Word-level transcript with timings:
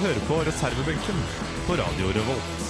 hører 0.00 0.20
på 0.24 0.36
reservebenken 0.46 1.18
på 1.66 1.74
Radio 1.76 2.12
Revolt. 2.16 2.60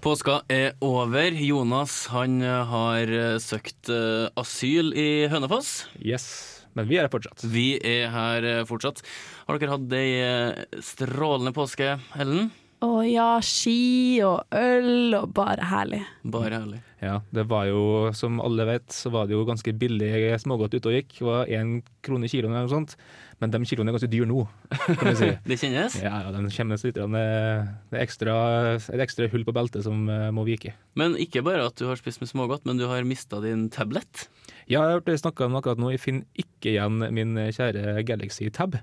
Påska 0.00 0.38
er 0.48 0.72
over. 0.80 1.36
Jonas 1.36 2.06
han 2.08 2.40
eh, 2.40 2.62
har 2.70 3.12
eh, 3.12 3.36
søkt 3.42 3.90
eh, 3.92 4.30
asyl 4.40 4.94
i 4.96 5.28
Hønefoss. 5.28 5.90
Yes, 6.00 6.26
men 6.72 6.88
vi 6.88 6.96
er 6.96 7.04
her 7.04 7.12
fortsatt. 7.12 7.44
Vi 7.44 7.66
er 7.76 8.08
her 8.14 8.48
fortsatt. 8.68 9.04
Har 9.44 9.60
dere 9.60 9.76
hatt 9.76 9.94
ei 9.98 10.80
strålende 10.86 11.52
påske, 11.52 11.98
Ellen? 12.16 12.48
Å 12.80 13.02
ja, 13.04 13.34
ski 13.44 14.20
og 14.24 14.54
øl 14.56 15.12
og 15.18 15.34
bare 15.36 15.66
herlig. 15.68 16.00
Bare 16.32 16.62
herlig. 16.62 16.78
Ja, 17.04 17.18
det 17.32 17.42
var 17.48 17.66
jo, 17.68 18.08
som 18.16 18.38
alle 18.40 18.64
vet, 18.68 18.86
så 18.92 19.12
var 19.12 19.28
det 19.28 19.34
jo 19.34 19.42
ganske 19.48 19.74
billig 19.76 20.08
smågodt 20.40 20.78
ute 20.78 20.88
og 20.88 20.96
gikk. 20.96 21.12
Det 21.18 21.26
var 21.26 21.52
én 21.52 21.74
krone 22.04 22.28
kiloen 22.32 22.54
eller 22.54 22.64
noe 22.64 22.72
sånt. 22.72 22.94
Men 23.40 23.52
de 23.52 23.60
kiloene 23.68 23.92
er 23.92 23.96
ganske 23.96 24.10
dyre 24.12 24.28
nå, 24.28 24.46
kan 24.86 25.10
vi 25.10 25.14
si. 25.16 25.28
Det 25.50 25.58
kjennes? 25.60 25.98
Ja, 26.00 26.22
ja, 26.24 26.32
den 26.32 26.48
kjennes 26.52 26.84
litt 26.84 26.96
Det 26.96 27.22
er 27.24 28.00
ekstra, 28.00 28.34
et 28.80 29.04
ekstra 29.04 29.28
hull 29.32 29.44
på 29.48 29.56
beltet 29.56 29.84
som 29.84 30.08
eh, 30.12 30.28
må 30.32 30.46
vike. 30.48 30.72
Men 30.96 31.16
ikke 31.20 31.44
bare 31.44 31.68
at 31.68 31.76
du 31.80 31.86
har 31.88 32.00
spist 32.00 32.24
med 32.24 32.32
smågodt, 32.32 32.64
men 32.68 32.80
du 32.80 32.86
har 32.88 33.04
mista 33.08 33.42
din 33.44 33.68
tablet. 33.72 34.26
Ja, 34.68 34.80
jeg 34.80 34.80
har 34.86 34.98
hørt 35.00 35.20
snakka 35.20 35.48
om 35.48 35.60
akkurat 35.60 35.80
nå. 35.80 35.92
Jeg 35.92 36.04
finner 36.04 36.44
ikke 36.44 36.72
igjen 36.74 37.00
min 37.16 37.36
kjære 37.52 38.00
Galaxy 38.08 38.48
Tab. 38.56 38.80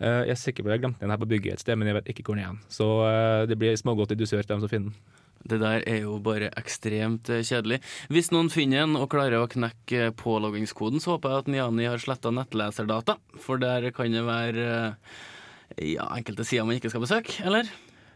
Eh, 0.00 0.22
Jeg 0.28 0.34
er 0.34 0.40
sikker 0.40 0.64
på 0.64 0.70
at 0.70 0.76
jeg 0.76 0.84
glemte 0.84 1.00
den 1.04 1.12
her 1.14 1.20
på 1.20 1.28
bygget 1.30 1.56
et 1.56 1.64
sted, 1.64 1.76
men 1.78 1.88
jeg 1.88 1.96
vet 2.00 2.10
ikke 2.12 2.26
hvor 2.26 2.36
den 2.36 2.44
er. 2.48 2.58
Så 2.72 2.88
eh, 3.08 3.44
det 3.48 3.58
blir 3.60 3.76
smågodt 3.80 4.12
i 4.12 4.18
dusør 4.20 4.42
til 4.44 4.54
dem 4.56 4.64
som 4.64 4.72
finner 4.72 4.90
den. 4.92 4.98
Det 5.46 5.60
der 5.62 5.84
er 5.86 6.00
jo 6.02 6.16
bare 6.18 6.50
ekstremt 6.58 7.30
eh, 7.30 7.44
kjedelig. 7.46 7.78
Hvis 8.10 8.32
noen 8.34 8.50
finner 8.50 8.82
en 8.84 8.96
og 8.98 9.08
klarer 9.12 9.38
å 9.38 9.48
knekke 9.50 10.10
påloggingskoden, 10.18 11.00
så 11.00 11.14
håper 11.14 11.32
jeg 11.32 11.44
at 11.44 11.50
Niani 11.54 11.86
har 11.88 12.02
sletta 12.02 12.32
nettleserdata, 12.34 13.16
for 13.40 13.62
der 13.62 13.88
kan 13.94 14.10
det 14.12 14.24
være 14.26 14.66
ja, 15.78 16.08
enkelte 16.16 16.44
sider 16.46 16.66
man 16.66 16.76
ikke 16.80 16.90
skal 16.92 17.04
besøke, 17.04 17.38
eller? 17.46 17.70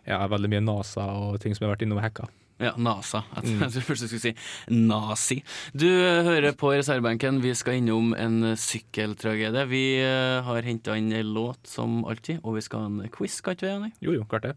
Ja, 0.09 0.21
veldig 0.33 0.51
mye 0.51 0.65
NASA 0.65 1.05
og 1.21 1.41
ting 1.43 1.55
som 1.55 1.67
har 1.67 1.75
vært 1.77 1.85
innom 1.87 2.01
og 2.01 2.07
hacka. 2.07 2.27
Ja, 2.61 2.75
NASA. 2.77 3.23
Jeg 3.41 3.71
jeg 3.73 3.85
først 3.87 4.05
du 4.05 4.11
skulle 4.11 4.21
si 4.21 4.35
nazi. 4.69 5.41
Du 5.73 5.87
eh, 5.89 6.21
hører 6.27 6.53
på 6.53 6.75
reservebenken. 6.75 7.41
Vi 7.41 7.55
skal 7.57 7.81
innom 7.81 8.13
en 8.13 8.53
sykkeltragedie. 8.61 9.65
Vi 9.71 9.85
eh, 10.05 10.45
har 10.45 10.69
henta 10.69 10.99
inn 11.01 11.09
ei 11.17 11.25
låt 11.25 11.71
som 11.71 12.03
alltid, 12.05 12.43
og 12.45 12.59
vi 12.59 12.67
skal 12.67 12.85
ha 12.85 12.93
en 12.93 13.17
quiz, 13.17 13.41
skal 13.41 13.57
ikke 13.57 13.67
vi, 13.67 13.73
Janni? 13.73 13.91
Jo, 14.05 14.15
jo, 14.19 14.29
klart 14.29 14.51
det. 14.51 14.55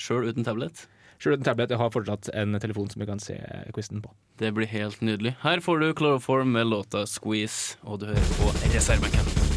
Sjøl 0.00 0.30
uten 0.30 0.46
tablet. 0.46 0.86
Selv 1.20 1.36
uten 1.36 1.44
tablet, 1.44 1.74
jeg 1.74 1.82
har 1.82 1.92
fortsatt 1.92 2.30
en 2.32 2.56
telefon 2.62 2.88
som 2.88 3.02
jeg 3.02 3.10
kan 3.10 3.20
se 3.20 3.36
quizen 3.76 4.00
på. 4.00 4.14
Det 4.40 4.54
blir 4.56 4.70
helt 4.70 5.02
nydelig. 5.04 5.34
Her 5.42 5.60
får 5.60 5.82
du 5.82 5.92
Chloroform 5.92 6.56
med 6.56 6.70
låta 6.70 7.04
'Squeeze', 7.04 7.76
og 7.82 8.00
du 8.00 8.06
hører 8.06 8.36
på 8.40 8.54
reservebenken. 8.72 9.49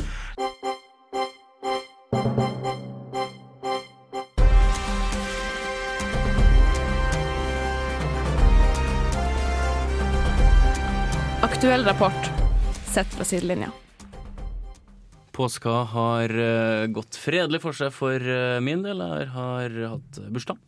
Aktuell 11.64 11.86
rapport 11.86 12.26
sett 12.94 13.08
fra 13.08 13.24
sidelinja. 13.24 13.70
Påska 15.32 15.70
har 15.70 16.30
eh, 16.40 16.88
gått 16.92 17.16
fredelig 17.16 17.62
for 17.64 17.78
seg 17.78 17.94
for 17.96 18.20
eh, 18.20 18.58
min 18.60 18.82
del. 18.84 19.00
Jeg 19.00 19.30
har 19.32 19.78
hatt 19.94 20.20
bursdag. 20.36 20.60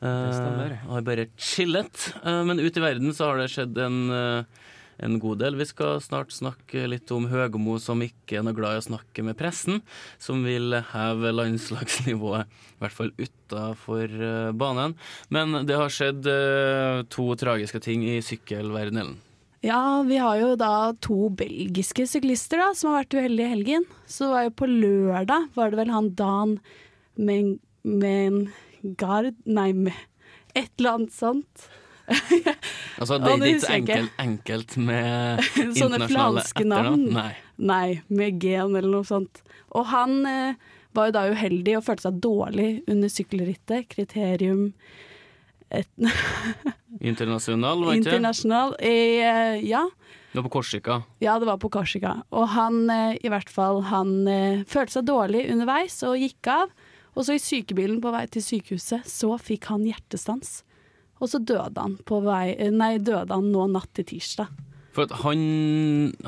Det 0.00 0.30
stemmer. 0.32 0.78
har 0.88 1.04
bare 1.04 1.26
chillet. 1.36 2.06
Eh, 2.22 2.40
men 2.48 2.62
ute 2.62 2.80
i 2.80 2.84
verden 2.86 3.12
så 3.12 3.28
har 3.28 3.42
det 3.42 3.50
skjedd 3.52 3.76
en, 3.84 3.98
eh, 4.16 4.72
en 5.04 5.18
god 5.20 5.42
del. 5.44 5.60
Vi 5.60 5.68
skal 5.68 6.00
snart 6.00 6.32
snakke 6.32 6.86
litt 6.88 7.12
om 7.12 7.28
Høgmo 7.28 7.76
som 7.76 8.00
ikke 8.00 8.40
er 8.40 8.48
noe 8.48 8.56
glad 8.56 8.78
i 8.78 8.80
å 8.80 8.86
snakke 8.88 9.26
med 9.28 9.36
pressen, 9.36 9.84
som 10.16 10.40
vil 10.48 10.78
heve 10.94 11.34
landslagsnivået, 11.36 12.48
i 12.48 12.80
hvert 12.80 12.96
fall 12.96 13.12
utafor 13.20 14.16
banen. 14.56 14.96
Men 15.28 15.66
det 15.68 15.76
har 15.76 15.92
skjedd 15.92 16.32
eh, 16.32 17.04
to 17.12 17.28
tragiske 17.44 17.84
ting 17.90 18.08
i 18.08 18.16
sykkelverdenen. 18.24 19.18
Ja, 19.64 20.02
vi 20.04 20.18
har 20.20 20.36
jo 20.36 20.54
da 20.60 20.92
to 21.00 21.30
belgiske 21.32 22.04
syklister 22.10 22.60
da, 22.60 22.72
som 22.76 22.92
har 22.92 23.04
vært 23.04 23.16
uheldige 23.16 23.48
i 23.48 23.54
helgen. 23.54 23.86
Så 24.04 24.28
var 24.34 24.44
jo 24.48 24.56
på 24.60 24.68
lørdag 24.68 25.48
var 25.56 25.72
det 25.72 25.80
vel 25.84 25.94
han 25.94 26.10
Dan 26.18 26.58
Men... 27.16 27.56
Mengard 27.84 29.34
Nei, 29.44 29.72
med 29.76 29.92
et 30.56 30.70
eller 30.78 30.98
annet 30.98 31.12
sånt. 31.14 31.66
Altså, 32.94 33.18
det 33.18 33.26
det 33.26 33.32
er 33.32 33.40
det 33.40 33.48
ikke 33.50 33.74
enkelt, 33.74 34.12
enkelt 34.22 34.74
med 34.78 35.40
Sånne 35.80 36.06
flanske 36.06 36.64
navn. 36.68 37.08
Nei. 37.12 37.32
Nei, 37.58 37.88
med 38.08 38.38
gen 38.42 38.76
eller 38.76 38.90
noe 38.92 39.08
sånt. 39.08 39.42
Og 39.74 39.88
han 39.90 40.20
eh, 40.28 40.60
var 40.94 41.10
jo 41.10 41.16
da 41.16 41.24
uheldig 41.32 41.74
og 41.80 41.84
følte 41.88 42.06
seg 42.06 42.20
dårlig 42.22 42.68
under 42.90 43.10
sykkelrittet. 43.10 43.88
Kriterium 43.90 44.68
et, 45.70 45.88
Internasjonal, 47.10 47.84
var 47.84 47.96
ikke 47.96 48.08
det? 48.08 48.18
internasjonal. 48.18 48.76
Eh, 48.78 49.62
ja. 49.66 49.84
Det 50.34 50.40
var 50.40 50.48
på 50.48 50.54
Korsika. 50.56 50.98
Ja, 51.22 51.38
det 51.38 51.46
var 51.46 51.58
på 51.62 51.70
Korsika. 51.70 52.16
Og 52.34 52.48
han, 52.54 52.90
eh, 52.90 53.16
i 53.22 53.30
hvert 53.30 53.50
fall, 53.50 53.82
han 53.86 54.26
eh, 54.26 54.64
følte 54.66 54.98
seg 54.98 55.08
dårlig 55.08 55.44
underveis 55.52 56.00
og 56.06 56.18
gikk 56.18 56.50
av. 56.50 56.72
Og 57.14 57.26
så 57.26 57.36
i 57.36 57.42
sykebilen 57.42 58.00
på 58.02 58.10
vei 58.10 58.24
til 58.26 58.42
sykehuset, 58.42 59.06
så 59.06 59.36
fikk 59.38 59.68
han 59.70 59.86
hjertestans. 59.86 60.62
Og 61.22 61.30
så 61.30 61.38
døde 61.38 61.78
han, 61.78 61.96
på 62.02 62.18
vei, 62.24 62.56
eh, 62.58 62.72
nei, 62.74 62.96
døde 62.98 63.30
han 63.30 63.52
nå 63.54 63.68
natt 63.70 63.92
til 63.94 64.08
tirsdag. 64.10 64.50
For 64.94 65.10
han, 65.24 65.40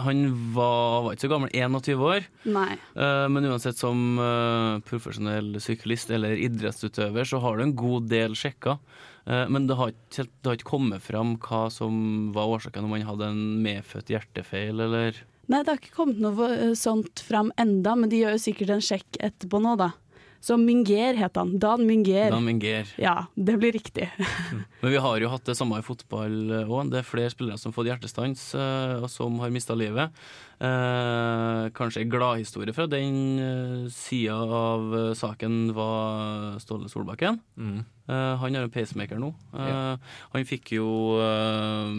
han 0.03 0.23
var, 0.55 1.03
var 1.05 1.15
ikke 1.15 1.27
så 1.27 1.31
gammel, 1.31 1.51
21 1.55 2.01
år. 2.03 2.25
Nei. 2.51 2.73
Uh, 2.99 3.27
men 3.31 3.47
uansett 3.47 3.79
som 3.79 4.19
uh, 4.19 4.83
profesjonell 4.87 5.61
syklist 5.63 6.11
eller 6.11 6.35
idrettsutøver, 6.35 7.29
så 7.31 7.39
har 7.45 7.59
du 7.59 7.67
en 7.67 7.77
god 7.79 8.09
del 8.11 8.35
sjekker. 8.39 8.81
Eh, 9.27 9.47
men 9.51 9.67
det 9.67 9.77
har, 9.79 9.93
ikke, 9.93 10.27
det 10.27 10.51
har 10.51 10.59
ikke 10.59 10.71
kommet 10.71 11.03
fram 11.05 11.35
hva 11.43 11.67
som 11.73 11.97
var 12.37 12.53
årsaken, 12.57 12.87
om 12.87 12.95
han 12.95 13.09
hadde 13.09 13.31
en 13.33 13.47
medfødt 13.65 14.13
hjertefeil 14.15 14.87
eller 14.89 15.25
Nei, 15.47 15.61
det 15.63 15.71
har 15.71 15.79
ikke 15.79 15.95
kommet 15.95 16.19
noe 16.19 16.49
eh, 16.51 16.73
sånt 16.79 17.23
fram 17.23 17.53
enda, 17.61 17.95
men 17.99 18.11
de 18.11 18.25
gjør 18.25 18.35
jo 18.35 18.43
sikkert 18.49 18.73
en 18.75 18.83
sjekk 18.83 19.19
etterpå 19.23 19.61
nå, 19.63 19.77
da. 19.79 19.93
Så 20.41 20.57
Minger 20.61 21.17
het 21.19 21.37
han. 21.37 21.55
Dan 21.59 21.87
Minger. 21.89 22.31
Dan 22.31 22.45
Minger. 22.47 22.87
Ja, 23.01 23.27
det 23.35 23.57
blir 23.59 23.73
riktig. 23.75 24.09
Men 24.83 24.93
vi 24.93 25.01
har 25.03 25.19
jo 25.23 25.31
hatt 25.33 25.47
det 25.49 25.57
samme 25.59 25.81
i 25.81 25.87
fotball 25.87 26.37
òg. 26.65 26.91
Det 26.93 27.01
er 27.01 27.09
flere 27.09 27.33
spillere 27.33 27.59
som 27.59 27.73
har 27.73 27.77
fått 27.79 27.91
hjertestans, 27.91 28.45
eh, 28.55 28.97
og 29.03 29.09
som 29.11 29.39
har 29.43 29.51
mista 29.55 29.75
livet. 29.79 30.15
Eh, 30.63 31.63
kanskje 31.77 32.05
en 32.05 32.13
gladhistorie 32.13 32.73
fra 32.77 32.87
den 32.89 33.19
uh, 33.41 33.89
sida 33.93 34.37
av 34.37 34.95
eh, 34.97 35.11
saken 35.19 35.59
var 35.77 36.57
Ståle 36.63 36.89
Solbakken. 36.93 37.41
Mm. 37.57 37.81
Eh, 38.09 38.37
han 38.41 38.55
har 38.57 38.63
en 38.69 38.73
pacemaker 38.73 39.21
nå. 39.21 39.33
Eh, 39.53 39.67
Ja. 39.67 39.97
Han 40.33 40.47
fikk 40.49 40.77
jo 40.79 40.87
eh, 41.21 41.91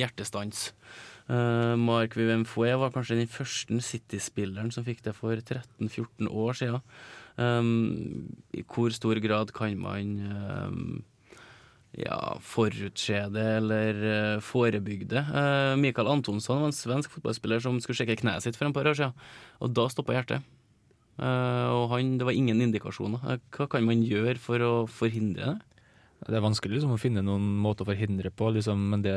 hjertestans. 0.00 0.70
Uh, 1.26 1.74
Mark 1.74 2.12
Vivien 2.14 2.44
Foué 2.46 2.70
var 2.78 2.92
kanskje 2.94 3.16
den 3.18 3.26
første 3.30 3.80
City-spilleren 3.82 4.70
som 4.70 4.84
fikk 4.86 5.00
det 5.02 5.14
for 5.16 5.34
13-14 5.34 6.28
år 6.30 6.54
siden. 6.54 6.84
Um, 7.36 8.32
I 8.56 8.62
hvor 8.64 8.94
stor 8.96 9.20
grad 9.20 9.52
kan 9.56 9.76
man 9.76 10.12
um, 10.24 11.04
ja, 11.96 12.36
forutse 12.40 13.22
det 13.32 13.46
eller 13.58 14.00
uh, 14.00 14.44
forebygge 14.44 15.08
det? 15.10 15.24
Uh, 15.32 15.76
Mikael 15.80 16.08
Antonsson 16.12 16.62
var 16.62 16.70
en 16.70 16.76
svensk 16.76 17.12
fotballspiller 17.12 17.60
som 17.64 17.80
skulle 17.80 18.00
sjekke 18.00 18.18
kneet 18.22 18.44
sitt 18.44 18.56
for 18.56 18.68
en 18.68 18.76
par 18.76 18.88
år 18.88 18.96
siden, 18.96 19.16
og 19.60 19.74
da 19.76 19.88
stoppa 19.92 20.16
hjertet. 20.16 20.44
Uh, 21.16 21.72
og 21.72 21.94
han, 21.94 22.16
det 22.20 22.28
var 22.28 22.36
ingen 22.36 22.60
indikasjoner. 22.60 23.22
Eh, 23.32 23.44
Hva 23.56 23.68
kan 23.72 23.86
man 23.88 24.04
gjøre 24.04 24.36
for 24.40 24.60
å 24.60 24.72
forhindre 24.88 25.54
det? 25.54 25.84
Det 26.26 26.36
er 26.36 26.44
vanskelig 26.44 26.78
liksom, 26.78 26.96
å 26.96 27.00
finne 27.00 27.24
noen 27.24 27.44
måte 27.60 27.84
å 27.84 27.88
forhindre 27.88 28.32
på, 28.32 28.50
liksom, 28.56 28.80
men 28.92 29.04
det 29.04 29.16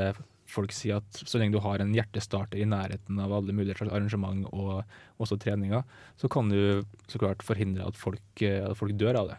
folk 0.50 0.74
si 0.76 0.92
at 0.94 1.22
så 1.22 1.40
lenge 1.40 1.56
du 1.56 1.64
har 1.64 1.82
en 1.82 1.94
hjertestarter 1.96 2.62
i 2.62 2.68
nærheten 2.70 3.20
av 3.22 3.34
alle 3.36 3.56
mulige 3.56 3.78
slags 3.78 3.94
arrangement 3.94 4.48
og 4.50 4.82
også 5.22 5.38
treninger, 5.42 5.84
så 6.20 6.30
kan 6.32 6.50
du 6.52 6.86
så 7.12 7.22
klart 7.22 7.46
forhindre 7.46 7.88
at 7.88 8.00
folk, 8.00 8.24
eh, 8.46 8.64
at 8.66 8.78
folk 8.80 8.98
dør 9.00 9.22
av 9.24 9.34
det. 9.34 9.38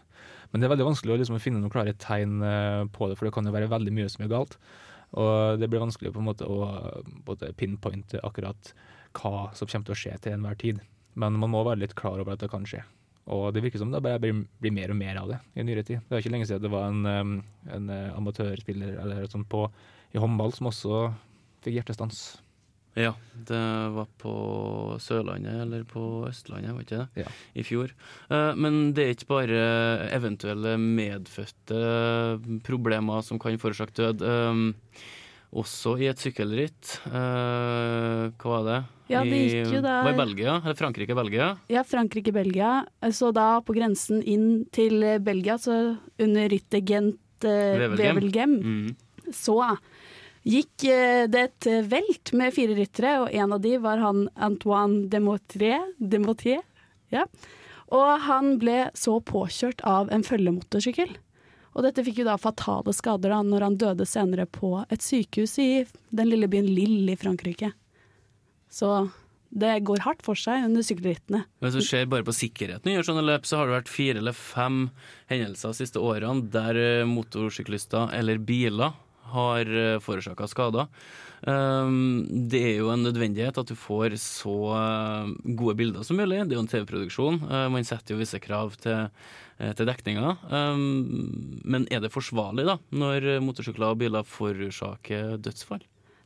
Men 0.51 0.61
det 0.61 0.67
er 0.67 0.73
veldig 0.75 0.89
vanskelig 0.89 1.15
å 1.15 1.19
liksom, 1.21 1.41
finne 1.43 1.61
noen 1.63 1.73
klare 1.73 1.95
tegn 1.99 2.39
eh, 2.43 2.85
på 2.91 3.09
det, 3.09 3.17
for 3.19 3.27
det 3.27 3.35
kan 3.35 3.47
jo 3.47 3.55
være 3.55 3.71
veldig 3.71 3.95
mye 3.95 4.09
som 4.11 4.25
er 4.25 4.31
galt. 4.31 4.57
Og 5.19 5.59
det 5.59 5.67
blir 5.67 5.83
vanskelig 5.83 6.13
på 6.15 6.21
en 6.21 6.29
måte 6.29 6.47
å 6.47 6.63
både 7.27 7.51
pinpointe 7.59 8.21
akkurat 8.23 8.71
hva 9.17 9.49
som 9.57 9.67
kommer 9.67 9.89
til 9.89 9.95
å 9.95 10.01
skje 10.01 10.17
til 10.23 10.37
enhver 10.37 10.59
tid. 10.59 10.81
Men 11.19 11.39
man 11.39 11.51
må 11.51 11.65
være 11.67 11.83
litt 11.83 11.95
klar 11.99 12.21
over 12.21 12.35
at 12.35 12.43
det 12.43 12.51
kan 12.51 12.67
skje. 12.67 12.83
Og 13.31 13.51
det 13.53 13.61
virker 13.63 13.81
som 13.81 13.91
det 13.93 14.01
bare 14.03 14.19
blir, 14.21 14.73
mer 14.73 14.91
og 14.91 14.97
mer 14.97 15.19
av 15.21 15.31
det 15.31 15.39
i 15.55 15.65
nyere 15.65 15.83
tid. 15.87 16.01
Det 16.07 16.15
er 16.15 16.23
ikke 16.23 16.33
lenge 16.33 16.47
siden 16.49 16.63
det 16.63 16.71
var 16.73 16.87
en, 16.89 17.03
um, 17.05 17.33
en 17.75 17.89
eh, 17.93 18.15
amatørspiller 18.17 18.97
eller 19.03 19.27
sånt 19.31 19.49
på, 19.51 19.67
i 20.13 20.17
håndball 20.19 20.53
som 20.53 20.67
også 20.71 21.13
fikk 21.63 21.77
hjertestans. 21.79 22.37
Ja, 22.97 23.13
det 23.47 23.59
var 23.95 24.07
på 24.19 24.31
Sørlandet 24.99 25.61
eller 25.63 25.85
på 25.87 26.01
Østlandet, 26.27 26.73
var 26.75 26.83
ikke 26.83 26.97
det? 27.05 27.23
Ja. 27.23 27.29
I 27.55 27.63
fjor. 27.63 27.93
Eh, 28.29 28.53
Men 28.59 28.91
det 28.93 29.05
er 29.05 29.13
ikke 29.15 29.29
bare 29.31 29.61
eventuelle 30.11 30.73
medfødte 30.75 31.79
problemer 32.67 33.23
som 33.23 33.39
kan 33.39 33.55
forårsake 33.61 33.95
død. 33.95 34.21
Eh, 34.27 34.99
Også 35.51 35.97
i 35.99 36.05
et 36.07 36.15
sykkelritt. 36.15 37.01
eh, 37.07 38.31
Hva 38.39 38.51
var 38.51 38.63
det? 38.63 38.77
Ja, 39.11 39.23
det 39.23 39.39
gikk 39.51 39.73
jo 39.73 39.81
der- 39.81 40.03
Var 40.05 40.13
i 40.13 40.17
Belgia? 40.17 40.61
Eller 40.63 40.75
Frankrike-Belgia? 40.79 41.57
Ja, 41.67 41.83
Frankrike-Belgia. 41.83 42.85
Så 43.11 43.33
da 43.33 43.59
på 43.59 43.73
grensen 43.75 44.23
inn 44.23 44.65
til 44.71 45.19
Belgia, 45.19 45.55
så 45.57 45.97
under 46.17 46.47
rittet 46.47 46.85
Gent 46.87 47.19
eh, 47.43 47.77
Wevelgem. 47.79 48.15
Wevelgem, 48.15 48.63
Mm. 48.63 48.95
så 49.31 49.77
gikk 50.47 50.85
eh, 50.89 51.25
det 51.29 51.41
et 51.47 51.69
eh, 51.69 51.87
velt 51.91 52.33
med 52.37 52.53
fire 52.55 52.75
ryttere, 52.77 53.15
og 53.23 53.33
en 53.33 53.55
av 53.57 53.61
de 53.63 53.75
var 53.81 54.01
han 54.01 54.27
Antoine 54.35 55.07
Demotier. 55.11 56.63
Ja. 57.11 57.25
Og 57.91 58.11
han 58.27 58.55
ble 58.61 58.85
så 58.95 59.17
påkjørt 59.19 59.83
av 59.87 60.11
en 60.13 60.23
følgemotorsykkel. 60.23 61.11
Og 61.71 61.85
dette 61.85 62.03
fikk 62.03 62.21
jo 62.21 62.27
da 62.27 62.37
fatale 62.39 62.93
skader 62.95 63.31
da, 63.31 63.41
når 63.47 63.65
han 63.67 63.79
døde 63.79 64.07
senere 64.07 64.47
på 64.47 64.77
et 64.91 65.03
sykehus 65.03 65.57
i 65.63 65.71
den 66.11 66.31
lille 66.31 66.49
byen 66.51 66.67
Lille 66.67 67.15
i 67.15 67.19
Frankrike. 67.19 67.71
Så 68.71 69.09
det 69.51 69.81
går 69.87 70.03
hardt 70.05 70.23
for 70.23 70.39
seg 70.39 70.63
under 70.63 70.83
sykkelrittene. 70.83 71.43
Hvis 71.63 71.75
du 71.75 71.83
ser 71.83 72.07
bare 72.11 72.27
på 72.27 72.35
sikkerheten 72.35 72.91
i 72.91 72.99
sånne 73.03 73.23
løp, 73.27 73.47
så 73.47 73.59
har 73.59 73.67
det 73.67 73.77
vært 73.81 73.91
fire 73.91 74.21
eller 74.23 74.35
fem 74.35 74.85
hendelser 75.31 75.73
de 75.73 75.79
siste 75.83 76.03
årene 76.03 76.47
der 76.51 76.79
eh, 76.79 77.07
motorsyklister 77.07 78.15
eller 78.15 78.39
biler 78.39 78.95
har 79.33 79.75
forårsaka 80.03 80.47
skader. 80.51 80.89
Um, 81.41 82.27
det 82.51 82.59
er 82.61 82.75
jo 82.83 82.91
en 82.93 83.01
nødvendighet 83.01 83.57
at 83.57 83.69
du 83.69 83.73
får 83.73 84.13
så 84.21 84.55
eh, 84.77 85.31
gode 85.57 85.73
bilder 85.79 86.05
som 86.05 86.19
mulig. 86.21 86.43
Det 86.45 86.53
er 86.53 86.59
jo 86.59 86.65
en 86.67 86.69
TV-produksjon. 86.69 87.39
Eh, 87.47 87.69
man 87.73 87.87
setter 87.87 88.13
jo 88.13 88.19
visse 88.19 88.37
krav 88.43 88.75
til, 88.81 89.07
eh, 89.57 89.71
til 89.77 89.89
dekninga. 89.89 90.35
Um, 90.51 91.63
men 91.65 91.87
er 91.89 92.03
det 92.03 92.13
forsvarlig, 92.13 92.67
da, 92.69 92.77
når 92.93 93.41
motorsykler 93.41 93.89
og 93.89 94.03
biler 94.03 94.27
forårsaker 94.27 95.39
dødsfall? 95.41 95.81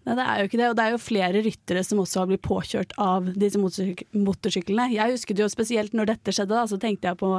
Nei, 0.06 0.18
det 0.20 0.26
er 0.26 0.42
jo 0.42 0.50
ikke 0.50 0.60
det, 0.60 0.68
og 0.70 0.76
det 0.78 0.84
er 0.84 0.92
jo 0.94 1.02
flere 1.02 1.46
ryttere 1.48 1.86
som 1.88 2.04
også 2.04 2.22
har 2.22 2.28
blitt 2.30 2.44
påkjørt 2.46 2.92
av 3.02 3.32
disse 3.40 3.58
motorsyk 3.58 4.04
motorsyklene. 4.14 4.92
Jeg 4.94 5.16
husket 5.16 5.40
jo 5.42 5.48
spesielt 5.50 5.96
når 5.98 6.12
dette 6.12 6.36
skjedde, 6.36 6.54
da, 6.54 6.68
så 6.70 6.78
tenkte 6.82 7.10
jeg 7.10 7.22
på 7.24 7.32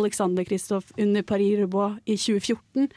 Alexander 0.00 0.48
Kristoff 0.48 0.90
under 0.96 1.22
Paris-Roubaix 1.28 2.00
i 2.08 2.16
2014. 2.16 2.88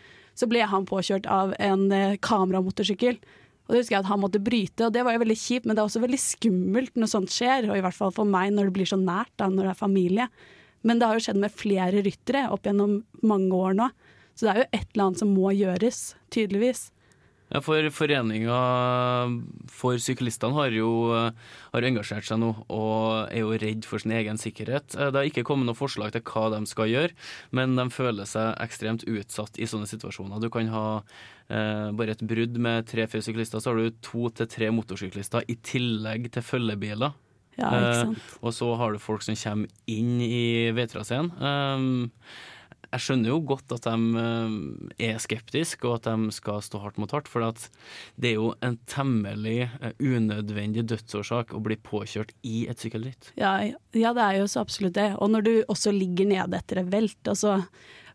Så 0.42 0.50
ble 0.50 0.66
han 0.66 0.88
påkjørt 0.90 1.30
av 1.30 1.54
en 1.62 1.86
eh, 1.94 2.18
kameramotorsykkel. 2.26 3.20
Og 3.68 3.76
det 3.76 3.84
husker 3.84 3.96
jeg 3.96 4.04
at 4.04 4.10
han 4.10 4.20
måtte 4.20 4.42
bryte, 4.44 4.88
og 4.88 4.96
det 4.96 5.04
var 5.06 5.16
jo 5.16 5.22
veldig 5.22 5.38
kjipt, 5.38 5.68
men 5.68 5.78
det 5.78 5.84
er 5.84 5.88
også 5.88 6.02
veldig 6.04 6.20
skummelt 6.20 6.98
når 7.00 7.12
sånt 7.14 7.32
skjer, 7.32 7.70
og 7.70 7.78
i 7.78 7.84
hvert 7.86 7.96
fall 7.96 8.12
for 8.16 8.28
meg 8.28 8.50
når 8.52 8.68
det 8.68 8.76
blir 8.76 8.90
så 8.90 8.98
nært, 9.00 9.32
da, 9.40 9.48
når 9.48 9.70
det 9.70 9.72
er 9.72 9.80
familie. 9.80 10.26
Men 10.84 11.00
det 11.00 11.08
har 11.08 11.16
jo 11.16 11.24
skjedd 11.24 11.40
med 11.40 11.54
flere 11.56 12.02
ryttere 12.04 12.48
opp 12.52 12.66
gjennom 12.68 12.98
mange 13.24 13.56
år 13.56 13.78
nå, 13.78 13.88
så 14.36 14.48
det 14.48 14.52
er 14.52 14.60
jo 14.60 14.68
et 14.68 14.88
eller 14.90 15.06
annet 15.06 15.22
som 15.22 15.32
må 15.32 15.54
gjøres, 15.54 16.02
tydeligvis. 16.34 16.90
Ja, 17.52 17.60
for 17.60 17.84
Foreninga 17.92 18.60
for 19.72 19.98
syklistene 20.00 20.56
har 20.56 20.72
jo 20.72 20.92
har 21.12 21.88
engasjert 21.88 22.24
seg 22.28 22.40
nå 22.40 22.52
og 22.72 23.28
er 23.32 23.42
jo 23.44 23.52
redd 23.60 23.84
for 23.88 24.00
sin 24.00 24.14
egen 24.16 24.40
sikkerhet. 24.40 24.96
Eh, 24.96 25.10
Det 25.12 25.20
har 25.20 25.28
ikke 25.28 25.44
kommet 25.48 25.68
noe 25.68 25.76
forslag 25.76 26.14
til 26.16 26.24
hva 26.24 26.46
de 26.54 26.62
skal 26.70 26.88
gjøre, 26.92 27.12
men 27.52 27.76
de 27.76 27.86
føler 27.92 28.26
seg 28.30 28.56
ekstremt 28.64 29.04
utsatt 29.04 29.60
i 29.60 29.68
sånne 29.68 29.90
situasjoner. 29.90 30.40
Du 30.40 30.50
kan 30.50 30.70
ha 30.72 30.86
eh, 31.50 31.92
bare 31.92 32.16
et 32.16 32.24
brudd 32.24 32.56
med 32.58 32.88
tre-fire 32.88 33.22
syklister, 33.26 33.60
så 33.60 33.74
har 33.74 33.82
du 33.84 34.00
to 34.02 34.30
til 34.30 34.48
tre 34.48 34.72
motorsyklister 34.72 35.44
i 35.52 35.58
tillegg 35.60 36.32
til 36.32 36.42
følgebiler. 36.48 37.12
Ja, 37.60 37.68
ikke 37.68 37.90
Eh, 37.92 38.02
sant. 38.06 38.18
og 38.42 38.54
så 38.56 38.76
har 38.80 38.94
du 38.94 38.98
folk 39.04 39.22
som 39.28 39.36
kommer 39.36 39.68
inn 39.92 40.22
i 40.24 40.72
veitraseen. 40.72 41.28
Um, 41.36 42.12
jeg 42.92 43.04
skjønner 43.06 43.32
jo 43.32 43.38
godt 43.54 43.72
at 43.76 43.86
de 43.88 43.94
um, 43.96 44.56
er 45.00 45.20
skeptiske, 45.24 45.88
og 45.88 46.00
at 46.00 46.10
de 46.10 46.36
skal 46.36 46.60
stå 46.66 46.82
hardt 46.84 47.00
mot 47.00 47.14
hardt. 47.16 47.30
For 47.32 47.44
det 48.20 48.34
er 48.34 48.36
jo 48.36 48.52
en 48.66 48.78
temmelig 48.92 49.70
eh, 49.70 49.96
unødvendig 50.00 50.84
dødsårsak 50.92 51.56
å 51.56 51.64
bli 51.64 51.80
påkjørt 51.80 52.36
i 52.48 52.66
et 52.72 52.84
sykkelritt. 52.84 53.32
Ja, 53.40 53.56
ja, 53.64 54.14
det 54.16 54.26
er 54.26 54.42
jo 54.42 54.50
så 54.52 54.66
absolutt 54.66 54.98
det. 55.00 55.14
Og 55.24 55.32
når 55.32 55.48
du 55.48 55.54
også 55.72 55.96
ligger 55.96 56.28
nede 56.34 56.60
etter 56.60 56.84
et 56.84 56.92
velt. 56.92 57.20
Altså. 57.24 57.62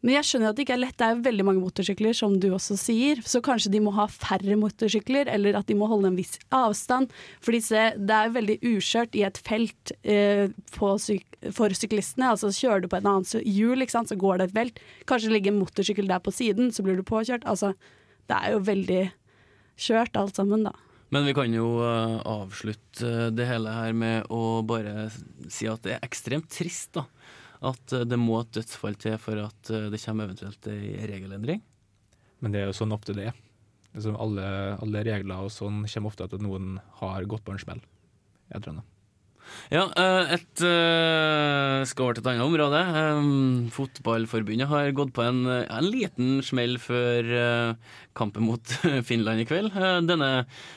Men 0.07 0.21
jeg 0.21 0.27
skjønner 0.29 0.53
at 0.53 0.59
det 0.59 0.63
ikke 0.63 0.75
er 0.77 0.83
lett. 0.85 0.95
Det 1.01 1.07
er 1.07 1.23
veldig 1.25 1.45
mange 1.49 1.63
motorsykler, 1.65 2.15
som 2.15 2.37
du 2.39 2.47
også 2.55 2.77
sier. 2.79 3.19
Så 3.27 3.41
kanskje 3.43 3.73
de 3.75 3.81
må 3.83 3.91
ha 3.97 4.05
færre 4.07 4.55
motorsykler, 4.61 5.27
eller 5.33 5.59
at 5.59 5.67
de 5.67 5.75
må 5.75 5.89
holde 5.91 6.13
en 6.13 6.19
viss 6.19 6.37
avstand. 6.55 7.11
For 7.43 7.57
det 7.57 8.15
er 8.15 8.31
veldig 8.37 8.61
uskjørt 8.71 9.19
i 9.19 9.25
et 9.27 9.41
felt 9.43 9.91
eh, 10.07 10.47
syk 11.03 11.27
for 11.57 11.75
syklistene. 11.75 12.31
Altså 12.31 12.53
kjører 12.55 12.85
du 12.85 12.91
på 12.93 13.01
et 13.01 13.11
annet 13.11 13.35
hjul, 13.43 13.83
ikke 13.83 13.97
sant, 13.97 14.13
så 14.13 14.19
går 14.21 14.39
det 14.39 14.49
et 14.53 14.57
velt. 14.61 14.81
Kanskje 15.11 15.35
ligger 15.35 15.51
en 15.51 15.61
motorsykkel 15.65 16.07
der 16.07 16.23
på 16.23 16.35
siden, 16.35 16.71
så 16.71 16.87
blir 16.87 16.95
du 16.95 17.03
påkjørt. 17.07 17.43
Altså, 17.51 17.75
det 18.31 18.39
er 18.39 18.55
jo 18.55 18.63
veldig 18.71 19.03
kjørt 19.89 20.23
alt 20.23 20.39
sammen, 20.39 20.69
da. 20.71 20.77
Men 21.15 21.27
vi 21.27 21.35
kan 21.35 21.51
jo 21.55 21.67
eh, 21.83 22.17
avslutte 22.31 23.11
eh, 23.11 23.29
det 23.35 23.51
hele 23.51 23.75
her 23.75 23.95
med 23.95 24.31
å 24.31 24.63
bare 24.67 25.09
si 25.51 25.67
at 25.71 25.83
det 25.83 25.99
er 25.99 26.07
ekstremt 26.07 26.47
trist, 26.55 26.95
da. 26.95 27.07
At 27.65 27.93
eh, 27.95 28.07
det 28.09 28.19
må 28.21 28.41
et 28.41 28.53
dødsfall 28.57 28.99
til 29.01 29.17
for 29.23 29.41
at 29.47 29.73
eh, 29.73 29.89
det 29.93 30.03
kommer 30.03 30.29
eventuelt 30.29 30.71
ei 30.73 31.07
regelendring. 31.09 31.63
Men 32.45 32.53
det 32.53 32.63
er 32.63 32.69
jo 32.71 32.77
sånn 32.77 32.95
ofte 32.97 33.17
det 33.17 33.31
er. 33.31 33.39
som 34.03 34.19
alle, 34.21 34.77
alle 34.83 35.07
regler 35.07 35.47
og 35.47 35.55
sånn 35.55 35.87
kommer 35.89 36.13
ofte 36.13 36.27
til 36.29 36.37
at 36.37 36.45
noen 36.45 36.77
har 37.01 37.25
gått 37.25 37.47
på 37.47 37.55
en 37.55 37.63
smell. 37.63 37.81
Jeg 38.53 38.63
tror 38.63 38.79
det. 38.81 38.87
Ja, 39.71 39.85
eh, 39.95 40.33
et 40.35 40.63
skal 41.87 42.03
over 42.03 42.17
til 42.19 42.25
et 42.25 42.29
annet 42.33 42.45
område. 42.45 42.81
Fotballforbundet 43.73 44.69
har 44.69 44.91
gått 44.91 45.15
på 45.15 45.23
en, 45.23 45.47
en 45.47 45.87
liten 45.87 46.43
smell 46.45 46.77
før 46.83 47.31
kampen 48.19 48.45
mot 48.51 48.75
Finland 49.09 49.45
i 49.45 49.49
kveld. 49.49 49.71
Denne, 50.11 50.31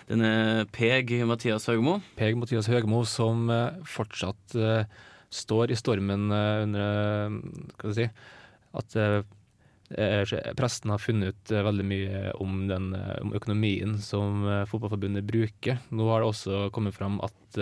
denne 0.08 0.32
Peg 0.72 1.12
Mathias 1.28 1.66
Haugmo. 1.68 1.98
Peg 2.22 2.38
Mathias 2.40 2.70
Høgmo 2.72 3.02
som 3.10 3.50
fortsatt 3.90 4.56
står 5.30 5.72
i 5.72 5.78
stormen 5.78 6.32
eh, 6.32 6.64
under 6.64 6.82
eh, 6.82 7.38
skal 7.76 7.92
vi 7.92 7.98
si 7.98 8.08
At 8.80 8.96
eh, 8.96 9.22
presten 10.58 10.94
har 10.94 11.02
funnet 11.02 11.34
ut 11.34 11.52
veldig 11.52 11.86
mye 11.86 12.20
om, 12.38 12.68
den, 12.70 12.92
om 12.94 13.32
økonomien 13.34 13.96
som 13.98 14.44
Fotballforbundet 14.70 15.26
bruker. 15.26 15.80
Nå 15.90 16.06
har 16.12 16.22
det 16.22 16.28
også 16.30 16.68
kommet 16.76 16.94
fram 16.94 17.18
at 17.26 17.58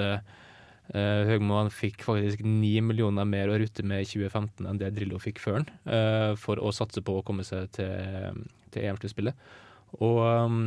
Uh, 0.88 1.28
Høgmo 1.28 1.58
han 1.58 1.68
fikk 1.68 2.06
faktisk 2.08 2.46
ni 2.48 2.78
millioner 2.80 3.28
mer 3.28 3.52
å 3.52 3.58
rutte 3.60 3.84
med 3.84 4.06
i 4.06 4.08
2015 4.08 4.70
enn 4.70 4.78
det 4.80 4.94
Drillo 4.96 5.20
fikk 5.20 5.42
før 5.44 5.58
han, 5.58 5.66
uh, 5.84 6.32
for 6.40 6.62
å 6.64 6.72
satse 6.72 7.04
på 7.04 7.18
å 7.20 7.26
komme 7.28 7.44
seg 7.44 7.68
til, 7.76 8.46
til 8.72 8.88
EM-sluttspillet. 8.88 9.50
Og 10.00 10.22
um, 10.24 10.62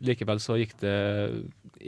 likevel 0.00 0.40
så 0.40 0.56
gikk 0.56 0.72
det 0.80 0.96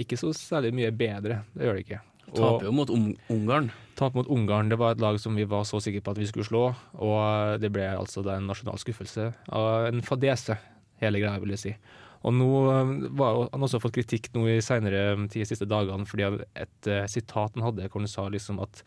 ikke 0.05 0.21
så 0.21 0.35
særlig 0.37 0.75
mye 0.77 0.93
bedre. 0.93 1.41
Det 1.55 1.65
gjør 1.65 1.81
det 1.81 1.87
ikke. 1.87 2.03
Taper 2.37 2.67
jo 2.69 2.73
mot 2.73 2.91
Ung- 2.95 3.17
Ungarn. 3.33 3.71
Taper 3.99 4.21
mot 4.21 4.29
Ungarn, 4.33 4.69
det 4.71 4.79
var 4.81 4.93
et 4.95 5.01
lag 5.03 5.19
som 5.21 5.35
vi 5.37 5.45
var 5.49 5.65
så 5.69 5.81
sikre 5.83 6.01
på 6.05 6.13
at 6.15 6.19
vi 6.23 6.27
skulle 6.31 6.47
slå, 6.49 6.63
og 7.01 7.61
det 7.61 7.71
ble 7.75 7.89
altså 7.91 8.23
en 8.33 8.47
nasjonal 8.49 8.79
skuffelse. 8.81 9.31
En 9.53 10.03
fadese, 10.07 10.57
hele 11.03 11.21
greia, 11.21 11.39
vil 11.43 11.51
jeg 11.57 11.63
si. 11.65 11.75
Og 12.23 12.35
nå 12.37 12.49
um, 12.69 12.91
var 13.17 13.33
jo- 13.37 13.47
han 13.53 13.63
også 13.65 13.81
fått 13.81 13.95
kritikk 13.97 14.29
nå 14.35 14.43
i 14.53 14.59
senere 14.61 15.15
um, 15.17 15.27
de 15.33 15.45
siste 15.49 15.65
dagene 15.69 16.05
fordi 16.05 16.27
et 16.55 16.87
eh, 16.87 17.07
sitat 17.09 17.55
han 17.57 17.65
hadde 17.65 17.87
hvor 17.89 18.03
han 18.05 18.11
sa 18.13 18.27
liksom 18.29 18.59
at 18.61 18.83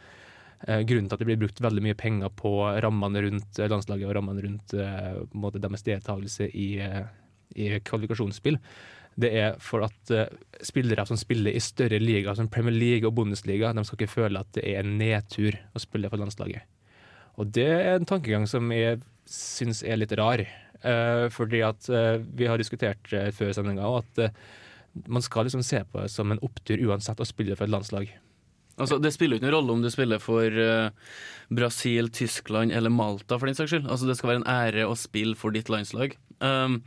eh, 0.67 0.83
grunnen 0.85 1.09
til 1.09 1.15
at 1.17 1.23
det 1.23 1.25
blir 1.31 1.39
brukt 1.41 1.57
veldig 1.65 1.81
mye 1.81 1.97
penger 1.97 2.29
på 2.38 2.51
rammene 2.85 3.23
rundt 3.25 3.57
eh, 3.57 3.71
landslaget 3.73 4.05
og 4.05 4.13
rammene 4.19 4.45
rundt 4.45 4.75
måte 5.33 5.57
deres 5.63 5.81
deltakelse 5.81 6.45
i, 6.53 6.67
eh, 6.85 7.01
i 7.57 7.71
kvalifikasjonsspill, 7.81 8.59
det 9.20 9.29
er 9.38 9.58
for 9.62 9.86
at 9.86 10.13
uh, 10.13 10.25
spillere 10.65 11.05
som 11.05 11.20
spiller 11.20 11.53
i 11.53 11.62
større 11.62 12.00
liga 12.01 12.34
som 12.36 12.50
Premier 12.51 12.75
League 12.75 13.08
og 13.08 13.15
Bundesliga, 13.17 13.74
de 13.74 13.84
skal 13.86 14.00
ikke 14.00 14.15
føle 14.15 14.41
at 14.41 14.50
det 14.58 14.65
er 14.72 14.82
en 14.82 14.98
nedtur 14.98 15.58
å 15.74 15.82
spille 15.82 16.10
for 16.10 16.22
landslaget. 16.22 16.65
Og 17.41 17.50
det 17.53 17.70
er 17.70 17.96
en 17.96 18.10
tankegang 18.10 18.46
som 18.50 18.70
jeg 18.74 19.01
syns 19.29 19.82
er 19.86 20.01
litt 20.01 20.13
rar. 20.20 20.43
Uh, 20.84 21.29
fordi 21.32 21.62
at 21.63 21.88
uh, 21.93 22.20
vi 22.20 22.50
har 22.50 22.60
diskutert 22.60 23.08
før 23.08 23.53
sendinga 23.55 23.88
at 24.01 24.20
eh, 24.20 24.34
man 25.08 25.24
skal 25.24 25.48
liksom 25.48 25.62
se 25.63 25.79
på 25.88 26.01
det 26.01 26.10
som 26.12 26.34
en 26.34 26.41
opptur 26.43 26.82
uansett 26.89 27.22
å 27.24 27.27
spille 27.27 27.55
for 27.55 27.65
et 27.65 27.72
landslag. 27.72 28.12
Altså, 28.75 28.98
det 29.00 29.13
spiller 29.13 29.38
ikke 29.38 29.46
noen 29.46 29.55
rolle 29.55 29.77
om 29.77 29.86
du 29.86 29.89
spiller 29.93 30.20
for 30.22 30.43
uh, 30.60 30.91
Brasil, 31.53 32.10
Tyskland 32.12 32.74
eller 32.75 32.91
Malta, 32.91 33.38
for 33.38 33.48
den 33.48 33.55
saks 33.55 33.72
skyld. 33.72 33.88
Altså, 33.88 34.10
det 34.10 34.17
skal 34.20 34.34
være 34.34 34.41
en 34.41 34.50
ære 34.50 34.88
å 34.89 34.98
spille 35.00 35.39
for 35.39 35.55
ditt 35.55 35.72
landslag. 35.72 36.17
Um, 36.43 36.81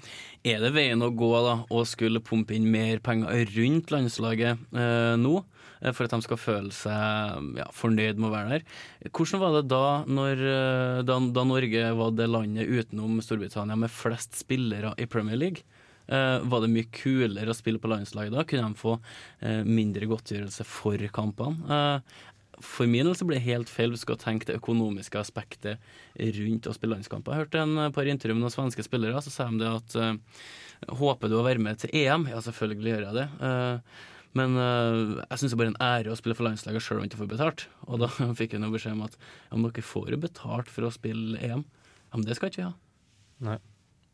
er 0.47 0.61
det 0.63 0.73
veien 0.77 1.03
å 1.03 1.11
gå 1.17 1.31
da, 1.43 1.59
å 1.73 1.83
skulle 1.89 2.23
pumpe 2.23 2.55
inn 2.57 2.69
mer 2.71 3.01
penger 3.05 3.49
rundt 3.57 3.93
landslaget 3.95 4.61
uh, 4.77 5.15
nå? 5.19 5.39
eh, 5.81 5.93
For 5.97 6.07
at 6.07 6.15
de 6.15 6.21
skal 6.27 6.41
føle 6.41 6.75
seg 6.75 7.57
ja, 7.59 7.67
fornøyd 7.75 8.21
med 8.21 8.31
å 8.31 8.35
være 8.35 8.53
der. 8.57 8.67
Hvordan 9.11 9.43
var 9.43 9.57
det 9.57 9.65
da, 9.73 9.87
når, 10.07 10.45
eh, 10.53 11.01
da, 11.09 11.19
da 11.41 11.47
Norge 11.49 11.89
var 11.99 12.15
det 12.17 12.29
landet 12.31 12.71
utenom 12.71 13.19
Storbritannia 13.25 13.79
med 13.81 13.93
flest 13.93 14.39
spillere 14.39 14.95
i 15.01 15.09
Premier 15.11 15.41
League? 15.41 15.67
Uh, 16.07 16.39
var 16.47 16.63
det 16.63 16.71
mye 16.71 16.87
kulere 16.95 17.51
å 17.51 17.57
spille 17.57 17.81
på 17.83 17.89
landslaget 17.91 18.31
da? 18.31 18.45
Kunne 18.47 18.69
de 18.69 18.79
få 18.79 18.93
uh, 18.95 19.63
mindre 19.67 20.07
godtgjørelse 20.07 20.63
for 20.71 21.03
kampene? 21.11 21.67
Eh, 21.67 22.21
for 22.65 22.89
min 22.89 23.07
del 23.07 23.17
så 23.19 23.27
ble 23.29 23.39
det 23.39 23.47
helt 23.47 23.71
feil 23.73 23.93
hvis 23.93 24.03
du 24.03 24.07
skal 24.07 24.21
tenke 24.21 24.49
det 24.49 24.59
økonomiske 24.61 25.21
aspektet 25.21 25.83
rundt 26.17 26.69
å 26.69 26.75
spille 26.77 26.97
landskamper. 26.97 27.35
Jeg 27.35 27.47
hørte 27.47 27.65
en 27.65 27.93
par 27.95 28.09
intervju 28.09 28.37
med 28.37 28.47
noen 28.47 28.55
svenske 28.55 28.85
spillere, 28.87 29.21
så 29.25 29.33
sa 29.33 29.49
de 29.51 29.61
det 29.63 29.73
at 29.73 29.99
eh, 30.01 30.45
Håper 30.93 31.31
du 31.33 31.39
å 31.39 31.47
være 31.47 31.63
med 31.63 31.79
til 31.81 31.93
EM? 31.97 32.27
Ja, 32.29 32.43
selvfølgelig 32.45 32.91
gjør 32.91 33.05
jeg 33.07 33.17
det. 33.17 33.23
Eh, 33.49 33.95
men 34.37 34.59
eh, 34.61 35.15
jeg 35.23 35.41
syns 35.41 35.53
det 35.53 35.57
er 35.57 35.61
bare 35.63 35.73
en 35.73 35.79
ære 35.87 36.13
å 36.13 36.19
spille 36.19 36.37
for 36.37 36.45
landslaget 36.45 36.85
sjøl 36.85 36.99
om 36.99 37.07
jeg 37.07 37.13
ikke 37.13 37.23
får 37.23 37.31
betalt. 37.31 37.65
Og 37.89 38.03
da 38.03 38.11
fikk 38.41 38.57
jeg 38.57 38.63
noe 38.63 38.75
beskjed 38.75 38.99
om 38.99 39.07
at 39.07 39.17
ja, 39.17 39.55
men 39.55 39.71
dere 39.71 39.87
får 39.89 40.13
jo 40.13 40.21
betalt 40.27 40.73
for 40.73 40.89
å 40.89 40.93
spille 40.93 41.41
EM. 41.41 41.65
Ja, 42.11 42.19
men 42.19 42.27
det 42.29 42.37
skal 42.37 42.53
ikke 42.53 42.61
vi 42.61 42.69
ha. 42.69 42.75
Nei. 43.47 43.57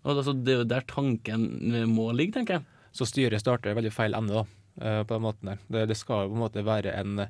Og 0.02 0.18
da, 0.18 0.24
så 0.26 0.34
det 0.34 0.54
er 0.54 0.62
jo 0.62 0.70
der 0.70 0.86
tanken 0.90 1.48
må 1.90 2.08
ligge, 2.14 2.36
tenker 2.38 2.58
jeg. 2.60 2.86
Så 2.94 3.06
styret 3.08 3.42
starter 3.42 3.76
veldig 3.78 3.92
feil 3.94 4.16
ende, 4.18 4.42
da, 4.42 4.62
eh, 4.82 5.02
på 5.02 5.16
den 5.16 5.26
måten 5.26 5.52
der. 5.52 5.60
Det, 5.66 5.84
det 5.92 5.98
skal 5.98 6.26
jo 6.26 6.32
på 6.32 6.38
en 6.38 6.44
måte 6.44 6.64
være 6.66 6.94
en, 6.98 7.26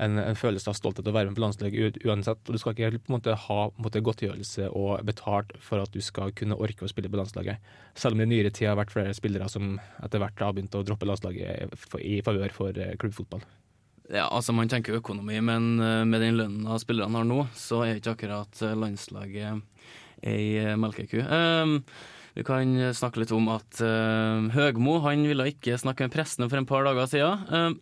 en, 0.00 0.18
en 0.22 0.38
følelse 0.38 0.70
av 0.72 0.76
stolthet 0.78 1.08
å 1.08 1.14
være 1.14 1.30
med 1.30 1.38
på 1.38 1.44
landslaget 1.44 2.00
uansett. 2.06 2.42
Og 2.46 2.56
du 2.56 2.60
skal 2.60 2.74
ikke 2.74 2.90
på 2.96 3.12
en 3.12 3.16
måte 3.18 3.36
ha 3.36 3.60
på 3.68 3.80
en 3.80 3.86
måte, 3.86 4.02
godtgjørelse 4.04 4.70
og 4.76 5.04
betalt 5.08 5.54
for 5.64 5.82
at 5.82 5.92
du 5.94 6.00
skal 6.04 6.32
kunne 6.36 6.58
orke 6.58 6.86
å 6.86 6.90
spille 6.90 7.10
på 7.12 7.20
landslaget. 7.20 7.72
Selv 7.98 8.16
om 8.16 8.22
det 8.22 8.28
i 8.30 8.32
nyere 8.34 8.52
tid 8.54 8.70
har 8.70 8.78
vært 8.80 8.94
flere 8.94 9.16
spillere 9.16 9.48
som 9.52 9.74
etter 10.02 10.22
hvert 10.22 10.44
har 10.44 10.54
begynt 10.56 10.76
å 10.78 10.84
droppe 10.86 11.08
landslaget 11.08 11.74
i 12.00 12.20
favør 12.24 12.54
for 12.56 12.76
eh, 12.76 12.96
klubbfotball. 13.00 13.44
Ja, 14.10 14.26
altså 14.26 14.52
Man 14.56 14.70
tenker 14.70 14.96
økonomi, 14.98 15.38
men 15.44 15.76
eh, 15.78 16.04
med 16.08 16.24
den 16.24 16.38
lønna 16.40 16.78
spillerne 16.82 17.20
har 17.20 17.28
nå, 17.28 17.44
så 17.54 17.84
er 17.86 18.00
ikke 18.00 18.16
akkurat 18.16 18.64
eh, 18.64 18.78
landslaget 18.78 19.60
ei 20.20 20.76
melkeku. 20.76 21.22
Um, 21.24 21.78
vi 22.36 22.42
kan 22.44 22.74
snakke 22.94 23.22
litt 23.22 23.32
om 23.32 23.46
at 23.50 23.80
uh, 23.80 24.44
Høgmo 24.52 24.98
han 25.06 25.24
ville 25.26 25.46
ikke 25.48 25.78
snakke 25.80 26.06
med 26.06 26.12
pressen 26.12 26.44
for 26.44 26.60
en 26.60 26.68
par 26.68 26.84
dager 26.86 27.08
siden. 27.08 27.46
Um, 27.48 27.78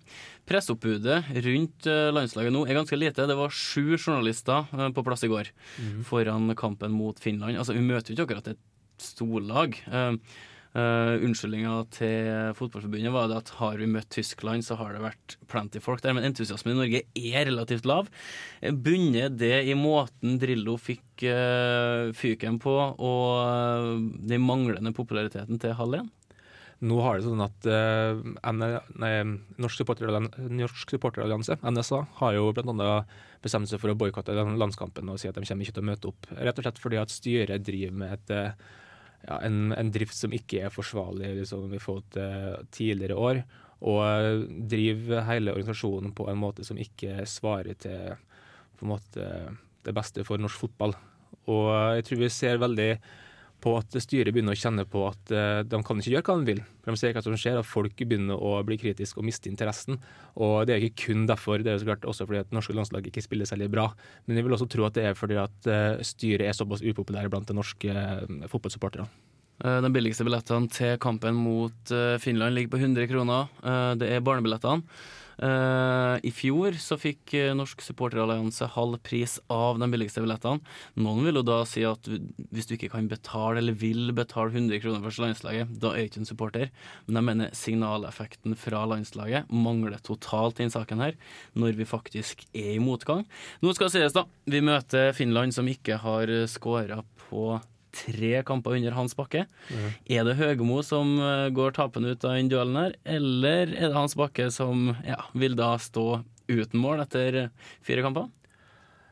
presseoppbudet 0.49 1.33
rundt 1.45 1.89
eh, 1.91 2.09
landslaget 2.15 2.55
nå 2.55 2.65
er 2.67 2.79
ganske 2.79 2.99
lite. 2.99 3.27
Det 3.29 3.39
var 3.39 3.55
sju 3.55 3.97
journalister 3.97 4.69
eh, 4.73 4.91
på 4.95 5.05
plass 5.07 5.25
i 5.27 5.33
går 5.33 5.53
foran 6.09 6.55
kampen 6.59 6.95
mot 6.95 7.19
Finland. 7.21 7.59
Altså, 7.59 7.77
Vi 7.77 7.85
møter 7.85 8.13
jo 8.13 8.19
ikke 8.19 8.31
akkurat 8.31 8.55
et 8.55 8.63
storlag. 9.03 9.77
Uh, 10.77 11.17
Unnskyldninga 11.25 11.73
til 11.97 12.27
Fotballforbundet 12.55 13.11
var 13.11 13.33
at 13.35 13.49
har 13.57 13.79
vi 13.81 13.87
møtt 13.89 14.11
Tyskland, 14.13 14.63
så 14.67 14.77
har 14.79 14.93
det 14.95 15.01
vært 15.03 15.37
plenty 15.51 15.81
folk 15.83 16.03
der. 16.05 16.13
Men 16.15 16.29
entusiasmen 16.29 16.77
i 16.77 16.79
Norge 16.79 17.01
er 17.17 17.49
relativt 17.49 17.89
lav. 17.89 18.11
Bundet 18.61 19.39
det 19.41 19.65
i 19.67 19.75
måten 19.79 20.37
Drillo 20.39 20.77
fikk 20.79 21.25
uh, 21.25 22.13
fyken 22.15 22.61
på, 22.63 22.77
og 22.77 23.25
uh, 23.49 23.97
den 24.29 24.45
manglende 24.45 24.93
populariteten 24.95 25.59
til 25.63 25.75
Hall 25.79 26.03
1? 26.03 26.13
Nå 26.79 27.01
har 27.03 27.19
det 27.19 27.27
sånn 27.27 27.43
at 27.43 27.67
uh, 27.67 28.21
nei, 28.55 29.13
Norsk 29.59 29.81
Supporterallian- 29.81 30.31
Norsk 30.55 30.93
Supporterallianse, 30.95 31.57
NSA, 31.67 32.05
har 32.21 32.37
jo 32.37 32.53
bl.a. 32.55 33.01
bestemt 33.43 33.71
seg 33.71 33.83
for 33.83 33.91
å 33.91 33.97
boikotte 33.99 34.37
landskampen 34.37 35.11
og 35.11 35.19
si 35.19 35.27
at 35.31 35.35
de 35.35 35.43
kommer 35.43 35.67
ikke 35.67 35.79
til 35.81 35.87
å 35.87 35.89
møte 35.89 36.13
opp. 36.13 36.29
Rett 36.39 36.61
og 36.61 36.69
slett 36.69 36.79
fordi 36.83 37.01
at 37.03 37.15
styret 37.15 37.67
driver 37.67 37.99
med 37.99 38.15
et, 38.15 38.35
eh, 38.37 38.69
ja, 39.27 39.41
en, 39.41 39.73
en 39.75 39.91
drift 39.95 40.15
som 40.15 40.35
ikke 40.35 40.69
er 40.69 40.75
forsvarlig 40.75 41.35
liksom, 41.41 41.67
i 41.75 41.83
forhold 41.83 42.07
til 42.15 42.71
tidligere 42.79 43.19
år. 43.19 43.43
Og 43.83 44.01
eh, 44.07 44.47
driver 44.71 45.27
hele 45.33 45.59
organisasjonen 45.59 46.15
på 46.15 46.31
en 46.31 46.43
måte 46.47 46.67
som 46.67 46.79
ikke 46.79 47.27
svarer 47.27 47.75
til 47.83 48.15
måte, 48.87 49.27
det 49.83 49.95
beste 49.99 50.23
for 50.27 50.39
norsk 50.39 50.63
fotball. 50.63 50.95
Og 51.51 51.73
jeg 51.99 52.07
tror 52.07 52.23
vi 52.23 52.31
ser 52.31 52.63
veldig 52.63 52.93
på 53.63 53.75
at 53.79 53.95
styret 54.03 54.35
begynner 54.35 54.55
å 54.55 54.59
kjenne 54.59 54.85
på 54.89 55.03
at 55.09 55.33
eh, 55.35 55.61
de 55.67 55.81
kan 55.85 56.01
ikke 56.01 56.13
gjøre 56.13 56.27
hva 56.29 56.37
de 56.41 56.53
vil. 56.53 56.61
For 56.85 56.95
De 56.95 57.01
ser 57.01 57.15
hva 57.17 57.23
som 57.25 57.37
skjer, 57.39 57.59
at 57.59 57.69
folk 57.69 57.99
begynner 57.99 58.39
å 58.39 58.59
bli 58.67 58.79
kritiske 58.81 59.19
og 59.19 59.27
miste 59.27 59.51
interessen. 59.51 59.99
Og 60.39 60.69
det 60.69 60.77
er 60.77 60.87
ikke 60.87 61.09
kun 61.09 61.27
derfor, 61.31 61.63
det 61.63 61.73
er 61.73 61.79
jo 61.79 61.85
så 61.85 61.91
klart 61.91 62.09
også 62.09 62.29
fordi 62.29 62.43
at 62.45 62.55
norske 62.55 62.77
landslag 62.77 63.11
ikke 63.11 63.25
spiller 63.25 63.49
særlig 63.51 63.71
bra. 63.75 63.89
Men 64.27 64.39
jeg 64.39 64.47
vil 64.47 64.57
også 64.57 64.71
tro 64.71 64.87
at 64.87 64.99
det 64.99 65.09
er 65.11 65.19
fordi 65.19 65.41
at 65.43 65.71
eh, 65.71 66.05
styret 66.07 66.47
er 66.47 66.57
såpass 66.57 66.85
upopulære 66.87 67.33
blant 67.33 67.51
de 67.51 67.59
norske 67.59 67.95
eh, 67.95 68.51
fotballsupporterne. 68.53 69.11
Den 69.59 69.89
de 69.89 69.91
billigste 69.91 70.23
billettene 70.23 70.71
til 70.71 70.93
kampen 71.03 71.35
mot 71.35 71.91
Finland 72.23 72.55
ligger 72.55 72.77
på 72.77 72.79
100 72.79 73.09
kroner. 73.11 73.49
Det 73.99 74.07
er 74.07 74.23
barnebillettene. 74.23 74.87
Uh, 75.39 76.19
I 76.27 76.33
fjor 76.35 76.75
så 76.83 76.97
fikk 76.99 77.31
uh, 77.39 77.53
Norsk 77.55 77.83
Supporterallianse 77.85 78.67
halv 78.75 78.99
pris 79.07 79.37
av 79.53 79.79
de 79.79 79.89
billigste 79.93 80.23
billettene. 80.25 80.59
Noen 80.99 81.29
vil 81.29 81.39
jo 81.39 81.45
da 81.47 81.61
si 81.69 81.85
at 81.87 82.11
hvis 82.51 82.67
du 82.67 82.75
ikke 82.75 82.91
kan 82.97 83.07
betale 83.11 83.63
eller 83.63 83.79
vil 83.79 84.11
betale 84.17 84.51
100 84.51 84.83
kroner 84.83 85.05
for 85.05 85.23
landslaget, 85.23 85.71
da 85.79 85.95
er 85.95 86.07
du 86.07 86.11
ikke 86.11 86.23
en 86.25 86.31
supporter. 86.31 86.75
Men 87.07 87.21
jeg 87.21 87.29
mener 87.31 87.57
signaleffekten 87.57 88.59
fra 88.59 88.83
landslaget 88.91 89.51
mangler 89.55 90.03
totalt 90.03 90.59
i 90.59 90.65
denne 90.65 90.75
saken 90.75 91.07
her, 91.07 91.19
når 91.55 91.79
vi 91.79 91.89
faktisk 91.89 92.43
er 92.51 92.75
i 92.75 92.83
motgang. 92.83 93.23
Nå 93.63 93.75
skal 93.77 93.89
det 93.89 93.97
sies, 93.97 94.17
da. 94.17 94.27
Vi 94.51 94.65
møter 94.65 95.15
Finland, 95.15 95.55
som 95.55 95.71
ikke 95.71 96.01
har 96.03 96.33
skåra 96.51 97.05
på 97.29 97.59
tre 97.99 98.43
kamper 98.47 98.79
under 98.79 98.97
Hans 98.97 99.17
Bakke. 99.19 99.45
Er 100.09 100.27
det 100.27 100.37
Høgmo 100.39 100.81
som 100.87 101.17
eh, 101.21 101.49
går 101.55 101.77
tapende 101.79 102.15
ut 102.15 102.27
av 102.27 102.37
den 102.39 102.51
duellen 102.53 102.81
her, 102.81 102.97
eller 103.19 103.75
er 103.75 103.89
det 103.89 103.97
Hans 103.97 104.17
Bakke 104.19 104.51
som 104.55 104.93
ja, 105.07 105.21
vil 105.39 105.59
da 105.59 105.75
stå 105.83 106.23
uten 106.49 106.81
mål 106.81 107.05
etter 107.05 107.43
eh, 107.45 107.71
fire 107.85 108.05
kamper? 108.07 108.29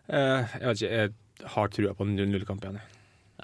Eh, 0.09 0.59
jeg 0.61 0.67
vet 0.67 0.83
ikke, 0.83 0.93
jeg 1.01 1.51
har 1.57 1.73
trua 1.75 1.97
på 1.97 2.07
en 2.07 2.19
0-0-kamp 2.19 2.65
igjen. 2.65 2.81
jeg. 2.81 2.96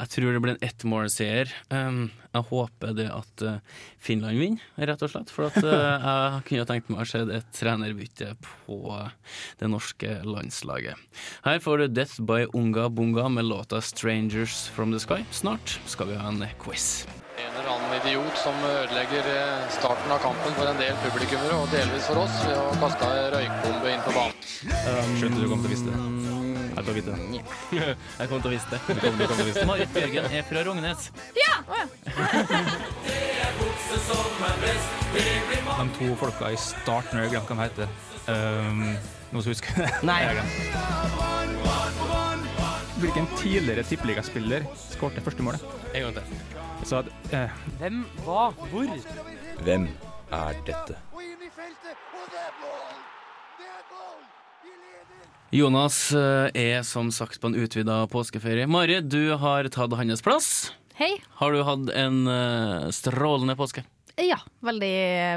Jeg 0.03 0.11
tror 0.11 0.35
det 0.35 0.41
blir 0.43 0.57
en 0.57 0.65
ettmålseier. 0.67 1.53
Um, 1.71 2.09
jeg 2.33 2.47
håper 2.49 2.95
det 2.97 3.07
at 3.13 3.43
eh, 3.45 3.59
Finland 4.03 4.41
vinner, 4.41 4.65
rett 4.89 5.03
og 5.05 5.13
slett. 5.13 5.31
For 5.31 5.47
at, 5.47 5.59
uh, 5.63 6.07
jeg 6.39 6.47
kunne 6.49 6.67
tenkt 6.67 6.91
meg 6.91 7.05
å 7.05 7.07
se 7.07 7.23
et 7.23 7.53
trenerbytte 7.55 8.33
på 8.41 8.79
det 9.61 9.71
norske 9.71 10.17
landslaget. 10.27 10.99
Her 11.47 11.63
får 11.63 11.85
du 11.85 11.97
Death 12.01 12.25
by 12.27 12.49
Unga 12.51 12.89
Bunga 12.91 13.29
med 13.31 13.47
låta 13.47 13.81
'Strangers 13.81 14.67
From 14.75 14.91
The 14.91 14.99
Sky'. 14.99 15.29
Snart 15.31 15.79
skal 15.87 16.11
vi 16.11 16.19
ha 16.19 16.29
en 16.29 16.43
quiz. 16.59 17.07
En 17.39 17.55
eller 17.55 17.71
annen 17.71 17.95
idiot 18.03 18.37
som 18.39 18.55
ødelegger 18.65 19.29
eh, 19.39 19.71
starten 19.71 20.11
av 20.11 20.19
kampen 20.19 20.55
for 20.59 20.67
en 20.67 20.83
del 20.83 20.99
publikummere, 21.07 21.63
og 21.63 21.71
delvis 21.71 22.11
for 22.11 22.25
oss, 22.27 22.43
ved 22.49 22.59
å 22.59 22.71
kaste 22.83 23.09
ei 23.15 23.27
røykbombe 23.39 23.95
inn 23.95 24.07
på 24.07 24.15
banen. 24.19 24.47
Skjønte 25.19 25.43
du 25.43 25.51
kom 25.51 25.63
til 25.63 25.71
å 25.71 25.77
vise 25.77 25.91
det. 25.91 26.42
Jeg 26.76 26.85
kan 26.85 26.95
vite 26.95 27.11
det. 27.12 27.19
Jeg 28.21 28.29
kommer 28.29 28.43
til 28.43 28.50
å 28.50 28.55
vise 28.55 28.69
det. 28.71 28.81
Du 28.87 29.00
kommer, 29.00 29.19
du 29.19 29.25
til 29.26 29.35
å 29.35 29.47
vise 29.47 29.61
det. 29.61 29.67
Marit 29.69 29.91
Bjørgen 29.97 30.25
er 30.33 30.43
fra 30.49 30.61
Rognes. 30.69 31.00
De 35.83 35.88
to 35.99 36.14
folka 36.17 36.49
i 36.52 36.57
starten, 36.61 37.19
jeg 37.21 37.33
glemte 37.33 37.55
hva 37.55 37.67
de 37.67 37.69
heter. 37.69 37.88
Um, 38.29 38.83
noen 39.33 39.45
som 39.45 39.52
husker 39.52 39.76
det? 39.83 39.88
Nei. 40.07 40.21
Hvilken 43.02 43.26
tidligere 43.37 43.85
tippeligaspiller 43.88 44.67
skårte 44.79 45.25
første 45.25 45.43
målet? 45.45 45.64
En 45.93 46.07
gang 46.07 46.14
til. 46.21 46.25
Så 46.87 47.02
at, 47.02 47.11
eh, 47.35 47.50
Hvem, 47.81 48.05
hva, 48.25 48.50
hvor? 48.71 48.87
Hvem 49.67 49.88
er 50.33 50.62
dette? 50.67 50.97
Jonas 51.12 51.52
eh, 51.52 52.38
er 52.47 52.82
som 56.89 57.11
sagt 57.13 57.37
på 57.41 57.51
en 57.51 57.55
utvida 57.61 58.07
påskeferie. 58.09 58.65
Mari, 58.65 59.03
du 59.05 59.35
har 59.37 59.67
tatt 59.69 59.93
hans 59.93 60.23
plass. 60.25 60.47
Hei. 60.97 61.11
Har 61.43 61.53
du 61.53 61.61
hatt 61.61 61.91
en 61.93 62.23
eh, 62.25 62.87
strålende 62.89 63.53
påske? 63.59 63.83
Ja, 64.17 64.39
veldig, 64.65 64.95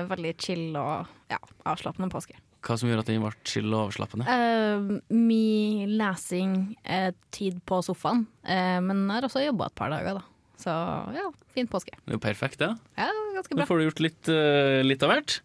veldig 0.07 0.31
chill 0.39 0.69
og 0.79 1.09
ja, 1.27 1.39
avslappende 1.67 2.07
påske. 2.13 2.39
Hva 2.63 2.77
som 2.79 2.87
gjør 2.87 3.01
at 3.03 3.11
den 3.11 3.25
ble 3.25 3.33
chill 3.43 3.67
og 3.73 3.89
avslappende? 3.89 4.23
Uh, 4.23 5.03
Mye 5.11 5.89
lesing, 5.99 6.55
uh, 6.87 7.11
tid 7.35 7.59
på 7.67 7.81
sofaen, 7.83 8.23
Uh, 8.47 8.79
men 8.87 9.03
jeg 9.09 9.17
har 9.17 9.27
også 9.27 9.43
jobba 9.43 9.67
et 9.67 9.75
par 9.81 9.91
dager, 9.91 10.21
da. 10.21 10.23
Så 10.63 10.71
ja, 11.17 11.25
fin 11.51 11.67
påske. 11.67 11.91
Det 12.05 12.13
er 12.13 12.15
jo 12.15 12.23
perfekt, 12.23 12.61
det. 12.63 12.71
Ja, 12.95 13.11
ganske 13.35 13.51
Nå 13.51 13.65
Da 13.65 13.67
får 13.67 13.83
du 13.83 13.85
gjort 13.89 14.05
litt, 14.05 14.31
eh, 14.31 14.79
litt 14.87 15.03
av 15.03 15.11
hvert. 15.11 15.41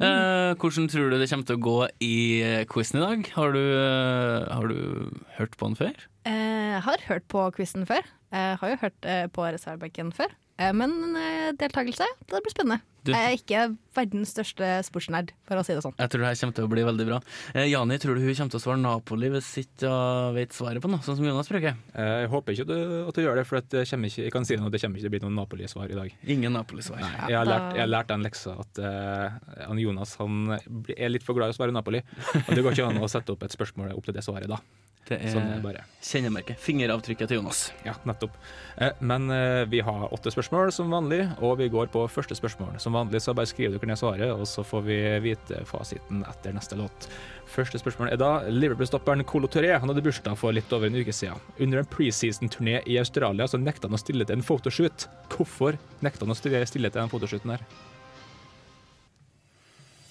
Eh, 0.00 0.52
hvordan 0.58 0.88
tror 0.90 1.10
du 1.12 1.18
det 1.18 1.28
kommer 1.30 1.48
til 1.48 1.58
å 1.58 1.64
gå 1.66 1.78
i 2.04 2.16
eh, 2.44 2.64
quizen 2.70 3.00
i 3.00 3.04
dag? 3.04 3.30
Har 3.36 3.54
du, 3.56 3.62
eh, 3.62 4.48
har 4.52 4.68
du 4.70 5.10
hørt 5.38 5.56
på 5.58 5.70
den 5.70 5.78
før? 5.78 6.06
Jeg 6.26 6.82
har 6.86 7.04
hørt 7.08 7.26
på 7.30 7.48
quizen 7.56 7.86
før. 7.88 8.06
Jeg 8.32 8.58
har 8.60 8.72
jo 8.72 8.80
hørt 8.80 9.08
på 9.34 9.44
reservebenken 9.44 10.12
før. 10.16 10.30
Men 10.78 11.16
deltakelse, 11.58 12.06
det 12.30 12.40
blir 12.44 12.54
spennende. 12.54 12.80
Du- 13.04 13.10
Jeg 13.12 13.18
er 13.18 13.34
ikke 13.36 13.76
verdens 13.96 14.30
største 14.32 14.66
sportsnerd, 14.86 15.30
for 15.44 15.56
å 15.58 15.64
si 15.66 15.74
det 15.74 15.82
sånn. 15.82 15.94
Jeg 15.98 16.08
tror 16.08 16.20
det 16.22 16.28
her 16.30 16.38
kommer 16.40 16.54
til 16.54 16.64
å 16.64 16.70
bli 16.70 16.82
veldig 16.86 17.06
bra. 17.08 17.18
Eh, 17.54 17.66
Jani, 17.66 17.98
tror 17.98 18.14
du 18.14 18.20
hun 18.22 18.34
kommer 18.34 18.50
til 18.54 18.60
å 18.60 18.62
svare 18.62 18.78
Napoli 18.80 19.28
hvis 19.28 19.48
ikke 19.64 19.90
hun 19.90 20.34
vet 20.36 20.54
svaret 20.54 20.80
på 20.80 20.88
noe, 20.88 21.02
sånn 21.02 21.16
som 21.18 21.24
Jonas 21.26 21.48
bruker? 21.50 21.74
Eh, 21.94 22.20
Jeg 22.22 22.28
håper 22.30 22.52
ikke 22.54 22.62
at 22.62 22.70
du, 22.70 23.08
at 23.08 23.14
du 23.14 23.22
gjør 23.22 23.36
det, 23.36 23.46
for 23.46 23.56
at 23.58 23.68
det 23.68 23.82
ikke, 23.86 24.22
jeg 24.22 24.32
kan 24.32 24.44
si 24.44 24.56
noe, 24.56 24.70
det 24.70 24.80
kommer 24.80 24.96
ikke 24.98 25.08
til 25.08 25.10
å 25.10 25.16
bli 25.18 25.22
noe 25.26 25.34
Napoli-svar 25.44 25.90
i 25.90 25.98
dag. 25.98 26.14
Ingen 26.26 26.52
Napoli-svar. 26.52 26.98
Jeg 27.28 27.36
har, 27.36 27.44
lært, 27.44 27.74
jeg 27.74 27.80
har 27.82 27.90
lært 27.90 28.08
den 28.14 28.22
leksa 28.22 28.54
at 28.60 28.78
uh, 28.78 29.66
han 29.66 29.78
Jonas 29.82 30.14
han 30.16 30.58
er 30.96 31.08
litt 31.10 31.22
for 31.26 31.34
glad 31.34 31.50
i 31.50 31.56
å 31.56 31.58
svare 31.58 31.72
Napoli. 31.74 32.00
Og 32.46 32.54
det 32.54 32.62
går 32.62 32.72
ikke 32.78 32.86
an 32.88 33.02
å 33.02 33.10
sette 33.10 33.34
opp 33.34 33.42
et 33.42 33.50
spørsmål 33.50 33.92
opp 33.96 34.04
til 34.06 34.14
det 34.14 34.22
svaret 34.22 34.46
da. 34.48 34.60
Det 35.08 35.18
Sånn 35.32 35.48
er 35.50 35.74
er 35.74 35.84
kjennemerket. 36.00 36.60
Fingeravtrykket 36.62 37.28
til 37.28 37.40
Jonas. 37.40 37.72
Ja, 37.84 37.94
nettopp. 38.06 38.36
Eh, 38.78 38.92
Men 39.00 39.28
eh, 39.34 39.64
vi 39.66 39.80
har 39.82 40.08
åtte 40.14 40.30
spørsmål 40.30 40.70
som 40.72 40.92
vanlig, 40.94 41.24
og 41.42 41.58
vi 41.58 41.68
går 41.68 41.90
på 41.92 42.04
første 42.08 42.36
spørsmål. 42.38 42.78
Som 42.80 42.91
vanlig 42.94 43.22
så 43.24 43.34
bare 43.36 43.48
skriver 43.50 43.76
dere 43.76 43.90
ned 43.90 44.00
svaret, 44.00 44.30
og 44.32 44.46
så 44.48 44.64
får 44.66 44.84
vi 44.86 44.98
vite 45.24 45.62
fasiten 45.68 46.24
etter 46.28 46.54
neste 46.56 46.78
låt. 46.78 47.08
Første 47.52 47.80
spørsmål 47.80 48.12
er 48.12 48.20
da 48.20 48.30
Liverpool-stopperen 48.48 49.24
Colo 49.28 49.50
Touré. 49.50 49.74
Han 49.76 49.90
hadde 49.90 50.04
bursdag 50.04 50.38
for 50.40 50.54
litt 50.56 50.72
over 50.72 50.88
en 50.88 51.00
uke 51.00 51.14
siden. 51.16 51.40
Under 51.60 51.82
en 51.82 51.90
preseason-turné 51.92 52.78
i 52.88 53.00
Australia 53.00 53.48
så 53.48 53.60
nekta 53.60 53.90
han 53.90 53.98
å 53.98 54.00
stille 54.00 54.28
til 54.28 54.38
en 54.38 54.46
fotoshoot. 54.46 55.08
Hvorfor 55.32 55.80
nekta 56.04 56.26
han 56.26 56.32
å 56.32 56.38
stille 56.38 56.64
til 56.68 56.88
den 56.88 57.12
fotoshooten 57.12 57.56
der? 57.56 57.66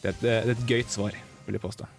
Det 0.01 0.09
er 0.09 0.13
et, 0.13 0.21
det 0.21 0.38
er 0.38 0.53
et 0.55 0.69
gøyt 0.69 0.93
svar, 0.93 1.17
vil 1.45 1.57
jeg 1.57 1.65
påstå. 1.65 1.89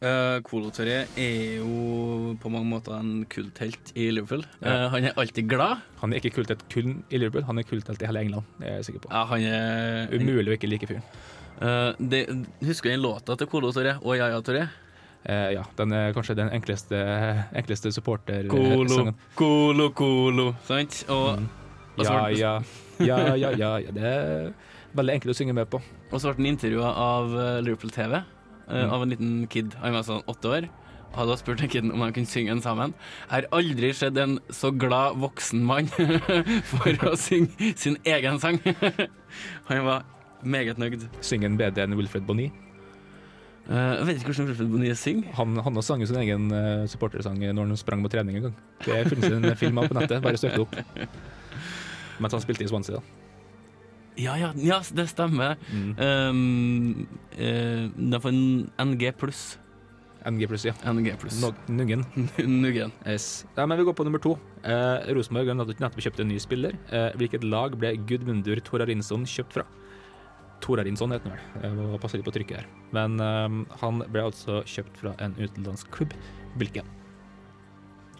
Uh, 0.00 0.40
Colo 0.40 0.70
er 0.80 1.58
jo 1.58 2.34
på 2.40 2.48
mange 2.48 2.64
måter 2.70 2.94
en 2.96 3.26
kulthelt 3.28 3.90
i 3.94 4.06
Liverpool. 4.10 4.46
Ja. 4.62 4.86
Uh, 4.86 4.88
han 4.94 5.04
er 5.04 5.18
alltid 5.20 5.48
glad. 5.50 5.82
Han 6.00 6.12
er 6.12 6.22
ikke 6.22 6.38
kulthelt 6.38 6.64
kun 6.72 7.02
i 7.10 7.18
Liverpool, 7.20 7.44
han 7.44 7.58
er 7.60 7.66
kulthelt 7.68 8.00
i 8.00 8.08
hele 8.08 8.22
England. 8.24 8.46
Det 8.58 8.70
er 8.70 8.78
jeg 8.80 8.84
sikker 8.88 9.02
på. 9.04 9.10
Ja, 9.12 9.26
han 9.28 9.44
er 9.44 10.14
Umulig 10.16 10.54
å 10.54 10.56
ikke 10.56 10.70
like 10.72 10.88
fyren. 10.88 11.04
Uh, 11.60 11.92
det, 12.00 12.22
Husker 12.64 12.88
du 12.88 12.94
den 12.94 13.04
låta 13.04 13.36
til 13.36 13.50
Colo 13.52 13.74
Torre 13.76 13.98
og 14.00 14.16
Yaya 14.16 14.40
Torre? 14.40 14.70
Uh, 15.28 15.50
ja, 15.52 15.66
den 15.76 15.92
er 15.92 16.14
kanskje 16.16 16.38
den 16.38 16.48
enkleste, 16.56 16.96
enkleste 17.60 17.92
supporter... 17.92 18.48
Kolo. 18.48 19.12
Kolo, 19.36 19.90
Colo. 19.92 20.54
Sant? 20.64 21.04
Og, 21.12 21.36
Mm. 21.36 21.48
og 21.98 22.04
Ja, 22.06 22.28
ja, 22.30 22.62
ja, 23.04 23.16
ja, 23.36 23.50
ja, 23.52 23.70
ja. 23.84 23.90
Det 23.92 24.04
er 24.08 24.52
veldig 24.96 25.14
enkelt 25.18 25.34
å 25.34 25.36
synge 25.36 25.52
med 25.52 25.68
på. 25.68 25.82
og 26.10 26.20
så 26.20 26.30
ble 26.32 26.40
den 26.40 26.54
intervjua 26.54 26.88
av 26.96 27.34
eh, 27.36 27.60
Liverpool 27.60 27.92
TV, 27.92 28.22
Mm. 28.70 28.92
av 28.94 29.02
en 29.02 29.12
liten 29.14 29.34
kid. 29.50 29.74
Han 29.82 29.96
var 29.96 30.06
sånn 30.06 30.22
åtte 30.30 30.54
år. 30.54 30.68
Hadde 31.16 31.36
spurt 31.40 31.58
den 31.58 31.70
kiden 31.72 31.90
om 31.90 32.04
han 32.04 32.14
kunne 32.14 32.30
synge 32.30 32.52
en 32.54 32.62
sammen. 32.62 32.94
Jeg 33.26 33.32
har 33.32 33.48
aldri 33.58 33.90
sett 33.98 34.18
en 34.22 34.38
så 34.54 34.70
glad 34.70 35.18
voksen 35.18 35.62
mann 35.66 35.90
for 36.70 37.06
å 37.10 37.16
synge 37.18 37.72
sin 37.80 37.98
egen 38.06 38.38
sang. 38.42 38.60
han 39.68 39.86
var 39.88 40.04
meget 40.42 40.78
nøyd. 40.78 41.08
Synger 41.20 41.50
han 41.50 41.58
bedre 41.58 41.88
enn 41.88 41.98
Wilfred 41.98 42.28
Bonny? 42.28 42.50
Eh, 43.70 43.92
jeg 43.98 44.06
vet 44.06 44.20
ikke 44.20 44.30
hvordan 44.32 44.50
Wilfred 44.52 44.70
Bonnie 44.70 44.98
synger. 44.98 45.34
Han, 45.40 45.58
han 45.66 45.82
sang 45.82 46.04
jo 46.04 46.10
sin 46.10 46.20
egen 46.22 46.46
eh, 46.54 46.86
supportersang 46.90 47.42
når 47.42 47.72
han 47.72 47.80
sprang 47.80 48.06
på 48.06 48.12
trening 48.14 48.38
en 48.38 48.48
gang. 48.48 48.60
Det 48.86 49.02
finnes 49.10 49.34
en 49.34 49.50
film 49.58 49.82
av 49.82 49.90
på 49.90 49.98
nettet, 49.98 50.22
bare 50.22 50.38
søk 50.40 50.54
det 50.54 50.62
opp. 50.62 50.78
Mens 52.20 52.36
han 52.36 52.42
spilte 52.44 52.66
i 52.66 52.70
Swansea, 52.70 53.00
da. 53.00 53.19
Ja, 54.20 54.36
ja, 54.40 54.52
ja, 54.60 54.80
det 54.96 55.08
stemmer. 55.12 55.56
Mm. 55.72 55.90
Um, 55.96 57.08
uh, 57.34 57.88
det 57.96 58.18
er 58.18 58.22
for 58.22 58.32
en 58.34 58.70
NG 58.90 59.10
pluss. 59.16 59.58
NG 60.28 60.46
pluss, 60.48 60.66
ja. 60.68 60.74
NG 60.92 61.14
pluss. 61.18 61.40
Nuggen. 61.68 62.04
Nuggen. 62.36 62.92
Yes. 63.06 63.46
Ja, 63.56 63.66
men 63.66 63.78
vi 63.78 63.84
går 63.88 63.96
på 63.96 64.04
nummer 64.04 64.20
to. 64.20 64.34
Eh, 64.62 65.08
Rosenborg 65.16 65.48
hadde 65.48 65.62
nettopp 65.62 65.80
nettopp 65.80 66.04
kjøpt 66.04 66.20
en 66.20 66.28
ny 66.28 66.36
spiller. 66.42 66.76
Eh, 66.92 67.08
hvilket 67.20 67.46
lag 67.46 67.76
ble 67.80 67.94
Gudmundur 68.08 68.60
Torarinsson 68.66 69.24
kjøpt 69.24 69.56
fra? 69.56 69.64
Torarinsson 70.60 71.16
heter 71.16 71.32
han 71.32 71.38
vel. 71.38 71.64
Jeg 71.64 71.78
må 71.78 72.00
passe 72.02 72.20
litt 72.20 72.28
på 72.28 72.36
trykket 72.36 72.60
her. 72.60 72.70
Men 72.96 73.16
eh, 73.24 73.60
han 73.80 74.04
ble 74.12 74.28
altså 74.28 74.60
kjøpt 74.68 75.00
fra 75.00 75.16
en 75.24 75.36
utenlandsk 75.40 75.92
klubb. 75.96 76.16
Hvilken? 76.60 76.96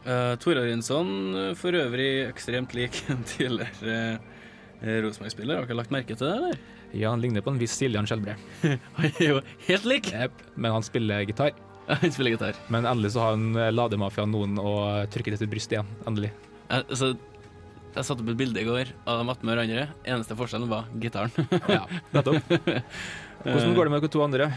Uh, 0.01 0.33
Torarinsson 0.41 1.09
eh, 1.37 1.51
for 1.61 1.77
øvrig 1.77 2.25
ekstremt 2.25 2.73
lik 2.73 3.03
en 3.13 3.21
tidligere 3.29 4.21
Rosenborg-spiller. 4.81 5.61
Har 5.61 5.69
dere 5.69 5.79
lagt 5.81 5.93
merke 5.95 6.17
til 6.17 6.27
det, 6.27 6.37
eller? 6.37 6.61
Ja, 6.93 7.11
han 7.13 7.21
ligner 7.23 7.45
på 7.45 7.53
en 7.53 7.59
viss 7.61 7.75
Siljan 7.79 8.09
Skjelbre. 8.09 8.37
Han 8.97 9.09
er 9.11 9.25
jo 9.25 9.41
helt 9.69 9.87
lik! 9.87 10.11
Yep. 10.11 10.45
Men 10.57 10.75
han 10.75 10.87
spiller 10.87 11.27
gitar. 11.29 11.53
Han 12.03 12.13
spiller 12.15 12.35
gitar. 12.35 12.59
Men 12.73 12.87
endelig 12.89 13.13
så 13.15 13.25
har 13.25 13.37
han 13.37 13.57
eh, 13.57 13.71
lademafiaen 13.75 14.31
noen 14.31 14.59
å 14.59 14.73
trykke 15.11 15.33
til 15.33 15.41
sitt 15.43 15.53
bryst 15.53 15.75
igjen. 15.75 15.89
Endelig. 16.07 16.33
Jeg, 16.71 16.85
altså, 16.87 17.13
jeg 17.91 18.07
satte 18.07 18.23
opp 18.23 18.33
et 18.33 18.39
bilde 18.39 18.63
i 18.63 18.67
går 18.67 18.93
av 19.11 19.23
dem 19.23 19.33
attmed 19.33 19.55
hverandre. 19.55 19.87
Eneste 20.07 20.37
forskjellen 20.39 20.71
var 20.71 20.91
gitaren. 21.03 21.33
Ja, 21.67 21.85
nettopp. 22.15 22.53
Hvordan 23.47 23.75
går 23.75 23.89
det 23.89 23.95
med 23.95 24.05
de 24.05 24.13
to 24.13 24.23
andre? 24.23 24.51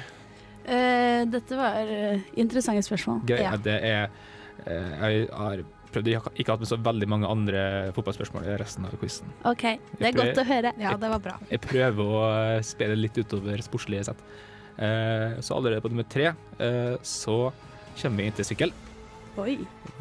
Uh, 0.63 1.23
dette 1.27 1.57
var 1.59 1.89
eh, 1.91 2.21
interessante 2.39 2.85
spørsmål. 2.85 3.23
Gøy. 3.27 3.39
Ja. 3.41 3.55
Det 3.59 3.79
er 3.83 4.05
uh, 4.67 4.91
Jeg 5.01 5.25
har 5.33 5.63
prøvd 5.93 6.09
Jeg 6.11 6.21
har 6.21 6.37
ikke 6.37 6.55
hatt 6.55 6.63
med 6.63 6.69
så 6.69 6.77
veldig 6.85 7.09
mange 7.09 7.29
andre 7.29 7.65
fotballspørsmål 7.95 8.47
i 8.47 8.55
resten 8.61 8.85
av 8.85 8.95
quizen. 9.01 9.33
OK, 9.49 9.65
det 9.99 10.09
er 10.09 10.17
godt 10.17 10.41
å 10.41 10.47
høre. 10.47 10.73
Ja, 10.81 10.95
det 10.99 11.11
var 11.15 11.21
bra. 11.23 11.35
Jeg 11.49 11.63
prøver 11.63 12.15
å 12.19 12.23
spe 12.61 12.83
spille 12.83 12.99
litt 12.99 13.17
utover 13.17 13.61
sportslige 13.63 14.03
sett. 14.09 14.23
Eh, 14.77 15.39
så 15.39 15.55
allerede 15.55 15.81
på 15.81 15.91
nummer 15.93 16.07
tre 16.09 16.33
eh, 16.33 16.95
så 17.05 17.53
kommer 18.01 18.17
vi 18.17 18.27
inn 18.27 18.35
til 18.35 18.47
sykkel. 18.49 18.73
Oi. 19.39 19.57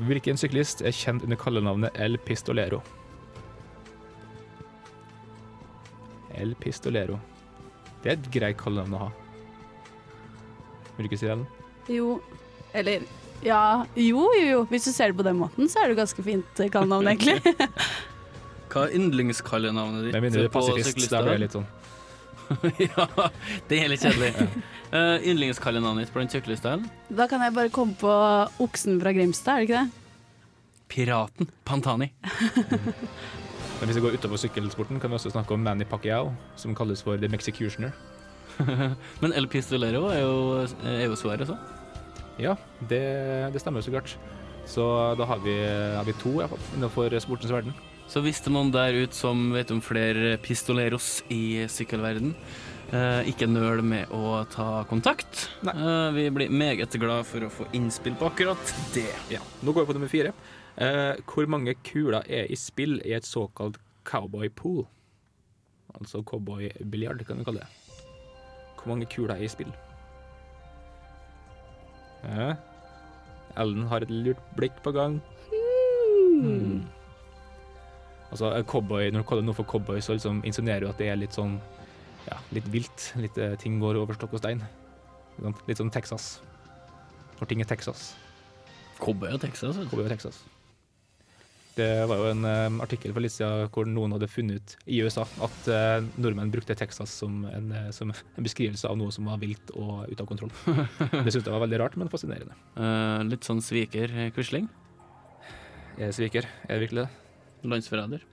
Hvilken 0.08 0.40
syklist 0.40 0.82
er 0.84 0.92
kjent 0.96 1.24
under 1.24 1.38
kallenavnet 1.40 1.96
El 2.00 2.18
Pistolero? 2.26 2.82
El 6.36 6.56
Pistolero. 6.60 7.20
Det 8.02 8.10
er 8.10 8.18
et 8.18 8.30
greit 8.34 8.58
kallenavn 8.60 8.96
å 8.96 9.02
ha. 9.06 9.10
Vil 10.96 11.06
du 11.06 11.10
ikke 11.10 11.20
si 11.20 11.28
det, 11.28 11.36
Ellen? 11.36 11.46
Jo, 11.92 12.16
eller 12.76 13.04
ja, 13.46 13.84
jo, 13.98 14.24
jo, 14.38 14.46
jo. 14.46 14.64
Hvis 14.70 14.88
du 14.88 14.92
ser 14.94 15.12
det 15.12 15.18
på 15.18 15.26
den 15.26 15.38
måten, 15.40 15.68
så 15.70 15.82
er 15.82 15.92
det 15.92 15.98
ganske 15.98 16.24
fint 16.24 16.62
eh, 16.62 16.70
kallenavn, 16.72 17.10
egentlig. 17.12 17.54
Hva 18.72 18.86
er 18.86 18.94
yndlingskallenavnet 18.96 20.06
ditt 20.06 20.14
Med 20.16 20.24
mindre 20.26 20.44
du 20.44 20.48
er 20.48 20.52
pasifist. 20.52 21.10
Da 21.12 21.20
blir 21.24 21.36
det 21.36 21.46
litt 21.46 21.56
sånn. 21.58 21.66
ja, 22.86 23.06
det 23.68 23.80
er 23.80 23.90
litt 23.92 24.04
kjedelig. 24.04 24.46
uh, 24.92 25.18
yndlingskallenavnet 25.20 26.06
ditt 26.06 26.14
blant 26.14 26.34
syklistene? 26.34 26.88
Da 27.12 27.28
kan 27.30 27.44
jeg 27.44 27.56
bare 27.56 27.72
komme 27.74 27.96
på 28.00 28.14
oksen 28.64 29.00
fra 29.02 29.12
Grimstad, 29.16 29.52
er 29.52 29.60
det 29.60 29.68
ikke 29.68 29.82
det? 29.82 29.98
Piraten 30.92 31.52
Pantani. 31.68 32.12
Men 33.82 33.90
hvis 33.90 33.98
vi 33.98 34.04
går 34.04 34.16
utover 34.20 34.38
sykkelsporten, 34.38 35.00
kan 35.02 35.10
vi 35.10 35.18
også 35.18 35.32
snakke 35.34 35.56
om 35.56 35.64
Manny 35.64 35.84
Pacquiao, 35.88 36.30
som 36.56 36.76
kalles 36.78 37.02
for 37.02 37.18
The 37.18 37.28
Mexicutioner. 37.32 37.90
Men 39.22 39.32
El 39.34 39.48
Pistolero 39.50 40.04
er 40.12 40.20
jo, 40.22 40.34
er 40.86 41.06
jo 41.08 41.16
svaret, 41.18 41.48
så. 41.48 41.56
Ja, 42.40 42.56
det, 42.88 43.02
det 43.52 43.60
stemmer 43.60 43.82
jo 43.82 43.88
så 43.88 43.94
klart. 43.96 44.16
Så 44.68 44.84
da 45.18 45.26
har 45.26 45.40
vi, 45.42 45.56
har 45.96 46.04
vi 46.06 46.14
to 46.20 46.36
i 46.36 46.42
hvert 46.42 46.52
fall, 46.54 46.68
innenfor 46.76 47.18
sportens 47.20 47.52
verden. 47.52 47.74
Så 48.10 48.20
hvis 48.20 48.42
det 48.42 48.50
er 48.50 48.56
noen 48.56 48.72
der 48.74 48.96
ute 49.04 49.16
som 49.16 49.50
vet 49.54 49.70
om 49.72 49.80
flere 49.84 50.36
pistoleros 50.42 51.22
i 51.32 51.64
sykkelverden, 51.70 52.34
eh, 52.92 53.28
ikke 53.30 53.48
nøl 53.48 53.82
med 53.86 54.10
å 54.12 54.42
ta 54.52 54.82
kontakt. 54.90 55.46
Eh, 55.64 56.08
vi 56.16 56.26
blir 56.34 56.52
meget 56.52 56.92
glad 57.00 57.24
for 57.28 57.46
å 57.46 57.52
få 57.52 57.68
innspill 57.72 58.18
på 58.20 58.28
akkurat 58.28 58.74
det. 58.92 59.08
Ja. 59.32 59.40
Nå 59.62 59.72
går 59.72 59.86
vi 59.86 59.92
på 59.92 59.96
nummer 59.96 60.12
fire. 60.12 60.34
Eh, 60.76 61.14
hvor 61.28 61.48
mange 61.48 61.74
kuler 61.84 62.26
er 62.28 62.50
i 62.52 62.56
spill 62.56 62.98
i 63.04 63.14
et 63.16 63.28
såkalt 63.28 63.78
cowboy 64.08 64.48
pool? 64.48 64.84
Altså 65.96 66.22
cowboybiljard, 66.24 67.24
kan 67.26 67.40
vi 67.40 67.48
kalle 67.48 67.64
det. 67.64 68.02
Hvor 68.76 68.92
mange 68.92 69.08
kuler 69.08 69.36
er 69.36 69.46
i 69.46 69.52
spill? 69.52 69.72
Ja. 72.22 72.54
Ellen 73.60 73.86
har 73.90 74.04
et 74.04 74.10
lurt 74.10 74.40
blikk 74.56 74.78
på 74.84 74.92
gang. 74.94 75.20
Hmm. 75.50 76.82
Altså, 78.32 78.48
cowboy, 78.64 79.10
Når 79.12 79.22
du 79.22 79.28
kaller 79.28 79.44
noe 79.44 79.54
for 79.54 79.68
cowboy, 79.68 80.00
så 80.00 80.16
liksom 80.16 80.40
insinuerer 80.48 80.80
du 80.86 80.88
at 80.88 80.98
det 80.98 81.10
er 81.12 81.18
litt 81.20 81.36
sånn 81.36 81.58
ja, 82.28 82.38
litt 82.54 82.68
vilt. 82.72 83.10
Litt 83.20 83.36
eh, 83.38 83.56
ting 83.60 83.80
går 83.82 83.98
over 84.00 84.16
stokk 84.16 84.36
og 84.38 84.42
stein. 84.42 84.62
Litt 85.42 85.76
sånn- 85.76 85.88
som 85.88 85.90
Texas. 85.90 86.40
Når 87.40 87.48
ting 87.50 87.60
er 87.60 87.68
Texas. 87.68 88.14
Cowboy 89.02 89.32
og 89.34 89.40
Texas. 89.42 89.76
vet. 89.76 89.90
Cowboy 89.90 90.06
og 90.06 90.12
Texas. 90.14 90.42
Det 91.76 91.88
var 92.08 92.20
jo 92.20 92.28
en 92.34 92.44
eh, 92.44 92.74
artikkel 92.84 93.14
for 93.14 93.24
litt 93.24 93.32
siden 93.32 93.70
hvor 93.72 93.88
noen 93.88 94.12
hadde 94.12 94.28
funnet 94.28 94.60
ut 94.60 94.90
i 94.92 94.98
USA 95.00 95.24
at 95.44 95.70
uh, 95.72 96.04
nordmenn 96.20 96.52
brukte 96.52 96.76
Texas 96.76 97.14
som 97.22 97.46
en, 97.48 97.70
eh, 97.72 97.88
som 97.96 98.12
en 98.12 98.44
beskrivelse 98.44 98.88
av 98.88 98.98
noe 99.00 99.14
som 99.14 99.30
var 99.30 99.40
vilt 99.40 99.72
og 99.72 100.04
ute 100.10 100.20
av 100.20 100.28
kontroll. 100.28 100.52
Det 100.66 101.32
syntes 101.32 101.46
jeg 101.46 101.54
var 101.54 101.64
veldig 101.64 101.80
rart, 101.80 101.96
men 101.96 102.12
fascinerende. 102.12 102.58
Uh, 102.76 103.24
litt 103.30 103.48
sånn 103.48 103.64
sviker 103.64 104.12
Quisling. 104.36 104.68
Er 105.96 106.10
det 106.10 106.12
sviker? 106.18 106.48
Er 106.68 106.76
det 106.76 106.84
virkelig 106.84 107.06
det? 107.06 107.10
Landsforræder. 107.72 108.28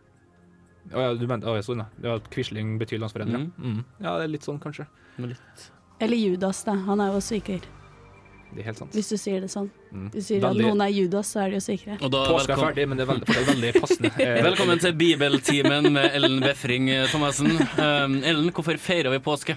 Å 0.90 1.02
ja, 1.06 1.16
du 1.16 1.26
mente 1.30 1.48
oh, 1.48 1.56
ja, 1.56 1.64
sånn, 1.64 1.84
ja. 1.84 1.88
Det 1.96 2.12
var 2.12 2.30
Quisling 2.34 2.76
betyr 2.82 3.00
landsforræder? 3.00 3.40
ja. 3.40 3.46
Mm. 3.56 3.82
Ja, 4.04 4.18
det 4.20 4.28
er 4.28 4.34
litt 4.36 4.48
sånn, 4.48 4.60
kanskje. 4.64 4.90
Litt 5.20 5.70
Eller 6.04 6.20
Judas, 6.20 6.66
da. 6.68 6.76
Han 6.90 7.04
er 7.04 7.16
jo 7.16 7.24
sviker, 7.24 7.64
Det 8.50 8.64
er 8.64 8.66
helt 8.72 8.80
sant. 8.82 8.96
hvis 8.98 9.10
du 9.12 9.18
sier 9.22 9.42
det 9.44 9.50
sånn. 9.54 9.68
Mm. 9.94 10.06
Hvis 10.14 10.26
du 10.26 10.28
sier 10.34 10.42
Veldig- 10.42 10.64
at 10.66 10.70
noen 10.72 10.82
er 10.82 10.90
Judas, 10.90 11.28
så 11.34 11.44
er 11.44 11.50
de 11.52 11.60
jo 11.60 11.64
sikre. 11.66 11.98
Og 12.02 12.12
da 12.12 12.24
Påske 12.26 12.56
er 12.56 12.62
ferdig, 12.64 12.88
men 12.90 12.98
det 12.98 13.04
er 13.06 13.12
veldig, 13.12 13.28
fortsatt 13.28 13.50
veldig 13.54 13.74
passende. 13.82 14.12
Eh, 14.26 14.42
Velkommen 14.44 14.80
til 14.82 14.94
Bibeltimen 14.98 15.92
med 15.94 16.16
Ellen 16.18 16.40
Befring 16.42 16.90
eh, 16.90 17.06
Thomassen. 17.12 17.52
Um, 17.78 18.18
Ellen, 18.24 18.50
hvorfor 18.52 18.78
feirer 18.82 19.14
vi 19.14 19.20
påske? 19.20 19.56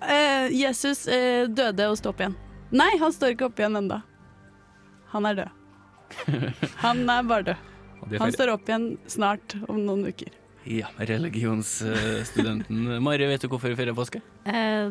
Uh, 0.00 0.46
Jesus 0.54 1.06
uh, 1.10 1.48
døde 1.50 1.90
og 1.90 1.98
sto 1.98 2.14
opp 2.14 2.22
igjen. 2.22 2.36
Nei, 2.70 2.92
han 3.02 3.12
står 3.12 3.34
ikke 3.34 3.50
opp 3.50 3.58
igjen 3.58 3.76
enda. 3.82 4.02
Han 5.10 5.26
er 5.26 5.42
død. 5.42 5.56
Han 6.84 7.02
er 7.10 7.22
bare 7.26 7.42
død. 7.50 7.66
Det 8.08 8.16
er 8.16 8.22
Han 8.22 8.32
står 8.32 8.52
opp 8.54 8.70
igjen 8.70 8.86
snart, 9.10 9.56
om 9.68 9.82
noen 9.84 10.06
uker. 10.06 10.30
Ja, 10.64 10.86
religionsstudenten. 10.98 13.02
Mari, 13.04 13.26
vet 13.26 13.40
du 13.42 13.48
hvorfor 13.48 13.68
vi 13.72 13.76
feirer 13.78 13.94
påske? 13.96 14.20
Eh, 14.44 14.90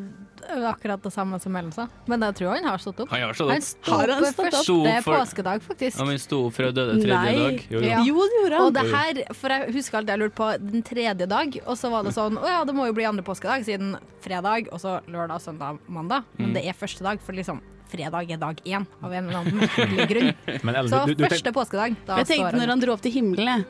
akkurat 0.66 1.04
det 1.04 1.12
samme 1.14 1.38
som 1.42 1.56
Ellen 1.60 1.72
sa, 1.76 1.86
men 2.10 2.22
jeg 2.26 2.36
tror 2.40 2.56
han 2.56 2.66
har 2.66 2.78
stått 2.82 3.00
opp. 3.04 3.10
Han 3.14 3.22
har 3.22 3.34
stått 3.38 3.52
Han 3.54 3.62
opp. 3.62 3.68
sto 3.68 3.92
Har 3.94 4.08
han 4.14 4.24
opp 4.24 4.34
stått 4.34 4.40
opp? 4.40 4.46
første 4.50 4.64
Sto 4.64 4.78
for- 5.06 5.18
påskedag, 5.20 5.62
faktisk. 5.68 6.00
Ja, 6.02 6.06
men 6.10 6.20
sto 6.20 6.40
opp 6.48 6.54
fra 6.58 6.72
døde 6.74 6.96
tredje 6.98 7.22
Nei. 7.22 7.36
dag. 7.38 7.62
Jo, 7.70 7.80
jo. 7.80 7.86
Ja. 7.86 8.02
Jo, 8.08 8.16
det 8.26 8.38
gjorde 8.42 8.56
han. 8.58 8.66
Og 8.66 8.74
det 8.74 8.86
her, 8.96 9.22
for 9.38 9.50
jeg 9.56 9.74
husker 9.78 9.98
alt 10.02 10.10
jeg 10.14 10.20
lurte 10.24 10.36
på 10.42 10.50
den 10.72 10.82
tredje 10.90 11.26
dag, 11.30 11.60
og 11.66 11.78
så 11.78 11.92
var 11.94 12.04
det 12.08 12.14
sånn 12.18 12.38
Å 12.42 12.48
ja, 12.50 12.64
det 12.66 12.74
må 12.76 12.88
jo 12.90 12.94
bli 12.98 13.06
andre 13.06 13.24
påskedag, 13.24 13.64
siden 13.68 13.94
fredag, 14.26 14.68
og 14.74 14.80
så 14.82 14.98
lørdag, 15.08 15.38
søndag, 15.42 15.78
mandag. 15.88 16.24
Men 16.38 16.54
det 16.58 16.66
er 16.66 16.74
første 16.74 17.04
dag, 17.06 17.22
for 17.22 17.34
liksom 17.38 17.62
fredag 17.90 18.30
er 18.32 18.38
dag 18.38 18.56
én, 18.66 18.86
av 19.02 19.12
en 19.14 19.26
eller 19.30 19.40
annen 19.40 19.56
merkelig 19.64 20.08
grunn. 20.10 20.34
Men 20.66 20.76
Ellen, 20.76 20.90
Så 20.94 21.06
du, 21.06 21.14
du, 21.16 21.24
du 21.24 21.30
første 21.30 21.52
påskedag, 21.54 21.96
da 22.06 22.18
Jeg 22.22 22.28
tenkte 22.34 22.58
når 22.58 22.68
han 22.74 22.80
dro 22.84 22.94
opp 22.94 23.02
til 23.02 23.12
himmelen, 23.16 23.48
jeg. 23.50 23.66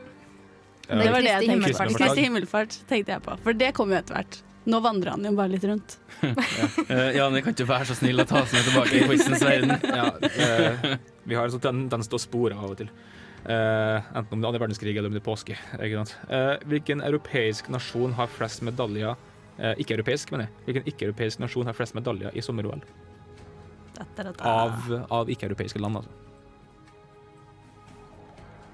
Det 0.90 1.10
var 1.14 1.22
det 1.22 1.30
jeg 1.30 1.46
tenkte. 1.46 1.54
himmelfart. 1.54 1.96
Kristi 1.96 2.24
himmelfart 2.26 2.78
tenkte 2.90 3.14
jeg 3.14 3.24
på. 3.26 3.36
For 3.44 3.56
det 3.56 3.74
kommer 3.76 3.96
jo 3.96 4.04
etter 4.04 4.18
hvert. 4.18 4.40
Nå 4.70 4.80
vandrer 4.84 5.14
han 5.14 5.24
jo 5.24 5.32
bare 5.38 5.54
litt 5.54 5.64
rundt. 5.68 5.98
Eh, 6.90 7.16
ja, 7.16 7.28
men 7.30 7.40
kan 7.44 7.54
ikke 7.54 7.68
være 7.68 7.86
så 7.88 7.94
snill 7.96 8.20
å 8.20 8.26
ta 8.28 8.42
oss 8.42 8.50
med 8.52 8.66
tilbake 8.66 8.98
i 8.98 9.06
quizens 9.06 9.40
verden. 9.46 9.72
ja, 10.00 10.08
eh, 10.26 10.96
vi 11.24 11.36
har 11.38 11.46
en 11.46 11.54
sånn 11.54 11.62
tendens 11.62 12.10
til 12.10 12.18
å 12.18 12.20
spore 12.20 12.58
av 12.58 12.74
og 12.74 12.80
til. 12.82 12.90
Uh, 13.40 14.04
enten 14.12 14.34
om 14.36 14.42
det 14.42 14.44
er 14.44 14.50
andre 14.50 14.60
verdenskrig 14.66 14.92
eller 14.92 15.08
om 15.08 15.14
det 15.16 15.22
er 15.22 15.24
påske. 15.24 15.56
Ikke 15.78 16.02
sant? 16.02 16.12
Eh, 16.28 16.56
hvilken 16.68 17.00
europeisk 17.06 17.70
nasjon 17.72 18.12
har 18.18 18.28
flest 18.28 18.60
medaljer 18.66 19.14
eh, 19.56 19.78
Ikke-europeisk, 19.80 20.34
mener 20.34 20.48
jeg. 20.48 20.64
Hvilken 20.66 20.90
ikke-europeisk 20.92 21.40
nasjon 21.40 21.70
har 21.70 21.78
flest 21.78 21.96
medaljer 21.96 22.36
i 22.36 22.44
sommer-OL? 22.44 22.84
Av, 24.44 24.92
av 25.08 25.32
ikke-europeiske 25.32 25.80
land, 25.80 26.02
altså. 26.02 26.19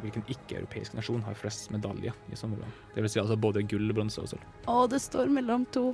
Hvilken 0.03 0.27
ikke-europeisk 0.29 0.97
nasjon 0.97 1.23
har 1.25 1.39
flest 1.39 1.71
medaljer 1.73 2.17
i 2.33 2.37
sommer-OL? 2.37 2.75
Det 2.95 3.05
vil 3.05 3.13
si 3.13 3.21
altså 3.23 3.37
både 3.41 3.63
gull, 3.69 3.89
bronse 3.97 4.21
og 4.21 4.29
sølv. 4.33 4.45
Å, 4.69 4.83
det 4.93 5.01
står 5.03 5.31
mellom 5.33 5.65
to. 5.73 5.89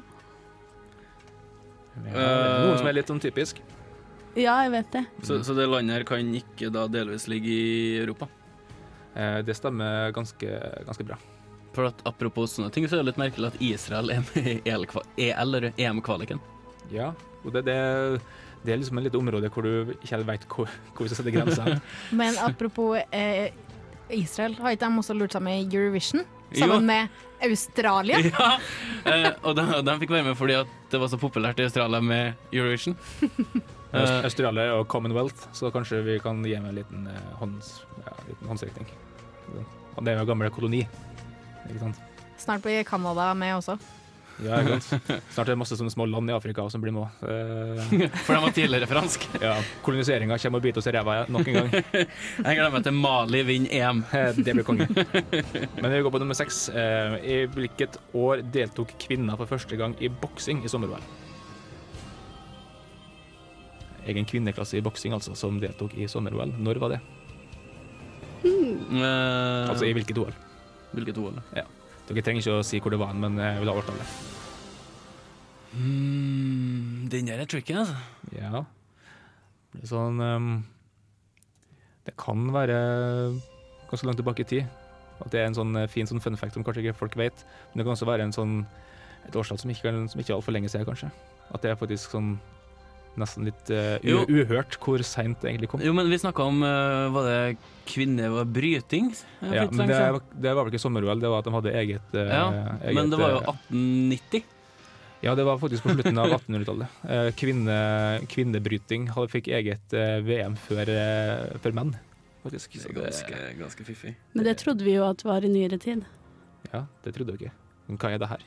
Ja, 2.08 2.26
noen 2.64 2.78
som 2.80 2.88
er 2.88 2.96
litt 2.96 3.10
sånn 3.12 3.22
typisk. 3.22 3.60
Ja, 4.32 4.56
jeg 4.64 4.72
vet 4.72 4.94
det. 4.94 5.04
Så, 5.28 5.42
så 5.44 5.54
det 5.54 5.68
landet 5.68 6.00
her 6.00 6.06
kan 6.08 6.32
ikke 6.34 6.70
da 6.72 6.86
delvis 6.90 7.28
ligge 7.28 7.52
i 7.52 7.98
Europa? 8.00 8.30
Eh, 9.14 9.38
det 9.44 9.54
stemmer 9.58 10.10
ganske, 10.16 10.60
ganske 10.86 11.04
bra. 11.04 11.18
For 11.76 11.88
at 11.88 12.00
Apropos 12.08 12.56
sånne 12.56 12.72
ting, 12.72 12.86
så 12.88 12.96
er 12.96 13.02
det 13.02 13.12
litt 13.12 13.20
merkelig 13.20 13.52
at 13.52 13.60
Israel 13.64 14.12
er 14.12 14.24
med 14.32 14.48
i 14.48 14.56
EL- 14.68 14.88
og 14.88 15.68
EM-kvaliken. 15.76 16.40
Ja, 16.92 17.12
og 17.44 17.52
det, 17.54 17.64
det, 17.68 17.76
det 18.64 18.72
er 18.72 18.80
liksom 18.80 18.98
et 19.00 19.08
lite 19.08 19.20
område 19.20 19.50
hvor 19.52 19.66
du 19.66 19.92
ikke 19.94 20.14
helt 20.14 20.28
vet 20.28 20.48
hvor, 20.48 20.72
hvor 20.92 21.04
vi 21.06 21.12
skal 21.12 21.20
sette 21.22 21.34
grensa. 21.34 21.78
Men 22.20 22.36
apropos 22.40 23.00
eh, 23.10 23.52
Israel, 24.16 24.57
har 24.61 24.75
ikke 24.75 24.87
de 24.87 25.03
også 25.03 25.16
lurt 25.16 25.35
seg 25.37 25.44
med 25.44 25.62
i 25.62 25.77
Eurovision? 25.77 26.25
Jo. 26.53 26.64
Sammen 26.64 26.88
med 26.88 27.09
Australia? 27.42 28.18
Ja, 28.33 28.51
eh, 29.09 29.31
og 29.42 29.57
de, 29.59 29.64
de 29.83 29.94
fikk 30.03 30.12
være 30.14 30.27
med 30.29 30.37
fordi 30.38 30.55
at 30.61 30.75
det 30.92 31.01
var 31.01 31.11
så 31.11 31.18
populært 31.18 31.59
i 31.59 31.66
Australia 31.66 32.01
med 32.05 32.37
Eurovision. 32.53 32.96
uh, 33.94 34.20
Australia 34.22 34.77
og 34.77 34.87
Commonwealth, 34.92 35.48
så 35.57 35.72
kanskje 35.75 36.03
vi 36.07 36.18
kan 36.22 36.44
gi 36.44 36.55
meg 36.59 36.70
en 36.70 36.79
liten, 36.83 37.09
eh, 37.11 37.33
hånds, 37.40 37.75
ja, 38.05 38.14
liten 38.29 38.53
håndsrekning. 38.53 38.92
Og 39.96 40.05
det 40.05 40.12
er 40.12 40.20
jo 40.20 40.27
en 40.27 40.31
gammel 40.31 40.53
koloni. 40.55 40.85
Ikke 41.68 41.83
sant? 41.83 41.98
Snart 42.40 42.62
blir 42.64 42.85
Canada 42.87 43.33
med 43.38 43.57
også. 43.59 43.77
Ja. 44.42 44.56
Snart 44.80 45.44
er 45.46 45.52
det 45.52 45.58
masse 45.60 45.76
sånne 45.78 45.92
små 45.92 46.06
land 46.08 46.30
i 46.30 46.34
Afrika 46.34 46.64
som 46.72 46.82
blir 46.82 46.94
med. 46.96 47.20
Eh, 47.22 48.08
For 48.26 48.34
de 48.34 48.40
var 48.42 48.54
tidligere 48.56 48.88
fransk. 48.90 49.26
ja, 49.44 49.52
Koloniseringa 49.86 50.38
kommer 50.42 50.58
og 50.62 50.66
biter 50.66 50.82
oss 50.82 50.88
i 50.90 50.94
ræva 50.96 51.18
nok 51.30 51.50
en 51.52 51.58
gang. 51.60 51.70
Jeg 52.48 52.58
glemmer 52.58 52.82
til 52.86 52.96
Mali 52.96 53.42
vinner 53.46 53.74
EM. 53.78 54.04
Eh, 54.10 54.32
Det 54.40 54.54
blir 54.56 54.66
konge. 54.66 54.88
Men 55.78 55.90
vi 55.92 56.00
går 56.06 56.14
på 56.16 56.22
nummer 56.22 56.38
seks. 56.38 56.64
Eh, 56.72 57.18
I 57.22 57.36
hvilket 57.52 58.00
år 58.18 58.42
deltok 58.54 58.94
kvinner 59.04 59.36
for 59.40 59.50
første 59.52 59.76
gang 59.78 59.94
i 60.02 60.08
boksing 60.08 60.64
i 60.64 60.72
sommer-OL? 60.72 61.04
Egen 64.10 64.26
kvinneklasse 64.26 64.80
i 64.80 64.82
boksing 64.82 65.12
altså, 65.14 65.36
som 65.38 65.60
deltok 65.62 65.92
i 65.94 66.08
sommer-OL. 66.10 66.56
Når 66.58 66.80
var 66.82 66.96
det? 66.96 67.00
Eh, 68.42 69.68
Altså 69.70 69.86
i 69.86 69.92
hvilket 69.94 70.18
OL? 70.18 70.34
Hvilket 70.96 71.18
OL? 71.22 71.38
Dere 72.12 72.25
trenger 72.27 72.44
ikke 72.44 72.61
å 72.61 72.64
si 72.66 72.81
hvor 72.83 72.92
det 72.92 73.01
var, 73.01 73.16
men 73.16 73.38
jeg 73.40 73.62
vil 73.62 73.70
ha 73.72 73.77
årtallet. 73.81 74.14
Mm, 75.72 77.09
den 77.09 77.31
der 77.31 77.40
er 77.40 77.48
tricky, 77.48 77.72
altså. 77.81 77.96
Ja. 78.37 78.64
Det 79.72 79.87
er 79.87 79.88
sånn 79.88 80.20
um, 80.20 80.51
Det 82.05 82.12
kan 82.20 82.44
være 82.53 82.77
ganske 83.88 84.05
langt 84.05 84.20
tilbake 84.20 84.44
i 84.44 84.51
tid. 84.51 84.79
At 85.22 85.33
det 85.33 85.40
er 85.40 85.48
en 85.48 85.57
sånn 85.57 85.77
eh, 85.79 85.88
fin 85.88 86.09
sånn 86.09 86.20
fun 86.20 86.37
fact 86.37 86.57
som 86.57 86.64
kanskje 86.66 86.83
ikke 86.85 86.98
folk 86.98 87.16
vet. 87.16 87.44
Men 87.70 87.81
det 87.81 87.87
kan 87.87 87.94
også 87.94 88.09
være 88.09 88.27
en 88.27 88.35
sånn 88.35 88.57
et 89.29 89.37
årstall 89.38 89.61
som 89.62 89.70
ikke, 89.70 89.92
som 90.11 90.20
ikke 90.20 90.33
er 90.35 90.38
altfor 90.38 90.57
lenge 90.57 90.68
siden, 90.72 90.88
kanskje. 90.88 91.12
At 91.55 91.62
det 91.62 91.70
er 91.72 91.79
faktisk 91.79 92.12
sånn 92.12 92.35
nesten 93.20 93.44
litt 93.44 93.68
uh, 93.68 93.98
uhørt 94.31 94.79
hvor 94.81 95.03
seint 95.05 95.40
det 95.42 95.51
egentlig 95.51 95.68
kom. 95.72 95.83
Jo, 95.85 95.92
men 95.96 96.09
vi 96.09 96.16
snakka 96.20 96.46
om 96.48 96.62
uh, 96.64 97.11
Var 97.12 97.27
det 97.29 97.38
kvinnebryting? 97.90 98.33
var 98.33 98.46
bryting? 98.48 99.11
Ja, 99.53 99.66
men 99.70 99.88
det, 99.90 99.98
var- 99.98 100.22
det 100.33 100.55
var 100.57 100.64
vel 100.64 100.72
ikke 100.72 100.81
sommer-OL, 100.85 101.20
det 101.20 101.29
var 101.33 101.42
at 101.42 101.48
de 101.51 101.55
hadde 101.57 101.75
eget, 101.83 102.14
uh, 102.16 102.22
ja, 102.25 102.44
eget 102.87 102.96
men 102.96 103.11
det 103.12 103.18
var 103.20 103.35
jo 103.35 103.40
eh, 103.42 103.51
1890. 103.53 104.46
Ja, 105.22 105.35
det 105.38 105.44
var 105.46 105.59
faktisk 105.62 105.85
på 105.87 105.92
slutten 105.94 106.18
av 106.18 106.33
1800-tallet. 106.38 106.96
Eh, 107.12 107.29
Kvinne, 107.38 107.77
kvinnebryting 108.33 109.05
fikk 109.31 109.53
eget 109.55 109.92
VM 110.27 110.57
før, 110.59 110.90
før 111.62 111.77
menn, 111.77 111.92
faktisk. 112.42 112.79
Så 112.81 112.88
Det 112.90 112.96
er 112.96 113.11
ganske, 113.11 113.42
ganske 113.61 113.87
fiffig. 113.87 114.14
Men 114.35 114.48
det 114.48 114.57
trodde 114.64 114.83
vi 114.88 114.96
jo 114.96 115.05
at 115.07 115.22
var 115.29 115.44
i 115.44 115.53
nyere 115.53 115.79
tid. 115.79 116.03
ja, 116.72 116.87
det 117.05 117.14
trodde 117.14 117.37
dere. 117.37 117.53
Men 117.87 117.98
hva 118.01 118.11
er 118.14 118.18
det 118.22 118.31
her? 118.33 118.42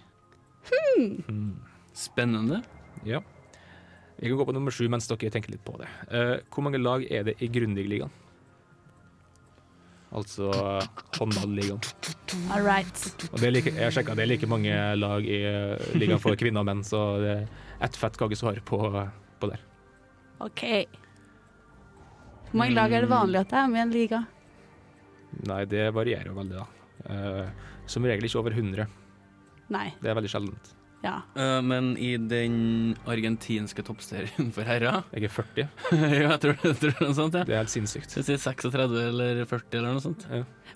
Hmm. 1.30 1.56
Spennende. 1.96 2.64
Ja. 3.06 3.22
Vi 4.18 4.30
kan 4.30 4.38
gå 4.38 4.46
på 4.48 4.56
nummer 4.56 4.72
sju 4.72 4.88
mens 4.92 5.10
dere 5.10 5.32
tenker 5.34 5.52
litt 5.52 5.66
på 5.66 5.76
det. 5.82 5.90
Uh, 6.12 6.38
hvor 6.54 6.66
mange 6.66 6.80
lag 6.80 7.04
er 7.12 7.28
det 7.28 7.36
i 7.44 7.50
Grundig-ligaen? 7.52 8.14
Altså 10.16 10.48
håndballigaen. 11.18 11.82
All 12.56 12.64
right. 12.64 13.02
Og 13.34 13.44
er 13.44 13.52
like, 13.52 13.74
jeg 13.76 13.96
sjekka, 13.96 14.16
det 14.16 14.24
er 14.24 14.32
like 14.32 14.48
mange 14.48 14.76
lag 14.96 15.28
i 15.28 15.42
uh, 15.44 15.90
ligaen 16.00 16.22
for 16.24 16.38
kvinner 16.40 16.64
og 16.64 16.70
menn, 16.70 16.86
så 16.88 17.02
det 17.24 17.34
er 17.34 17.90
ett 17.90 18.00
fett 18.00 18.16
kagesvar 18.20 18.62
på, 18.68 18.80
på 19.42 19.52
der. 19.52 19.66
OK. 20.46 20.64
Hvor 22.52 22.62
mange 22.62 22.78
lag 22.78 22.96
er 22.96 23.04
det 23.04 23.12
vanlig 23.12 23.44
at 23.44 23.52
det 23.52 23.60
er 23.60 23.72
med 23.74 23.82
i 23.82 23.84
en 23.84 23.94
liga? 23.96 24.24
Nei, 25.50 25.62
det 25.68 25.90
varierer 25.92 26.32
jo 26.32 26.38
veldig, 26.38 26.62
da. 26.64 26.68
Uh, 27.12 27.76
som 27.92 28.08
regel 28.08 28.30
ikke 28.30 28.40
over 28.40 28.56
100. 28.56 28.88
Nei. 29.76 29.90
Det 30.00 30.12
er 30.12 30.18
veldig 30.18 30.32
sjeldent. 30.32 30.75
Ja. 31.06 31.16
Uh, 31.38 31.62
men 31.66 31.94
i 32.02 32.16
den 32.18 32.96
argentinske 33.06 33.86
toppserien 33.86 34.52
for 34.56 34.66
herrer 34.68 35.04
Jeg 35.14 35.30
er 35.30 35.34
40. 35.38 35.70
Ja, 36.16 36.32
jeg 36.32 36.42
tror, 36.42 36.58
jeg 36.64 36.80
tror 36.82 36.96
det 36.96 37.00
er 37.00 37.08
noe 37.08 37.18
sånt, 37.20 37.38
ja. 37.38 37.46
Det 37.46 37.56
er 37.56 37.62
helt 37.62 37.74
sinnssykt. 37.74 38.18
Jeg 38.18 38.28
sier 38.28 38.42
36 38.42 39.00
eller 39.06 39.42
40 39.46 39.80
eller 39.80 39.96
noe 39.96 40.04
sånt. 40.04 40.28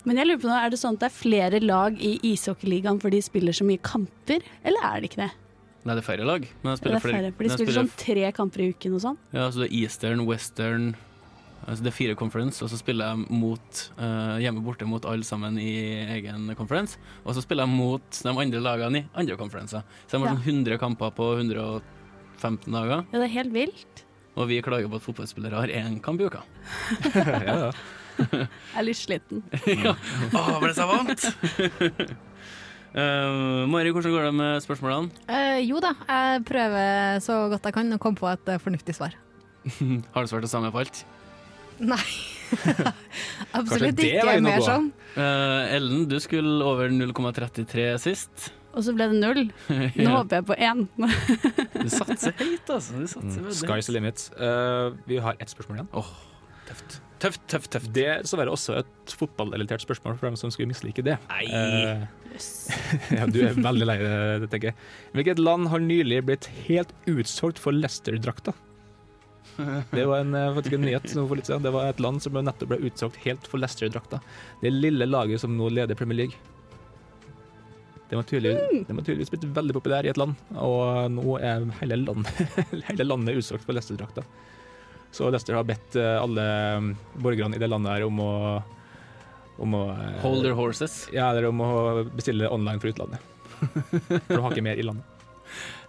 Men 0.06 0.20
jeg 0.20 0.30
lurer 0.30 0.42
på 0.42 0.54
er 0.54 0.72
det 0.72 0.80
sånn 0.80 0.96
at 0.96 1.04
det 1.04 1.10
er 1.10 1.18
flere 1.18 1.60
lag 1.64 1.98
i 2.00 2.14
ishockeyligaen 2.30 3.02
for 3.02 3.12
de 3.12 3.20
spiller 3.24 3.56
så 3.56 3.66
mye 3.68 3.82
kamper, 3.84 4.46
eller 4.64 4.90
er 4.92 5.02
det 5.02 5.10
ikke 5.10 5.24
det? 5.26 5.30
Nei, 5.80 5.94
det 5.96 6.02
er 6.02 6.06
færre 6.06 6.26
lag. 6.28 6.44
Men 6.60 6.74
de 6.76 6.80
Det 6.82 6.92
er 6.92 7.04
færre, 7.04 7.30
for 7.32 7.44
de 7.44 7.52
spiller, 7.52 7.56
spiller 7.56 7.78
sånn 7.78 7.94
tre 8.00 8.32
kamper 8.36 8.64
i 8.64 8.72
uken 8.74 8.96
og 8.98 9.04
sånn. 9.04 9.20
Ja, 9.32 9.46
så 9.48 9.62
det 9.62 9.70
er 9.70 9.78
Eastern, 9.80 10.26
Western 10.28 10.90
altså 11.66 11.84
Det 11.84 11.90
er 11.92 11.96
fire 11.96 12.14
conference, 12.18 12.62
og 12.64 12.70
så 12.72 12.78
spiller 12.80 13.10
jeg 13.12 13.26
mot 13.30 13.80
uh, 14.00 14.36
hjemme 14.42 14.62
borte 14.64 14.86
mot 14.88 15.04
alle 15.06 15.26
sammen 15.26 15.58
i 15.60 15.72
egen 16.16 16.48
conference. 16.58 16.98
Og 17.24 17.34
så 17.36 17.44
spiller 17.44 17.66
jeg 17.66 17.74
mot 17.76 18.20
de 18.22 18.32
andre 18.32 18.62
lagene 18.64 19.02
i 19.04 19.08
andre 19.22 19.36
konferanser. 19.40 19.84
Så 20.06 20.16
det 20.16 20.20
har 20.20 20.28
Ja. 20.30 20.36
sånn 20.36 20.64
100 20.64 20.78
kamper 20.80 21.10
på 21.16 21.32
115 21.38 22.72
dager. 22.72 23.04
Ja, 23.12 23.18
det 23.18 23.26
er 23.28 23.34
helt 23.36 23.52
vilt. 23.52 24.04
Og 24.38 24.48
vi 24.48 24.60
klager 24.62 24.88
på 24.88 24.96
at 25.00 25.04
fotballspillere 25.04 25.58
har 25.58 25.68
én 25.68 26.00
kamp 26.02 26.20
i 26.20 26.28
uka. 26.30 26.42
ja, 27.14 27.56
ja. 27.66 27.72
Jeg 28.20 28.48
er 28.76 28.84
litt 28.84 28.98
sliten. 29.00 29.42
ja. 29.84 29.94
Å, 30.36 30.58
ble 30.60 30.72
så 30.76 30.86
vant! 30.88 31.24
Uh, 32.90 33.66
Mari, 33.72 33.92
hvordan 33.94 34.12
går 34.12 34.28
det 34.28 34.34
med 34.38 34.64
spørsmålene? 34.64 35.24
Uh, 35.28 35.58
jo 35.64 35.80
da, 35.82 35.94
jeg 36.08 36.44
prøver 36.48 37.20
så 37.24 37.42
godt 37.52 37.68
jeg 37.68 37.76
kan 37.76 37.96
å 37.96 38.00
komme 38.02 38.20
på 38.20 38.28
et 38.32 38.52
eh, 38.52 38.60
fornuftig 38.60 38.96
svar. 38.96 39.16
Har 40.14 40.24
du 40.24 40.30
svart 40.30 40.44
det 40.46 40.52
samme 40.52 40.70
på 40.72 40.80
alt? 40.82 41.02
Nei. 41.80 42.02
Absolutt 43.56 43.96
det 43.98 44.08
ikke 44.18 44.38
mer 44.44 44.62
sånn. 44.64 44.88
Uh, 45.16 45.74
Ellen, 45.76 46.06
du 46.10 46.16
skulle 46.22 46.64
over 46.66 46.90
0,33 46.92 47.86
sist. 48.02 48.50
Og 48.70 48.84
så 48.86 48.92
ble 48.94 49.08
det 49.10 49.18
null. 49.18 49.44
Nå 49.70 50.04
Ja. 50.04 50.16
håper 50.20 50.40
jeg 50.40 50.46
på 50.50 50.56
én. 50.62 50.84
Du 51.74 51.88
satser 51.90 52.34
høyt, 52.38 52.70
altså. 52.70 53.00
Du 53.00 53.06
satser 53.10 53.40
Mm. 53.42 53.54
Sky's 53.62 53.88
the 53.90 53.94
limit. 53.96 54.26
Uh, 54.38 54.92
vi 55.10 55.18
har 55.22 55.38
ett 55.42 55.50
spørsmål 55.50 55.80
igjen. 55.80 55.88
Oh, 55.98 56.10
tøft. 56.68 57.00
Tøft, 57.20 57.42
tøft, 57.50 57.70
tøft. 57.74 57.90
Det 57.92 58.04
er 58.08 58.22
dessverre 58.24 58.52
også 58.54 58.78
et 58.80 59.12
fotballrelatert 59.18 59.82
spørsmål 59.84 60.14
for 60.20 60.30
dem 60.30 60.38
som 60.40 60.52
skulle 60.54 60.70
mislike 60.70 61.02
det. 61.04 61.18
Nei. 61.28 61.42
Eh, 61.52 62.06
ja, 63.18 63.26
du 63.28 63.40
er 63.44 63.58
veldig 63.58 63.88
lei 63.90 63.96
det, 64.00 64.48
tenker 64.54 64.70
jeg. 64.70 64.78
Hvilket 65.18 65.42
land 65.42 65.68
har 65.68 65.82
nylig 65.84 66.22
blitt 66.30 66.46
helt 66.68 66.94
utsolgt 67.10 67.60
for 67.60 67.76
Leicester-drakta? 67.76 68.54
Det 69.96 70.06
var 70.06 70.22
en, 70.22 70.34
eh, 70.34 70.54
faktisk 70.56 70.76
en 70.76 70.86
nyhet 70.86 71.10
for 71.14 71.38
litt 71.38 71.50
siden. 71.50 71.64
Det 71.66 71.74
var 71.74 71.90
et 71.90 72.00
land 72.02 72.22
som 72.22 72.36
nettopp 72.36 72.72
ble 72.72 72.80
utsolgt 72.90 73.20
helt 73.24 73.46
for 73.50 73.62
Leicester-drakta. 73.62 74.20
Det 74.62 74.72
lille 74.72 75.08
laget 75.08 75.42
som 75.42 75.56
nå 75.56 75.70
leder 75.72 75.98
Premier 75.98 76.24
League. 76.24 76.38
Den 78.10 78.18
var, 78.18 78.24
tydelig, 78.26 78.56
den 78.88 78.96
var 78.98 79.04
tydeligvis 79.06 79.30
blitt 79.30 79.44
veldig 79.54 79.74
populær 79.76 80.02
i 80.02 80.10
et 80.10 80.18
land, 80.18 80.34
og 80.58 81.12
nå 81.14 81.36
er 81.38 81.62
hele 81.78 82.00
landet, 82.00 82.40
hele 82.88 83.06
landet 83.06 83.38
utsolgt 83.38 83.62
for 83.62 83.76
Leicester-drakta. 83.76 84.24
Så 85.14 85.30
Leicester 85.30 85.54
har 85.54 85.66
bedt 85.68 85.94
eh, 85.98 86.16
alle 86.18 86.46
mm, 86.82 86.90
borgerne 87.22 87.54
i 87.54 87.62
det 87.62 87.70
landet 87.70 87.94
her 87.94 88.06
om 88.08 88.18
å, 88.22 88.32
om 89.62 89.78
å 89.78 89.84
eh, 89.94 90.18
Hold 90.24 90.42
their 90.42 90.58
horses. 90.58 91.04
Ja, 91.14 91.30
eller 91.30 91.52
om 91.52 91.62
å 91.62 91.70
bestille 92.10 92.50
online 92.50 92.82
for 92.82 92.90
utlandet. 92.90 93.22
For 93.60 94.34
du 94.34 94.42
har 94.42 94.54
ikke 94.54 94.64
mer 94.64 94.80
i 94.80 94.86
landet. 94.86 95.19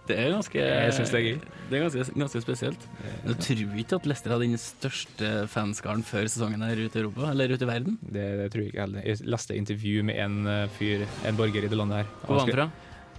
Det 0.08 0.16
er 0.18 0.32
ganske 0.34 0.58
Jeg 0.58 0.94
synes 0.96 1.10
det 1.14 1.18
er 1.18 1.24
gøy. 1.24 1.36
Det 1.70 1.78
er 1.78 1.82
ganske, 1.84 2.14
ganske 2.18 2.40
spesielt. 2.42 2.86
Jeg 3.22 3.36
tror 3.46 3.60
ikke 3.82 3.98
at 4.00 4.08
Leicester 4.10 4.34
hadde 4.34 4.48
den 4.50 4.60
største 4.60 5.30
fanskaren 5.52 6.02
før 6.06 6.26
sesongen 6.26 6.64
her 6.66 6.80
ute 6.80 6.98
i 6.98 7.02
Europa, 7.04 7.28
eller 7.30 7.54
ute 7.54 7.66
i 7.66 7.70
verden. 7.70 7.98
Det, 8.02 8.24
det 8.40 8.48
tror 8.52 8.64
jeg 8.64 8.72
ikke 8.72 8.82
heller. 8.82 9.06
Jeg 9.06 9.28
leste 9.34 9.58
intervju 9.58 10.02
med 10.08 10.18
en 10.24 10.40
eh, 10.50 10.64
fyr, 10.78 11.06
en 11.28 11.38
borger 11.38 11.68
i 11.68 11.70
det 11.70 11.78
landet 11.78 12.02
her. 12.02 12.10
Hvor 12.24 12.40
var 12.40 12.48
han 12.48 12.56
fra? 12.56 12.66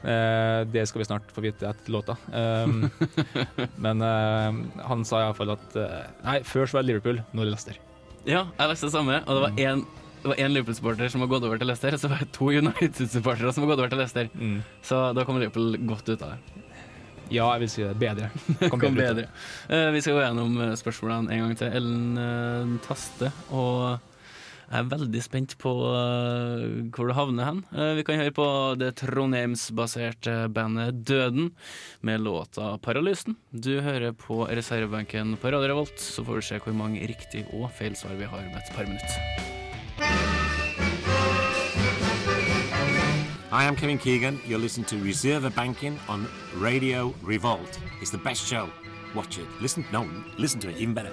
Uh, 0.03 0.67
det 0.67 0.83
skal 0.89 0.99
vi 0.99 1.07
snart 1.07 1.29
få 1.31 1.45
vite 1.45 1.69
etter 1.69 1.95
låta. 1.95 2.17
Um, 2.35 2.89
men 3.85 4.03
uh, 4.03 4.81
han 4.83 5.05
sa 5.07 5.23
iallfall 5.23 5.55
at 5.55 5.77
uh, 5.79 6.01
Nei, 6.25 6.41
før 6.43 6.67
så 6.67 6.77
var 6.77 6.83
det 6.83 6.91
Liverpool, 6.91 7.21
nå 7.31 7.45
er 7.45 7.47
det 7.47 7.53
Leicester. 7.55 7.79
Ja, 8.27 8.49
jeg 8.57 8.73
leste 8.73 8.89
det 8.89 8.95
samme, 8.97 9.21
og 9.23 9.37
det 9.37 9.45
var 9.45 9.61
én 9.63 9.85
det 10.23 10.29
var 10.31 10.39
én 10.39 10.53
Liverpool-supporter 10.55 11.09
som 11.11 11.19
har 11.19 11.27
gått 11.27 11.43
over 11.43 11.59
til 11.59 11.67
Leicester, 11.67 11.95
og 11.95 11.99
så 11.99 12.07
var 12.11 12.21
det 12.23 12.29
to 12.35 12.45
United-supportere 12.47 13.49
som 13.51 13.65
har 13.65 13.73
gått 13.73 13.81
over 13.81 13.91
til 13.91 13.99
Leicester. 13.99 14.29
Mm. 14.31 14.61
Så 14.79 14.99
da 15.17 15.25
kom 15.27 15.39
Liverpool 15.39 15.75
godt 15.83 16.07
ut 16.13 16.21
av 16.23 16.35
det. 16.35 16.69
Ja, 17.33 17.49
jeg 17.55 17.65
vil 17.65 17.71
si 17.71 17.83
det. 17.85 17.97
Bedre. 17.97 18.29
Kom 18.71 18.79
Kom 18.81 18.97
bedre 18.97 19.13
bedre. 19.13 19.27
Eh, 19.69 19.91
vi 19.93 20.01
skal 20.01 20.17
gå 20.17 20.23
gjennom 20.23 20.57
eh, 20.61 20.73
spørsmålene 20.79 21.33
en 21.33 21.45
gang 21.45 21.59
til. 21.59 21.77
Ellen 21.79 22.17
eh, 22.21 22.73
Taste. 22.85 23.31
Og 23.53 23.99
jeg 24.73 24.79
er 24.79 24.89
veldig 24.89 25.21
spent 25.21 25.53
på 25.61 25.71
hvor 25.75 27.09
det 27.09 27.13
havner 27.13 27.45
hen. 27.45 27.59
Vi 27.99 28.05
kan 28.07 28.17
høre 28.17 28.33
på 28.33 28.47
det 28.81 28.95
trondheimsbaserte 29.03 30.47
bandet 30.55 31.03
Døden 31.05 31.51
med 32.01 32.23
låta 32.25 32.79
'Paralysen'. 32.81 33.37
Du 33.51 33.83
hører 33.85 34.17
på 34.17 34.47
reservebenken 34.49 35.37
på 35.37 35.53
Radio 35.53 35.75
Revolt, 35.75 35.99
så 35.99 36.25
får 36.25 36.41
du 36.41 36.47
se 36.47 36.63
hvor 36.63 36.73
mange 36.73 37.05
riktig 37.05 37.45
og 37.53 37.69
feil 37.77 37.93
svar 37.93 38.17
vi 38.17 38.25
har 38.25 38.49
om 38.49 38.57
et 38.57 38.73
par 38.73 38.89
minutter. 38.89 40.42
Hi, 43.53 43.67
I'm 43.67 43.75
Kevin 43.75 43.99
Keegan. 43.99 44.39
You're 44.47 44.57
listening 44.57 44.87
to 44.87 44.97
Reserve 44.97 45.55
Banking 45.55 45.99
on 46.09 46.27
Radio 46.55 47.13
Revolt. 47.21 47.79
It's 48.01 48.09
the 48.09 48.17
best 48.17 48.47
show. 48.47 48.67
Watch 49.13 49.37
it. 49.37 49.45
Listen, 49.61 49.85
no, 49.91 50.09
listen 50.39 50.59
to 50.61 50.69
it 50.69 50.77
even 50.77 50.95
better. 50.95 51.11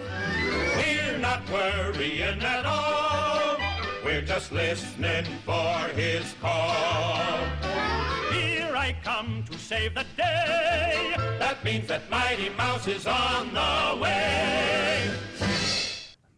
We're 0.78 1.18
not 1.18 1.42
worrying 1.50 2.40
at 2.40 2.64
all. 2.64 3.58
We're 4.02 4.22
just 4.22 4.52
listening 4.52 5.26
for 5.44 5.92
his 5.94 6.34
call. 6.40 7.44
Here 8.32 8.74
I 8.74 8.96
come 9.04 9.44
to 9.50 9.58
save 9.58 9.96
the 9.96 10.06
day. 10.16 11.14
That 11.38 11.62
means 11.62 11.88
that 11.88 12.08
Mighty 12.10 12.48
Mouse 12.56 12.88
is 12.88 13.06
on 13.06 13.52
the 13.52 14.00
way. 14.00 15.10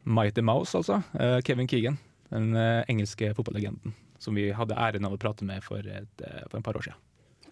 Mighty 0.04 0.40
Mouse, 0.40 0.74
altså. 0.74 1.02
Eh, 1.20 1.42
Kevin 1.44 1.68
Keegan. 1.68 1.98
Den 2.30 2.56
eh, 2.56 2.84
engelske 2.88 3.34
fotballegenden 3.34 3.94
som 4.22 4.36
vi 4.38 4.50
hadde 4.54 4.76
æren 4.78 5.08
av 5.08 5.16
å 5.16 5.20
prate 5.20 5.46
med 5.48 5.64
for, 5.66 5.82
et, 5.82 6.22
eh, 6.22 6.44
for 6.48 6.60
en 6.60 6.66
par 6.66 6.78
år 6.78 6.86
siden. 6.86 7.00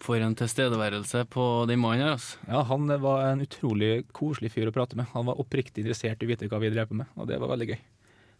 For 0.01 0.17
en 0.17 0.33
tilstedeværelse 0.33 1.25
på 1.29 1.43
den 1.69 1.77
mannen 1.83 2.01
her, 2.07 2.15
altså. 2.15 2.37
Ja, 2.47 2.63
Han 2.65 2.87
var 3.03 3.27
en 3.27 3.43
utrolig 3.43 4.07
koselig 4.17 4.49
fyr 4.55 4.71
å 4.71 4.73
prate 4.73 4.95
med. 4.97 5.05
Han 5.13 5.27
var 5.27 5.37
oppriktig 5.37 5.83
interessert 5.83 6.23
i 6.23 6.25
å 6.25 6.31
vite 6.31 6.49
hva 6.49 6.59
vi 6.63 6.71
drev 6.73 6.89
på 6.89 6.97
med, 6.97 7.11
og 7.17 7.27
det 7.29 7.37
var 7.39 7.51
veldig 7.53 7.67
gøy. 7.69 7.77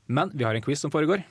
Men 0.07 0.31
vi 0.33 0.43
har 0.47 0.55
en 0.57 0.63
quiz 0.65 0.79
som 0.81 0.89
foregår. 0.91 1.21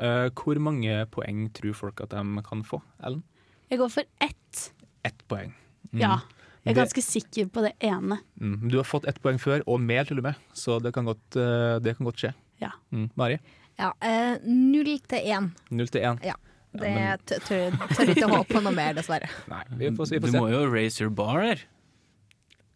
Eh, 0.00 0.28
hvor 0.34 0.58
mange 0.58 1.06
poeng 1.12 1.44
tror 1.54 1.74
folk 1.78 2.00
at 2.00 2.10
de 2.16 2.42
kan 2.42 2.64
få, 2.64 2.80
Ellen? 3.04 3.22
Jeg 3.70 3.78
går 3.78 3.90
for 3.92 4.04
ett. 4.20 4.72
Ett 5.04 5.22
poeng. 5.28 5.52
Mm. 5.92 6.00
Ja. 6.00 6.16
Jeg 6.64 6.72
er 6.72 6.74
Det- 6.74 6.82
ganske 6.94 7.02
sikker 7.02 7.46
på 7.50 7.62
det 7.62 7.72
ene. 7.80 8.18
Mm. 8.40 8.68
Du 8.70 8.76
har 8.78 8.84
fått 8.84 9.06
ett 9.06 9.20
poeng 9.22 9.38
før, 9.38 9.62
og 9.66 9.80
mer 9.80 10.04
til 10.04 10.18
og 10.18 10.22
med, 10.24 10.36
så 10.54 10.80
det 10.82 10.92
kan 10.94 11.04
godt, 11.04 11.36
eh, 11.36 11.78
det 11.80 11.96
kan 11.96 12.06
godt 12.06 12.16
skje. 12.16 12.34
Ja. 12.60 12.70
Mm. 12.92 13.10
Mari? 13.16 13.38
Ja, 13.78 13.92
eh, 14.04 14.36
null 14.44 14.98
til 15.08 15.18
én. 15.32 15.50
Null 15.70 15.88
til 15.88 16.02
én. 16.02 16.18
Ja. 16.24 16.34
Det 16.72 16.88
men- 16.88 17.18
tør, 17.28 17.40
tør, 17.44 18.08
ikke 18.14 18.28
håpe 18.30 18.54
på 18.54 18.60
noe 18.64 18.72
mer, 18.72 18.94
dessverre. 18.96 19.28
Nei, 19.52 19.62
vi 19.76 19.90
får, 19.96 20.10
vi 20.14 20.20
får 20.24 20.30
se. 20.32 20.40
må 20.40 20.48
jo 20.52 20.62
raise 20.72 21.00
your 21.02 21.10
bar 21.10 21.40
her. 21.42 21.60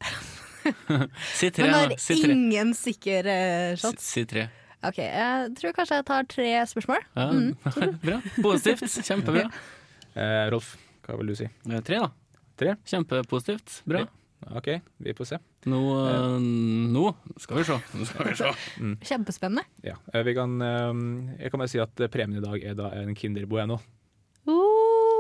si 1.37 1.51
tre, 1.51 1.65
Men 1.65 1.73
da. 1.73 1.81
er 1.95 1.97
Si 2.01 2.17
tre. 2.23 2.33
ingen 2.33 2.75
sikker 2.77 3.27
eh, 3.33 3.77
Si, 3.77 3.83
shot? 3.87 4.01
si 4.03 4.25
tre. 4.29 4.49
OK, 4.87 4.99
jeg 5.01 5.55
tror 5.59 5.73
kanskje 5.75 5.97
jeg 6.01 6.07
tar 6.11 6.27
tre 6.31 6.51
spørsmål. 6.69 7.07
Ja, 7.17 7.27
Mm. 7.33 7.55
Bra. 8.07 8.21
Positivt. 8.43 8.99
Kjempebra. 9.07 9.47
Eh, 10.17 10.45
Rolf, 10.53 10.75
hva 11.07 11.17
vil 11.19 11.33
du 11.33 11.35
si? 11.39 11.49
Eh, 11.71 11.81
Tre, 11.87 12.03
da. 12.05 12.11
Tre? 12.61 12.75
Kjempepositivt. 12.89 13.81
Bra. 13.89 14.05
OK, 14.57 14.69
vi 15.03 15.15
får 15.17 15.27
se. 15.33 15.39
Nå, 15.67 15.81
eh, 16.07 16.37
nå 16.93 17.05
skal 17.41 17.59
vi 17.63 17.65
se. 17.67 17.79
Nå 17.99 18.05
skal 18.07 18.29
vi 18.31 18.35
se. 18.39 18.53
Kjempespennende. 19.09 19.65
Ja. 19.83 19.97
eh, 20.13 20.23
Vi 20.27 20.35
kan, 20.37 20.57
eh, 20.63 20.93
jeg 21.43 21.51
kan 21.51 21.63
bare 21.65 21.73
si 21.73 21.81
at 21.83 21.95
premien 22.13 22.39
i 22.39 22.45
dag 22.45 22.63
er 22.63 22.75
da 22.79 22.91
en 23.01 23.15
Kinder 23.19 23.47
Bueno. 23.51 23.81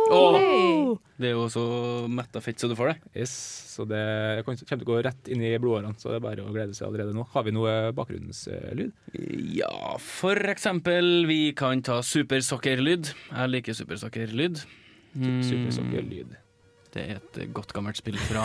Åh, 0.06 0.92
det 1.18 1.32
er 1.32 1.34
jo 1.34 1.48
så 1.50 1.62
metta 2.06 2.38
fett 2.44 2.60
så 2.62 2.68
du 2.70 2.76
får 2.78 2.92
det. 2.92 2.96
Yes, 3.24 3.32
så 3.74 3.82
det 3.90 3.98
jeg 3.98 4.44
kommer 4.46 4.60
til 4.70 4.84
å 4.84 4.86
gå 4.86 4.98
rett 5.02 5.30
inn 5.34 5.42
i 5.42 5.50
blodårene, 5.58 5.96
så 5.98 6.12
det 6.12 6.20
er 6.20 6.24
bare 6.28 6.44
å 6.46 6.52
glede 6.54 6.76
seg 6.78 6.86
allerede 6.86 7.10
nå. 7.16 7.24
Har 7.32 7.42
vi 7.42 7.54
noe 7.56 7.72
bakgrunnslyd? 7.96 8.92
Ja, 9.58 9.96
for 9.98 10.38
eksempel, 10.52 11.24
vi 11.26 11.50
kan 11.58 11.82
ta 11.82 11.98
supersokkerlyd. 12.06 13.10
Jeg 13.32 13.50
liker 13.56 13.74
supersokkerlyd. 13.80 14.62
Mm, 15.16 15.40
Supersokkerlyd. 15.48 16.36
Det 16.96 17.04
er 17.04 17.18
et 17.18 17.40
godt 17.52 17.74
gammelt 17.76 17.98
spill 17.98 18.16
fra 18.16 18.42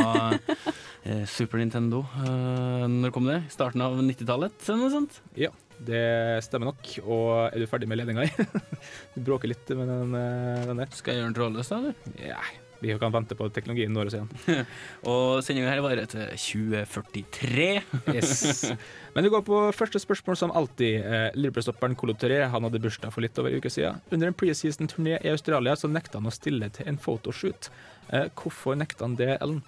eh, 1.08 1.24
Super 1.30 1.62
Nintendo. 1.62 2.02
Eh, 2.20 2.88
når 2.92 3.14
kom 3.16 3.30
det? 3.30 3.40
Starten 3.54 3.84
av 3.86 3.96
90-tallet, 4.04 4.58
eller 4.68 4.82
noe 4.82 4.92
sånt? 4.92 5.22
Ja, 5.40 5.54
det 5.80 6.02
stemmer 6.44 6.74
nok. 6.74 6.90
Og 7.06 7.30
er 7.48 7.56
du 7.62 7.70
ferdig 7.72 7.88
med 7.88 8.02
ledninga? 8.02 8.28
du 9.16 9.22
bråker 9.24 9.54
litt 9.54 9.72
med 9.72 9.88
den, 9.88 10.18
eh, 10.20 10.66
den 10.68 10.84
der. 10.84 10.92
Skal 10.98 11.16
jeg 11.16 11.22
gjøre 11.22 11.32
den 11.32 11.40
trådløs, 11.40 11.72
da, 11.72 11.80
eller? 11.80 12.20
Ja, 12.20 12.44
vi 12.82 12.98
kan 13.00 13.13
vente 13.13 13.38
på 13.38 13.48
teknologien 13.54 13.94
når 13.94 14.10
oss 14.10 14.15
igjen. 14.17 14.65
Og 15.12 15.44
sendinga 15.46 15.70
her 15.70 15.84
varer 15.86 16.10
til 16.10 16.24
2043. 16.34 17.67
Yes. 18.10 18.72
Men 19.13 19.28
vi 19.28 19.32
går 19.34 19.44
på 19.46 19.60
første 19.78 20.02
spørsmål 20.02 20.39
som 20.39 20.54
alltid. 20.58 20.98
Eh, 21.02 21.28
Liverpool-stopperen 21.38 21.98
Colo 22.00 22.15
Touré 22.17 22.41
han 22.50 22.65
hadde 22.67 22.82
bursdag 22.82 23.13
for 23.13 23.22
litt 23.26 23.38
over 23.38 23.54
en 23.54 23.62
uke 23.62 23.70
siden. 23.74 24.02
Under 24.10 24.32
en 24.32 24.38
preseason-turné 24.38 25.20
i 25.20 25.34
Australia 25.34 25.78
så 25.78 25.91
nekta 25.91 26.17
han 26.17 26.32
å 26.32 26.34
stille 26.34 26.72
til 26.74 26.89
en 26.89 26.98
photoshoot. 27.02 27.70
Eh, 28.10 28.32
hvorfor 28.34 28.80
nekta 28.82 29.06
han 29.06 29.20
det, 29.20 29.36
Ellen? 29.38 29.62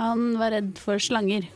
Han 0.00 0.34
var 0.40 0.52
redd 0.56 0.74
for 0.82 1.00
slanger. 1.00 1.46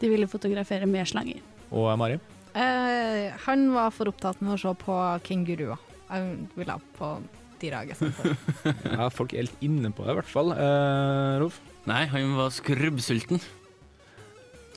De 0.00 0.12
ville 0.12 0.28
fotografere 0.30 0.86
med 0.88 1.08
slanger. 1.08 1.40
Og 1.72 1.88
Mari? 1.98 2.20
Eh, 2.54 3.32
han 3.46 3.68
var 3.72 3.92
for 3.94 4.10
opptatt 4.10 4.40
med 4.42 4.58
å 4.58 4.60
se 4.60 4.76
på 4.84 4.96
kenguruer. 5.26 5.80
Jeg 6.10 6.32
ville 6.56 6.74
ha 6.74 7.14
dyrehaget. 7.62 7.96
istedenfor. 7.96 8.36
Ja, 8.96 9.08
folk 9.14 9.34
er 9.36 9.46
litt 9.48 9.64
inne 9.64 9.90
på 9.94 10.04
det, 10.06 10.14
i 10.14 10.18
hvert 10.20 10.30
fall. 10.30 10.52
Eh, 10.56 11.34
Rolf? 11.42 11.60
Nei, 11.90 12.04
han 12.12 12.34
var 12.38 12.52
skrubbsulten. 12.54 13.40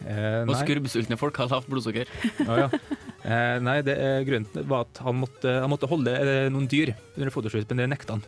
Eh, 0.04 0.43
Og 0.43 0.56
skrubbsultne 0.60 1.17
folk 1.19 1.38
har 1.39 1.52
lavt 1.52 1.69
blodsukker. 1.72 2.10
Å, 2.50 2.60
ja. 2.65 2.67
eh, 3.24 3.58
nei, 3.63 3.78
det 3.86 3.98
grunnen 4.28 4.67
var 4.69 4.88
at 4.88 5.04
han 5.06 5.19
måtte, 5.22 5.58
han 5.63 5.72
måtte 5.72 5.89
holde 5.91 6.15
noen 6.54 6.67
dyr 6.72 6.93
under 7.15 7.34
fotoshoot, 7.34 7.69
men 7.72 7.84
det 7.86 7.91
nekta 7.93 8.17
han. 8.17 8.26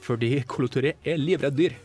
Fordi 0.00 0.38
Colo 0.48 0.68
er 0.80 1.20
livredd 1.20 1.58
dyr. 1.58 1.76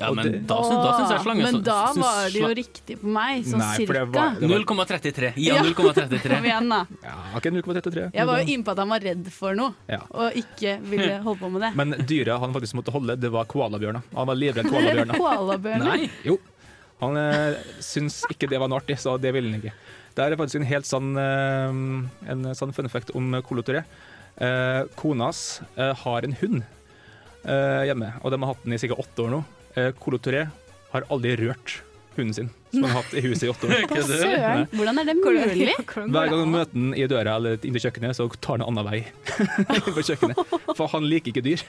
Ja, 0.00 0.08
men 0.16 0.24
det- 0.24 0.46
da, 0.48 0.56
syns- 0.64 0.82
da 0.84 0.92
syns 0.98 1.10
jeg 1.12 1.20
slange 1.20 1.42
Men 1.44 1.62
da 1.62 1.92
var 1.92 2.30
det 2.32 2.40
jo 2.40 2.48
riktig 2.56 2.94
på 3.02 3.10
meg, 3.12 3.42
sånn 3.44 3.58
Nei, 3.60 3.76
cirka. 3.76 4.04
var- 4.08 4.36
0,33. 4.40 5.32
Ja, 5.36 5.56
Ja. 5.56 5.62
0,33. 5.62 6.30
Kom 6.36 6.44
igjen, 6.48 6.68
da. 6.70 6.86
Ja, 7.02 7.16
0,33. 7.42 8.10
Jeg 8.14 8.26
var 8.26 8.38
jo 8.40 8.46
innpå 8.56 8.72
at 8.72 8.78
han 8.78 8.88
var 8.88 9.00
redd 9.00 9.28
for 9.32 9.54
noe, 9.54 9.74
Ja. 9.88 9.98
og 10.10 10.32
ikke 10.32 10.80
ville 10.88 11.18
holde 11.22 11.38
på 11.40 11.50
med 11.52 11.60
det. 11.66 11.72
Men 11.76 11.92
dyret 12.08 12.40
han 12.40 12.54
faktisk 12.54 12.74
måtte 12.80 12.90
holde, 12.92 13.18
det 13.20 13.30
var 13.30 13.44
koalabjørner. 13.44 14.02
Han 14.16 14.26
var 14.26 14.34
livredd 14.34 14.64
koalabjørner. 14.72 15.14
Koalabjørner. 15.20 15.84
Nei. 15.84 16.10
Jo. 16.24 16.38
Han 17.02 17.16
eh, 17.16 17.54
syns 17.80 18.22
ikke 18.30 18.48
det 18.48 18.58
var 18.62 18.68
noe 18.68 18.78
artig, 18.80 18.96
så 18.96 19.18
det 19.20 19.32
ville 19.34 19.50
han 19.50 19.60
ikke. 19.60 19.72
Det 20.14 20.24
er 20.24 20.36
faktisk 20.36 20.56
en 20.60 20.68
helt 20.68 20.86
sann, 20.86 21.16
eh, 21.18 22.30
en 22.32 22.54
sann 22.54 22.72
fun 22.72 22.88
fact 22.88 23.10
om 23.14 23.32
koloturé. 23.42 23.84
Eh, 24.40 24.84
kona 24.96 25.24
hans 25.28 25.60
eh, 25.76 25.92
har 25.92 26.24
en 26.24 26.32
hund 26.40 26.62
eh, 27.44 27.82
hjemme, 27.90 28.14
og 28.22 28.30
de 28.32 28.38
har 28.40 28.54
hatt 28.54 28.62
den 28.64 28.72
i 28.72 28.78
sikkert 28.80 29.02
åtte 29.04 29.24
år 29.26 29.30
nå. 29.36 29.44
Eh, 29.76 29.92
Colo 30.00 30.18
Touré 30.20 30.46
har 30.92 31.06
aldri 31.12 31.36
rørt 31.40 31.78
hunden 32.16 32.34
sin 32.36 32.50
som 32.72 32.84
han 32.84 32.90
har 32.92 33.02
hatt 33.02 33.14
i 33.16 33.22
huset 33.24 33.44
i 33.44 33.50
åtte 33.52 33.68
år. 33.68 34.02
Søren? 34.08 34.66
Hvordan 34.72 35.00
er 35.00 35.08
det 35.10 35.14
mulig? 35.20 35.74
Hver 35.84 36.30
gang 36.30 36.38
han 36.38 36.52
møter 36.52 36.76
den 36.76 36.94
i 36.96 37.06
døra 37.08 37.34
eller 37.36 37.58
inn 37.60 37.76
til 37.76 37.84
kjøkkenet, 37.84 38.16
så 38.16 38.28
tar 38.40 38.56
han 38.56 38.64
en 38.64 38.70
annen 38.72 38.88
vei 38.88 39.00
på 39.96 40.04
kjøkkenet. 40.04 40.40
For 40.78 40.88
han 40.94 41.08
liker 41.08 41.34
ikke 41.34 41.44
dyr. 41.44 41.64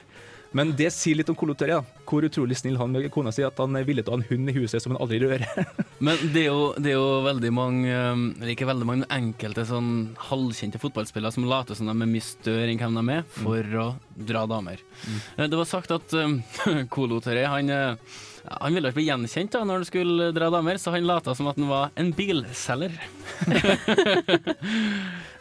Men 0.54 0.70
det 0.78 0.92
sier 0.94 1.18
litt 1.18 1.30
om 1.32 1.54
da. 1.58 1.80
Hvor 2.06 2.22
utrolig 2.22 2.56
snill 2.56 2.78
han 2.78 2.92
med 2.94 3.08
kona 3.12 3.32
si 3.34 3.42
at 3.42 3.58
han 3.58 3.74
er 3.74 3.86
villig 3.86 4.04
til 4.04 4.12
å 4.12 4.16
ha 4.16 4.22
en 4.22 4.28
hund 4.28 4.52
i 4.52 4.54
huset 4.54 4.82
som 4.82 4.94
han 4.94 5.00
aldri 5.02 5.18
rører. 5.24 5.42
Men 6.04 6.20
det 6.34 6.44
er 6.44 6.52
jo, 6.52 6.68
det 6.78 6.92
er 6.92 6.98
jo 6.98 7.22
veldig 7.24 7.50
mange 7.54 7.90
um, 7.90 8.24
Eller 8.38 8.52
ikke 8.52 8.66
veldig 8.68 8.86
mange, 8.86 9.04
men 9.04 9.14
enkelte 9.14 9.62
sånn 9.68 9.90
halvkjente 10.28 10.80
fotballspillere 10.82 11.32
som 11.32 11.46
later 11.48 11.78
som 11.78 11.88
de 11.88 11.94
er 11.94 12.10
mye 12.10 12.24
større 12.24 12.66
enn 12.68 12.80
hvem 12.80 12.98
de 12.98 13.14
er, 13.14 13.22
for 13.38 13.76
å 13.80 13.86
dra 14.28 14.42
damer. 14.50 14.82
Mm. 15.06 15.20
Det 15.52 15.60
var 15.60 15.68
sagt 15.70 15.94
at 15.94 16.16
um, 16.18 16.36
Colo 16.94 17.20
Toré 17.24 17.46
han, 17.48 17.70
eh, 17.72 18.18
han 18.50 18.76
ville 18.76 18.90
ikke 18.90 19.00
bli 19.00 19.06
gjenkjent 19.06 19.54
da 19.54 19.62
når 19.64 19.80
han 19.80 19.88
skulle 19.88 20.28
dra 20.36 20.50
damer, 20.52 20.80
så 20.82 20.92
han 20.94 21.08
lata 21.08 21.34
som 21.38 21.48
at 21.50 21.60
han 21.60 21.70
var 21.70 21.94
en 22.00 22.10
bilselger. 22.16 22.98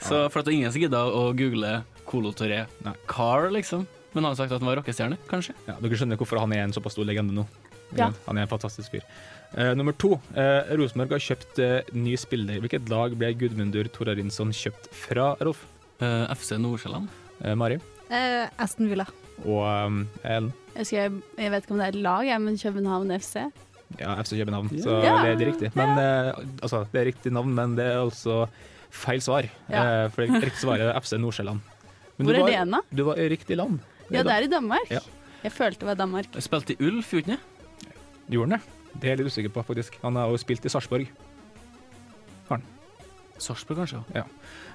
så 0.05 0.23
for 0.29 0.39
at 0.39 0.45
det 0.45 0.53
var 0.53 0.55
ingen 0.55 0.73
som 0.73 0.85
gidda 0.85 1.03
å 1.09 1.25
google 1.37 1.75
Colo 2.07 2.31
Toré 2.37 2.63
car, 3.09 3.49
liksom. 3.53 3.87
Men 4.13 4.23
han 4.23 4.31
har 4.31 4.35
sagt 4.39 4.51
at 4.51 4.61
han 4.61 4.67
var 4.69 4.77
rockestjerne, 4.81 5.17
kanskje. 5.29 5.55
Ja, 5.67 5.75
Dere 5.81 5.97
skjønner 5.99 6.19
hvorfor 6.19 6.39
han 6.39 6.53
er 6.53 6.63
en 6.67 6.73
såpass 6.75 6.93
stor 6.97 7.05
legende 7.09 7.33
nå. 7.33 7.45
Ja. 7.97 8.11
Han 8.27 8.37
er 8.37 8.45
en 8.47 8.51
fantastisk 8.51 8.91
fyr. 8.93 9.03
Uh, 9.53 9.73
nummer 9.77 9.93
to. 10.01 10.15
Uh, 10.33 10.61
Rosenborg 10.79 11.11
har 11.13 11.21
kjøpt 11.21 11.59
uh, 11.61 11.91
ny 11.93 12.15
spiller. 12.17 12.61
Hvilket 12.63 12.89
lag 12.89 13.13
ble 13.17 13.33
Gudmundur 13.37 13.89
Torarinsson 13.93 14.53
kjøpt 14.53 14.89
fra, 14.97 15.33
Rolf? 15.41 15.65
FC 16.03 16.57
Nordsjælland. 16.59 17.07
Mari? 17.55 17.77
Eh, 18.11 18.47
Aston 18.61 18.89
Villa. 18.91 19.05
Og 19.45 19.61
um, 19.63 20.01
Ellen? 20.23 20.49
Jeg, 20.75 20.87
skal, 20.89 21.15
jeg 21.39 21.51
vet 21.53 21.63
ikke 21.65 21.73
om 21.75 21.79
det 21.79 21.85
er 21.85 21.93
et 21.95 22.01
lag, 22.03 22.25
jeg, 22.27 22.41
men 22.43 22.57
København 22.59 23.13
FC. 23.21 23.45
Ja, 24.01 24.15
FC 24.21 24.35
København, 24.41 24.67
så 24.81 24.97
Ja. 25.05 25.13
det, 25.23 25.37
det 25.39 25.47
er 25.47 25.51
riktig. 25.53 25.69
Men, 25.77 25.93
eh, 26.01 26.33
altså, 26.65 26.83
det 26.91 27.01
er 27.01 27.05
riktig 27.11 27.31
navn, 27.33 27.53
men 27.55 27.75
det 27.77 27.85
er 27.91 28.01
altså 28.01 28.47
feil 28.93 29.21
svar. 29.23 29.47
Ja. 29.69 29.83
Eh, 30.03 30.09
for 30.11 30.25
det 30.25 30.41
riktige 30.43 30.63
svaret 30.65 30.89
er 30.89 30.99
FC 30.99 31.13
Nordsjælland. 31.21 31.61
Hvor 32.17 32.33
er 32.33 32.39
var- 32.43 32.49
det 32.51 32.57
hen 32.59 32.71
da? 32.75 32.81
Du 32.93 33.03
var 33.07 33.21
i 33.21 33.29
riktig 33.31 33.57
land. 33.57 33.79
Ja, 34.11 34.23
det 34.23 34.33
er 34.33 34.47
i 34.47 34.51
Danmark. 34.51 34.91
Ja. 34.91 34.99
Jeg 35.43 35.51
følte 35.51 35.83
det 35.83 35.87
var 35.87 35.99
Danmark. 35.99 36.25
Jeg 36.33 36.43
spilte 36.43 36.73
i 36.73 36.87
Ulf, 36.87 37.11
gjorde 37.11 37.35
han 37.35 37.37
det? 37.37 37.93
Gjorde 38.31 38.49
han 38.49 38.59
det? 38.59 38.79
Det 38.93 39.07
er 39.07 39.15
jeg 39.15 39.21
litt 39.23 39.31
usikker 39.33 39.53
på, 39.53 39.63
faktisk. 39.67 39.97
Han 40.03 40.15
har 40.15 40.29
jo 40.31 40.37
spilt 40.37 40.65
i 40.65 40.71
Sarpsborg. 40.71 41.07
Har 42.49 42.59
han. 42.59 42.65
Sarpsborg, 43.41 43.81
kanskje? 43.83 44.03
Ja. 44.15 44.27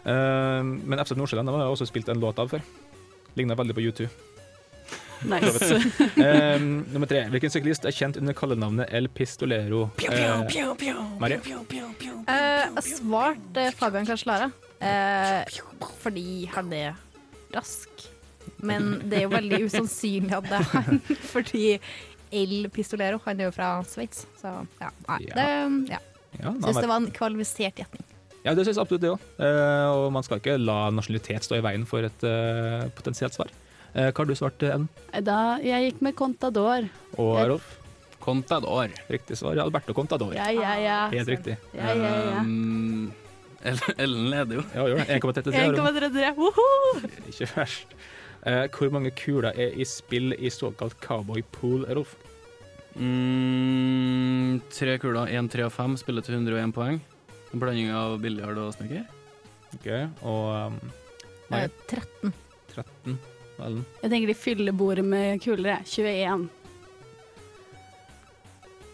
Uh, 0.05 0.65
men 0.65 0.99
FC 1.05 1.17
Nordsjælland 1.17 1.49
har 1.49 1.65
jeg 1.65 1.77
også 1.77 1.89
spilt 1.89 2.09
en 2.09 2.21
låt 2.21 2.39
av 2.43 2.51
før. 2.51 2.65
Ligner 3.39 3.59
veldig 3.59 3.77
på 3.79 3.87
U2. 3.87 4.09
Nice. 5.29 5.75
uh, 6.25 6.61
nummer 6.93 7.09
tre. 7.11 7.25
Hvilken 7.33 7.51
syklist 7.51 7.89
er 7.89 7.95
kjent 7.95 8.19
under 8.21 8.37
kallenavnet 8.37 8.93
El 8.95 9.09
Pistolero? 9.09 9.89
Eh, 10.05 10.59
Marie? 11.19 11.41
Eh, 11.41 12.29
jeg 12.29 12.85
svarte 12.99 13.71
Fabian 13.79 14.07
Cancellara 14.07 14.51
Uh, 14.79 15.43
fordi 15.99 16.45
han 16.55 16.69
er 16.71 16.93
rask. 17.51 17.91
Men 18.63 18.89
det 19.09 19.21
er 19.21 19.27
jo 19.29 19.33
veldig 19.37 19.61
usannsynlig 19.69 20.35
at 20.39 20.49
det 20.51 20.59
er 20.59 20.71
han, 20.75 21.01
fordi 21.33 21.65
El 22.35 22.69
Pistolero 22.75 23.21
han 23.25 23.41
er 23.41 23.49
jo 23.49 23.55
fra 23.57 23.71
Sveits. 23.89 24.27
Så 24.41 24.51
ja, 24.81 24.91
nei. 25.09 25.21
Ja. 25.29 25.35
Det, 25.39 25.93
ja. 25.95 26.01
Ja, 26.39 26.53
Syns 26.53 26.83
det 26.83 26.89
var 26.91 26.99
en 27.01 27.11
kvalifisert 27.15 27.79
gjetning. 27.81 28.05
Ja, 28.45 28.53
det 28.55 28.67
syns 28.69 28.79
absolutt 28.81 29.03
det 29.03 29.11
òg. 29.11 29.23
og 29.41 30.11
man 30.15 30.25
skal 30.25 30.39
ikke 30.41 30.59
la 30.61 30.91
nasjonalitet 30.95 31.47
stå 31.47 31.57
i 31.59 31.65
veien 31.65 31.87
for 31.89 32.05
et 32.07 32.25
eh, 32.27 32.85
potensielt 32.97 33.35
svar. 33.35 33.51
Eh, 33.95 34.11
hva 34.13 34.21
har 34.23 34.29
du 34.29 34.35
svart, 34.39 34.63
Ellen? 34.63 34.87
Da, 35.25 35.39
jeg 35.65 35.89
gikk 35.89 36.03
med 36.05 36.17
Contador. 36.19 36.87
Og 37.17 37.33
Rolf? 37.51 37.71
Contador. 38.23 38.93
Riktig 39.09 39.39
svar 39.41 39.57
er 39.57 39.65
Alberto 39.65 39.95
Contador. 39.97 40.35
Ja, 40.37 40.51
ja, 40.53 40.75
ja. 40.83 40.99
Helt 41.15 41.33
riktig. 41.33 41.57
Ja, 41.73 41.95
ja, 41.97 42.13
ja. 42.29 42.43
Um, 42.45 43.09
Ellen- 43.99 44.29
leder 44.31 44.61
jo. 44.61 44.65
Ja, 44.75 44.85
gjør 44.93 45.01
det. 45.03 45.19
1,33. 45.19 45.55
har 45.57 45.79
1,33. 45.81 46.33
Woho! 46.39 46.69
Ikke 47.33 47.49
verst. 47.57 47.97
Eh, 48.49 48.65
hvor 48.73 48.89
mange 48.95 49.11
kuler 49.13 49.53
er 49.61 49.75
i 49.77 49.85
spill 49.85 50.33
i 50.39 50.49
såkalt 50.53 50.97
cowboy 51.05 51.43
pool, 51.53 51.85
Rolf? 51.93 52.15
Mm, 52.99 54.61
tre 54.73 54.97
kuler, 55.03 55.29
én, 55.37 55.49
tre 55.53 55.67
og 55.67 55.73
fem, 55.75 55.97
spiller 56.01 56.25
til 56.25 56.39
101 56.39 56.73
poeng. 56.75 57.01
En 57.53 57.61
blanding 57.63 57.91
av 57.95 58.17
biljard 58.23 58.59
og 58.61 58.73
snekker. 58.77 59.05
Ok, 59.77 59.89
og 60.25 60.73
um, 60.73 60.79
nei. 61.53 61.67
Eh, 61.67 61.75
13. 61.93 62.33
13. 62.73 63.19
Ellen? 63.59 63.83
Jeg 64.05 64.13
tenker 64.13 64.31
de 64.31 64.37
fyller 64.39 64.77
bordet 64.77 65.05
med 65.05 65.41
kuler. 65.45 65.77
jeg. 65.83 66.07
21. 66.07 66.49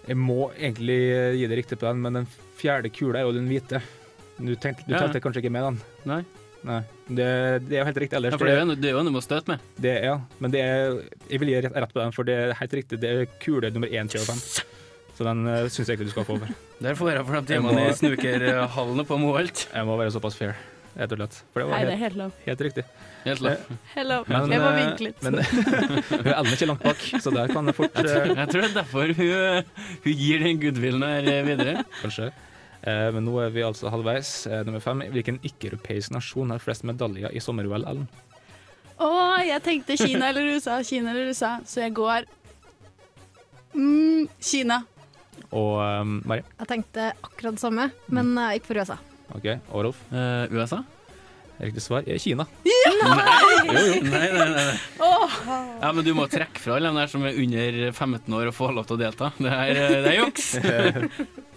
Jeg 0.09 0.19
må 0.21 0.51
egentlig 0.59 0.99
gi 1.39 1.47
det 1.49 1.59
riktig 1.63 1.79
på 1.81 1.87
den, 1.89 2.03
men 2.05 2.19
den 2.21 2.27
fjerde 2.59 2.91
kula 2.93 3.21
er 3.21 3.29
jo 3.29 3.35
den 3.37 3.47
hvite. 3.49 3.81
Du, 4.39 4.55
tenkte, 4.57 4.85
du 4.89 4.95
Ja. 4.97 5.05
tenkte 5.05 5.21
kanskje 5.23 5.45
ikke 5.45 5.53
med 5.55 5.65
den? 5.69 5.81
Nei. 6.11 6.23
Nei. 6.65 6.81
Det, 7.05 7.25
det 7.67 7.77
er 7.77 7.83
jo 7.83 7.89
helt 7.91 7.99
riktig 8.01 8.17
ellers. 8.17 8.33
Ja, 8.33 8.41
for 8.41 8.49
det 8.49 8.55
er 8.55 8.63
jo 8.63 8.77
det 8.81 8.89
er 8.89 8.95
jo 8.97 9.01
en 9.03 9.11
du 9.11 9.13
må 9.13 9.21
støte 9.25 9.53
med. 9.53 9.65
Det, 9.77 9.93
ja, 10.07 10.15
men 10.41 10.55
det 10.55 10.63
er, 10.65 11.01
jeg 11.29 11.43
vil 11.43 11.51
gi 11.53 11.59
rett, 11.67 11.77
rett 11.85 11.93
på 11.93 12.01
den, 12.01 12.15
for 12.17 12.29
det 12.29 12.37
er 12.41 12.55
helt 12.61 12.77
riktig. 12.81 13.01
Det 13.03 13.11
er 13.11 13.27
kule 13.43 13.71
nummer 13.75 13.93
1, 13.93 14.15
3 14.15 14.23
og 14.23 14.31
5. 14.33 14.45
Så 15.15 15.27
den 15.29 15.47
uh, 15.47 15.65
syns 15.71 15.91
jeg 15.91 15.99
ikke 15.99 16.09
du 16.09 16.15
skal 16.15 16.27
få 16.27 16.39
over. 16.41 16.55
Der 16.83 16.97
får 16.99 17.13
jeg 17.13 17.27
for 17.27 17.37
de 17.37 17.53
timene 17.53 17.83
i 17.87 17.97
snookerhallen 17.99 19.07
på 19.07 19.19
Moholt. 19.21 19.67
Jeg 19.77 19.87
må 19.87 19.99
være 20.01 20.15
såpass 20.17 20.35
fair, 20.39 20.57
rett 20.97 21.13
og 21.15 21.21
slett. 21.21 21.37
For 21.53 21.63
det 21.63 21.69
var 21.69 21.77
Nei, 21.77 21.85
det 21.87 21.93
helt, 21.93 22.03
helt 22.03 22.19
lov. 22.19 22.41
helt 22.49 22.65
riktig. 22.67 22.87
Helt 23.25 23.45
lov. 23.45 23.69
Helt 23.95 24.09
lov. 24.11 24.27
men, 24.29 24.51
jeg 24.53 24.61
må 24.61 24.73
eh, 24.73 24.81
vinke 24.81 25.07
litt. 25.07 25.23
Men 25.25 25.39
hun 25.45 26.33
ender 26.33 26.51
er 26.51 26.57
ikke 26.57 26.69
langt 26.69 26.83
bak, 26.85 27.05
så 27.25 27.33
der 27.33 27.53
kan 27.55 27.71
det 27.71 27.77
fort 27.79 27.95
Jeg 27.95 28.11
tror, 28.11 28.27
eh, 28.27 28.41
jeg 28.41 28.51
tror 28.51 28.65
det 28.65 28.71
er 28.71 28.75
derfor 28.81 29.15
hun, 29.21 29.71
hun 30.05 30.19
gir 30.25 30.45
den 30.45 30.61
goodwillen 30.65 31.07
her 31.09 31.31
eh, 31.31 31.41
videre. 31.47 31.87
Kanskje. 32.03 32.33
Eh, 32.85 33.09
men 33.17 33.25
nå 33.25 33.39
er 33.41 33.53
vi 33.55 33.65
altså 33.65 33.89
halvveis. 33.93 34.47
Eh, 34.47 34.63
nummer 34.67 34.83
fem. 34.85 35.03
Hvilken 35.15 35.41
ikke-europeisk 35.47 36.13
nasjon 36.13 36.53
har 36.53 36.63
flest 36.63 36.85
medaljer 36.85 37.33
i 37.33 37.43
sommer-OL, 37.43 37.87
Ellen? 37.89 38.09
Å, 39.01 39.11
jeg 39.43 39.63
tenkte 39.65 39.97
Kina 39.99 40.29
eller 40.31 40.53
USA, 40.55 40.79
Kina 40.87 41.11
eller 41.11 41.33
USA, 41.33 41.57
så 41.67 41.81
jeg 41.83 41.95
går 41.97 42.29
mm, 43.75 44.29
Kina. 44.39 44.85
Og 45.55 45.79
um, 45.81 46.19
Marie? 46.29 46.45
Jeg 46.61 46.71
tenkte 46.71 47.09
akkurat 47.25 47.57
det 47.57 47.63
samme, 47.63 47.89
men 48.15 48.31
jeg 48.39 48.61
gikk 48.61 48.69
for 48.69 48.83
USA. 48.83 48.99
OK. 49.35 49.49
Og 49.73 49.89
Rolf? 49.89 50.05
Eh, 50.15 50.55
USA? 50.55 50.85
Riktig 51.59 51.83
svar 51.83 52.07
er 52.11 52.21
Kina. 52.23 52.47
Nei! 52.67 53.25
Jo, 53.71 53.83
jo. 53.89 53.99
Nei, 54.11 54.29
nei, 54.35 54.47
nei. 54.53 54.77
Oh. 55.03 55.35
Ja, 55.81 55.91
men 55.95 56.05
du 56.07 56.13
må 56.17 56.27
trekke 56.31 56.61
fra 56.61 56.77
alle 56.77 56.91
de 56.91 57.01
der 57.01 57.11
som 57.11 57.25
er 57.27 57.39
under 57.41 57.81
15 57.93 58.39
år 58.39 58.51
og 58.51 58.57
får 58.59 58.77
lov 58.77 58.89
til 58.91 58.99
å 58.99 59.03
delta. 59.07 59.33
Det 59.39 59.51
er, 59.51 59.73
eh, 59.73 59.97
det 60.05 60.13
er 60.13 60.21
juks. 60.21 60.53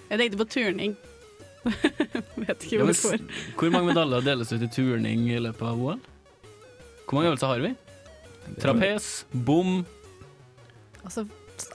Jeg 0.08 0.22
tenkte 0.22 0.40
på 0.40 0.50
turning. 0.58 0.98
Vet 2.47 2.67
ikke 2.67 2.84
hvorfor. 2.84 3.17
Ja, 3.17 3.41
hvor 3.60 3.73
mange 3.73 3.91
medaljer 3.91 4.25
deles 4.25 4.53
ut 4.53 4.63
i 4.63 4.69
turning 4.71 5.27
i 5.32 5.41
løpet 5.41 5.65
av 5.67 5.82
OL? 5.82 5.99
Hvor 7.08 7.19
mange 7.19 7.32
øvelser 7.32 7.53
har 7.53 7.63
vi? 7.63 7.73
Trapes, 8.62 9.25
bom 9.32 9.82
Altså 11.03 11.25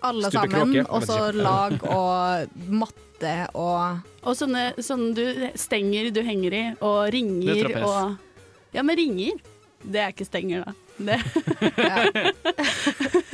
alle 0.07 0.31
sammen, 0.31 0.87
og 0.87 1.05
så 1.05 1.33
lag 1.35 1.75
og 1.91 2.53
matte 2.71 3.33
og 3.59 4.03
Og 4.23 4.37
sånne, 4.39 4.69
sånne 4.83 5.15
du, 5.17 5.49
stenger 5.59 6.11
du 6.15 6.21
henger 6.27 6.55
i, 6.55 6.63
og 6.81 7.11
ringer 7.15 7.73
er 7.75 7.87
og 7.87 8.73
Ja, 8.73 8.85
men 8.87 8.97
ringer. 8.97 9.41
Det 9.83 10.01
er 10.01 10.13
ikke 10.15 10.25
stenger, 10.29 10.63
da. 10.65 10.75
Det. 11.07 11.19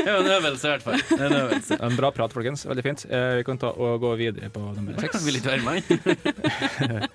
Ja, 0.09 0.14
en 0.22 0.28
øvelse 0.31 0.64
i 0.64 0.70
hvert 0.70 0.85
fall. 0.87 1.00
En 1.18 1.33
øvelse. 1.37 1.76
En 1.85 1.96
bra 1.98 2.09
prat, 2.14 2.33
folkens. 2.33 2.62
Veldig 2.68 2.85
fint. 2.87 3.02
Eh, 3.12 3.33
vi 3.40 3.42
kan 3.44 3.59
ta 3.61 3.68
og 3.74 3.98
gå 4.00 4.12
videre 4.16 4.48
på 4.54 4.62
nummer 4.62 4.96
seks. 5.02 5.24
Vil 5.26 5.37
ikke 5.37 5.50
være 5.52 5.64
med. 5.66 7.09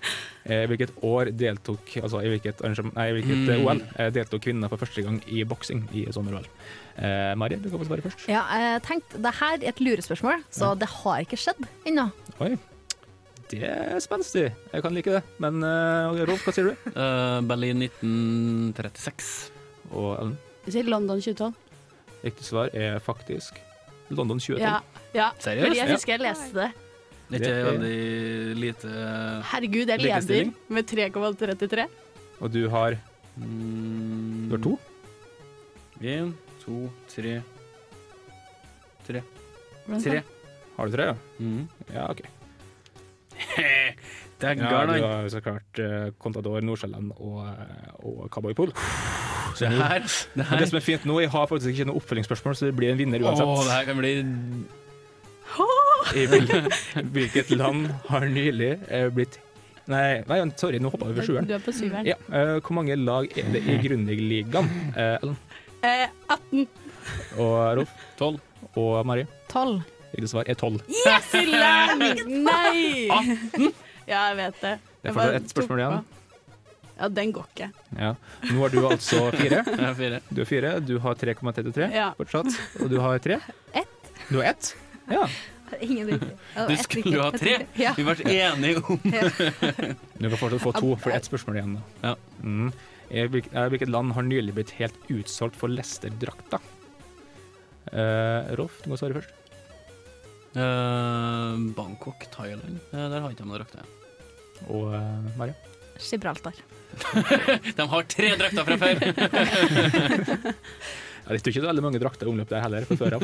Eh, 0.44 0.66
I 0.66 0.68
hvilket 0.68 0.92
år 1.08 1.30
deltok 1.40 1.94
Altså 2.04 2.20
i 2.20 2.28
hvilket, 2.34 2.60
nei, 2.94 3.06
hvilket 3.16 3.48
eh, 3.48 3.54
Mm. 3.54 3.66
OL 3.70 3.80
eh, 3.96 4.10
deltok 4.14 4.44
kvinner 4.44 4.70
for 4.70 4.82
første 4.82 5.02
gang 5.06 5.22
i 5.32 5.46
boksing 5.48 5.86
i 5.96 6.04
sommer-OL? 6.14 6.46
Eh, 7.00 7.32
Marie, 7.40 7.58
du 7.64 7.70
kan 7.72 7.80
få 7.82 7.88
svare 7.88 8.04
først. 8.04 8.28
Ja, 8.30 8.44
jeg 8.60 8.84
tenkte 8.86 9.22
det 9.24 9.34
her 9.40 9.56
er 9.62 9.68
et 9.72 9.80
lurespørsmål, 9.82 10.44
så 10.54 10.74
det 10.78 10.90
har 11.00 11.24
ikke 11.24 11.40
skjedd 11.40 11.64
ennå. 11.90 12.10
Oi. 12.44 12.52
Det 13.54 13.64
er 13.70 14.00
spenstig. 14.04 14.48
Jeg 14.74 14.82
kan 14.86 14.94
like 14.96 15.12
det. 15.16 15.24
Men 15.44 15.64
eh, 15.64 16.24
Rolf, 16.28 16.44
hva 16.48 16.54
sier 16.56 16.72
du? 16.72 16.92
Uh, 16.96 17.40
Berlin 17.48 17.84
1936. 17.88 19.53
Og 19.94 20.18
Ellen? 20.20 20.38
Jeg 20.66 20.74
sier 20.78 20.84
London 20.90 21.22
2012. 21.22 21.54
Riktig 22.24 22.46
svar 22.48 22.68
er 22.74 23.00
faktisk 23.04 23.54
London 24.10 24.40
2012. 24.40 24.62
Ja, 24.64 24.80
ja. 25.16 25.30
Seriøst? 25.40 25.68
fordi 25.68 25.78
jeg 25.82 25.92
husker 25.92 26.14
jeg 26.14 26.20
leste 26.24 26.54
det. 26.60 26.72
Det 27.30 27.36
er 27.40 27.42
ikke 27.42 27.56
er- 27.56 27.72
veldig 27.72 28.56
lite 28.62 28.88
Herregud, 29.52 29.88
jeg 29.90 30.00
leder 30.04 30.52
med 30.70 30.84
3,33. 30.86 31.88
Og 32.40 32.54
du 32.54 32.70
har 32.70 32.96
Mm. 33.36 34.50
Du 34.50 34.56
har 34.56 34.64
to? 34.64 34.80
Én, 36.04 36.34
to, 36.62 36.90
tre 37.10 37.42
Tre. 39.08 39.22
Tre. 40.04 40.22
Har 40.78 40.86
du 40.86 40.92
tre, 40.92 41.04
ja? 41.04 41.14
Mm. 41.40 41.68
Ja, 41.94 42.10
OK. 42.12 42.22
Dægger'n, 44.42 44.70
Ja, 44.70 44.86
du 44.86 45.04
har 45.08 45.30
så 45.30 45.40
klart 45.42 45.80
uh, 45.80 46.12
Contador, 46.20 46.60
Nordsjælland 46.62 47.12
og, 47.18 47.48
Cowboy 48.30 48.52
og 48.54 48.74
Cowboypool. 49.54 49.78
Det 49.80 49.88
her, 49.88 50.08
det 50.36 50.46
her. 50.50 50.58
det 50.64 50.68
som 50.72 50.78
er 50.80 50.86
fint 50.86 51.06
nå, 51.10 51.20
jeg 51.24 51.30
har 51.34 51.48
faktisk 51.52 51.72
ikke 51.76 51.88
noe 51.90 52.00
oppfølgingsspørsmål, 52.02 52.56
så 52.60 52.66
det 52.70 52.76
blir 52.78 52.92
en 52.94 52.98
vinner 53.00 53.24
uansett. 53.24 53.48
Åh, 53.48 53.64
det 53.68 53.78
her 53.78 53.86
kan 53.92 53.98
bli 54.02 54.14
I 56.14 56.26
hvil- 56.28 57.08
hvilket 57.16 57.50
land 57.58 57.88
har 58.10 58.26
nylig 58.30 58.72
eh, 58.90 59.08
blitt 59.14 59.40
Nei, 59.92 60.22
nei, 60.30 60.38
sorry, 60.56 60.78
nå 60.80 60.88
hoppa 60.94 61.10
vi 61.10 61.12
over 61.12 61.26
sjueren. 61.28 61.48
Du 61.50 61.52
er 61.58 61.60
på 61.60 61.74
syveren. 61.76 62.06
Ja, 62.08 62.16
uh, 62.32 62.54
hvor 62.64 62.72
mange 62.78 62.96
lag 62.96 63.26
er 63.36 63.50
det 63.52 63.60
i 63.68 63.74
Grundig-ligaen? 63.84 64.70
Eh, 64.96 65.18
Ellen 65.20 65.36
Eh, 65.84 66.06
18. 66.32 66.62
og 67.36 67.58
Rolf? 67.82 67.90
Tolv. 68.16 68.40
Og 68.80 69.02
Mari? 69.06 69.26
Tolv. 69.52 69.82
Riktig 70.14 70.30
svar 70.32 70.48
er 70.48 70.56
tolv. 70.56 70.80
Yes, 70.88 71.28
Siljan! 71.34 72.00
Nei! 72.48 73.10
Ja, 74.08 74.30
jeg 74.30 74.38
vet 74.40 74.62
det. 74.64 74.72
Det 75.04 75.12
er 75.12 75.18
fortsatt 75.18 75.36
ett 75.42 75.52
spørsmål 75.52 75.82
igjen. 75.84 76.00
Ja, 77.04 77.10
den 77.12 77.34
går 77.36 77.48
ikke. 77.52 77.68
Ja. 78.00 78.14
Nå 78.48 78.62
har 78.64 78.72
du 78.72 78.78
altså 78.88 79.26
fire. 79.36 79.60
Jeg 79.68 79.82
har 79.84 79.96
fire. 79.98 80.20
Du 80.32 80.40
har 80.40 80.48
fire, 80.48 80.70
du 80.80 80.94
har 81.04 81.18
3,33 81.20 81.90
Ja. 81.92 82.06
fortsatt. 82.16 82.54
Og 82.80 82.88
du 82.94 82.96
har 83.04 83.20
tre. 83.20 83.42
Ett. 83.76 84.14
Du 84.30 84.38
har 84.40 84.54
ett? 84.54 84.70
Ja. 85.12 85.26
Ingen 85.82 86.08
riktig. 86.14 86.32
Du 86.70 86.76
skulle 86.80 87.20
ha 87.26 87.32
tre. 87.36 87.58
Ja. 87.82 87.92
Vi 87.98 88.06
ble 88.08 88.16
enige 88.30 88.84
om 88.88 89.00
Du 90.22 90.30
kan 90.30 90.38
fortsatt 90.40 90.62
få 90.64 90.72
to, 90.78 90.94
for 90.96 91.10
det 91.10 91.16
er 91.18 91.20
ett 91.20 91.28
spørsmål 91.28 91.60
igjen. 91.60 91.76
Da. 91.76 92.14
Ja. 92.14 92.16
Mm. 92.46 92.70
Eh, 93.10 93.28
hvil- 93.34 93.50
eh, 93.52 93.68
Hvilket 93.74 93.92
land 93.92 94.14
har 94.16 94.24
nylig 94.30 94.54
blitt 94.56 94.72
helt 94.80 94.96
utsolgt 95.12 95.58
for 95.60 95.68
Leicester-drakta? 95.74 96.62
Uh, 97.94 98.54
Rolf, 98.58 98.80
du 98.86 98.90
må 98.94 98.98
svare 98.98 99.18
først. 99.20 99.34
Uh, 100.56 101.58
Bangkok, 101.76 102.24
Thailand. 102.32 102.80
Uh, 102.94 103.10
der 103.12 103.20
har 103.26 103.34
ikke 103.34 103.44
de 103.44 103.50
noe 103.50 103.60
drakter. 103.60 103.92
Og 104.70 104.94
uh, 104.94 105.38
Maria? 105.38 105.58
Gibraltar. 106.00 106.56
De 107.78 107.88
har 107.90 108.08
tre 108.10 108.34
drakter 108.40 108.68
fra 108.68 108.78
før! 108.82 108.96
Jeg 111.24 111.38
det 111.38 111.40
står 111.40 111.54
ikke 111.54 111.62
så 111.62 111.68
veldig 111.70 111.84
mange 111.86 112.00
drakter 112.04 112.28
i 112.28 112.32
omløp 112.34 112.50
der 112.52 112.60
heller, 112.66 112.84
fra 112.84 112.98
før 113.00 113.16
av. 113.16 113.22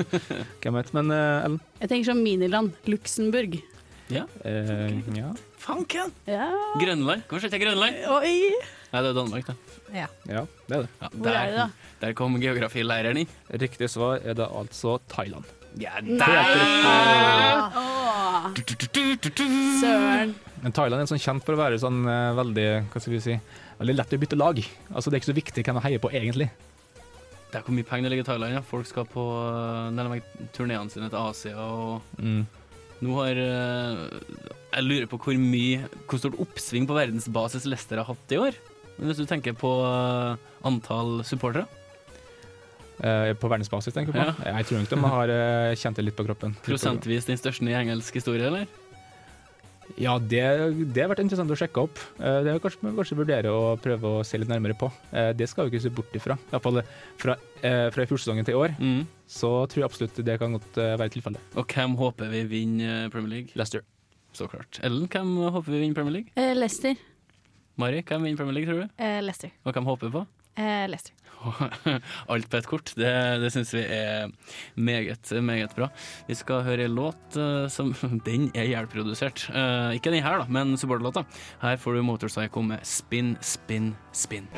Hvem 0.63 0.77
vet. 0.79 0.91
Men 0.95 1.11
eh, 1.11 1.45
Ellen? 1.49 1.57
Jeg 1.81 1.91
tenker 1.91 2.07
sånn 2.13 2.21
miniland. 2.23 2.77
Luxembourg. 2.87 3.57
Ja. 4.09 4.23
Eh, 4.47 4.95
ja. 5.17 5.33
Fanken! 5.59 6.13
Ja. 6.23 6.47
Grønland. 6.79 7.25
Hvorfor 7.27 7.51
til 7.51 7.59
Grønland? 7.61 7.99
Oi! 8.15 8.55
Nei, 8.89 9.01
det 9.03 9.11
er 9.11 9.17
Danmark, 9.19 9.51
da. 9.51 9.57
Ja. 9.93 10.07
ja, 10.31 10.45
det 10.69 10.77
er 10.79 10.85
det. 10.85 10.89
Ja, 11.01 11.09
Hvor 11.13 11.35
er 11.35 11.51
det, 11.51 11.59
da? 11.59 11.93
Der 11.99 12.15
kom 12.17 12.39
geografilæreren 12.41 13.19
inn. 13.21 13.35
Riktig 13.51 13.91
svar 13.91 14.23
er 14.23 14.39
det 14.39 14.47
altså 14.47 14.95
Thailand. 15.11 15.51
Ja, 15.77 15.99
der! 16.01 16.55
Søren. 19.83 20.33
Men 20.63 20.73
Thailand 20.75 21.01
er 21.03 21.09
sånn 21.09 21.21
kjent 21.23 21.45
for 21.45 21.55
å 21.55 21.59
være 21.61 21.77
sånn 21.79 22.01
eh, 22.09 22.31
veldig 22.37 22.65
hva 22.91 22.99
skal 23.01 23.13
vi 23.15 23.19
si, 23.23 23.35
veldig 23.79 23.95
lett 23.95 24.15
å 24.15 24.19
bytte 24.21 24.39
lag. 24.39 24.59
Altså 24.91 25.09
Det 25.09 25.17
er 25.17 25.21
ikke 25.23 25.31
så 25.31 25.37
viktig 25.37 25.63
hvem 25.67 25.77
man 25.79 25.85
heier 25.85 26.01
på, 26.03 26.11
egentlig. 26.11 26.49
Det 27.49 27.57
er 27.57 27.63
hvor 27.65 27.73
mye 27.73 27.87
penger 27.87 28.05
det 28.05 28.11
ligger 28.13 28.25
i 28.27 28.29
Thailand. 28.29 28.53
Ja. 28.59 28.61
Folk 28.61 28.85
skal 28.85 29.07
på 29.09 29.23
uh, 29.25 30.17
turneene 30.53 30.91
sine 30.93 31.09
til 31.09 31.17
Asia, 31.21 31.55
og 31.57 32.01
Mm. 32.19 32.43
nå 33.01 33.15
har 33.15 33.39
eh, 33.39 34.19
Jeg 34.75 34.83
lurer 34.83 35.07
på 35.07 35.17
hvor 35.23 35.37
mye 35.39 35.87
Hvor 36.05 36.19
stort 36.19 36.35
oppsving 36.37 36.85
på 36.85 36.93
verdensbasis 36.97 37.65
Leicester 37.65 37.97
har 37.97 38.05
hatt 38.11 38.35
i 38.35 38.37
år. 38.37 38.53
Hvis 38.99 39.17
du 39.17 39.25
tenker 39.25 39.55
på 39.55 39.71
eh, 39.87 40.35
antall 40.67 41.23
supportere. 41.23 41.65
Eh, 42.99 43.31
på 43.39 43.47
verdensbasis, 43.47 43.95
tenker 43.95 44.11
du 44.11 44.19
på? 44.19 44.25
Ja. 44.27 44.57
Jeg 44.59 44.67
tror 44.67 44.81
nok 44.83 44.89
de 44.91 44.99
har 45.15 45.31
eh, 45.31 45.75
kjent 45.79 45.95
det 45.95 46.03
litt 46.09 46.17
på 46.19 46.25
kroppen. 46.27 46.57
Prosentvis 46.65 47.25
den 47.29 47.39
største 47.39 47.63
i 47.71 47.77
engelsk 47.79 48.19
historie, 48.19 48.45
eller? 48.51 48.67
Ja, 49.97 50.17
det, 50.19 50.41
det 50.93 51.01
har 51.01 51.09
vært 51.11 51.23
interessant 51.23 51.49
å 51.51 51.57
sjekke 51.57 51.81
opp. 51.81 51.97
Det 52.19 52.43
Det 52.45 52.61
kanskje 52.61 52.81
vi 52.85 52.95
kanskje 52.97 53.17
vurdere 53.17 53.49
å 53.51 53.75
prøve 53.81 54.11
å 54.19 54.25
se 54.25 54.37
litt 54.37 54.47
nærmere 54.51 54.77
på. 54.77 54.91
Eh, 55.11 55.31
Det 55.33 55.47
skal 55.49 55.65
vi 55.69 55.73
ikke 55.77 55.81
se 55.87 55.89
bort 55.89 56.13
ifra. 56.15 56.35
I 56.37 56.51
hvert 56.53 56.63
fall 56.63 56.81
fra, 57.17 57.35
eh, 57.63 57.89
fra 57.89 58.05
fjordsesongen 58.05 58.45
til 58.45 58.53
i 58.55 58.59
år, 58.59 58.75
Mm. 58.79 59.07
så 59.27 59.67
tror 59.67 59.81
jeg 59.81 59.89
absolutt 59.89 60.23
det 60.25 60.39
kan 60.39 60.53
godt 60.53 60.77
eh, 60.77 60.95
være 60.97 61.09
tilfellet. 61.09 61.39
Og 61.55 61.67
hvem 61.67 61.95
håper 61.97 62.29
vi 62.29 62.43
vinner 62.45 63.05
eh, 63.05 63.09
Premier 63.09 63.29
League? 63.29 63.49
Leicester. 63.55 63.81
Så 64.33 64.47
klart. 64.47 64.79
Ellen, 64.83 65.07
hvem 65.07 65.35
håper 65.51 65.71
vi 65.71 65.79
vinner 65.81 65.95
Premier 65.95 66.13
League? 66.13 66.31
Eh, 66.37 66.53
Leicester. 66.53 66.95
Mari, 67.77 68.01
hvem 68.03 68.21
vinner 68.23 68.37
Premier 68.37 68.53
League, 68.53 68.69
tror 68.69 68.83
du? 68.85 68.89
Eh, 69.03 69.21
Leicester. 69.21 69.51
Og 69.65 69.73
hvem 69.73 69.85
håper 69.85 70.07
vi 70.09 70.11
på? 70.19 70.25
Eh, 70.59 70.87
Leicester. 70.89 71.13
Alt 72.27 72.49
på 72.49 72.57
ett 72.57 72.65
kort. 72.65 72.91
Det, 72.95 73.11
det 73.39 73.51
syns 73.51 73.71
vi 73.73 73.83
er 73.85 74.31
meget, 74.75 75.31
meget 75.31 75.75
bra. 75.75 75.87
Vi 76.27 76.35
skal 76.35 76.65
høre 76.67 76.83
en 76.89 76.95
låt 76.97 77.37
eh, 77.39 77.67
som 77.71 77.93
Den 78.27 78.49
er 78.51 78.67
hjelprodusert. 78.67 79.47
Eh, 79.55 79.95
ikke 79.95 80.11
den 80.11 80.23
her, 80.25 80.41
da, 80.43 80.49
men 80.51 80.75
supporterlåta. 80.77 81.23
Her 81.63 81.79
får 81.79 81.95
du 81.95 82.03
Motorpsycho 82.03 82.61
med 82.61 82.83
Spin, 82.83 83.37
Spin, 83.41 83.95
Spin. 84.11 84.51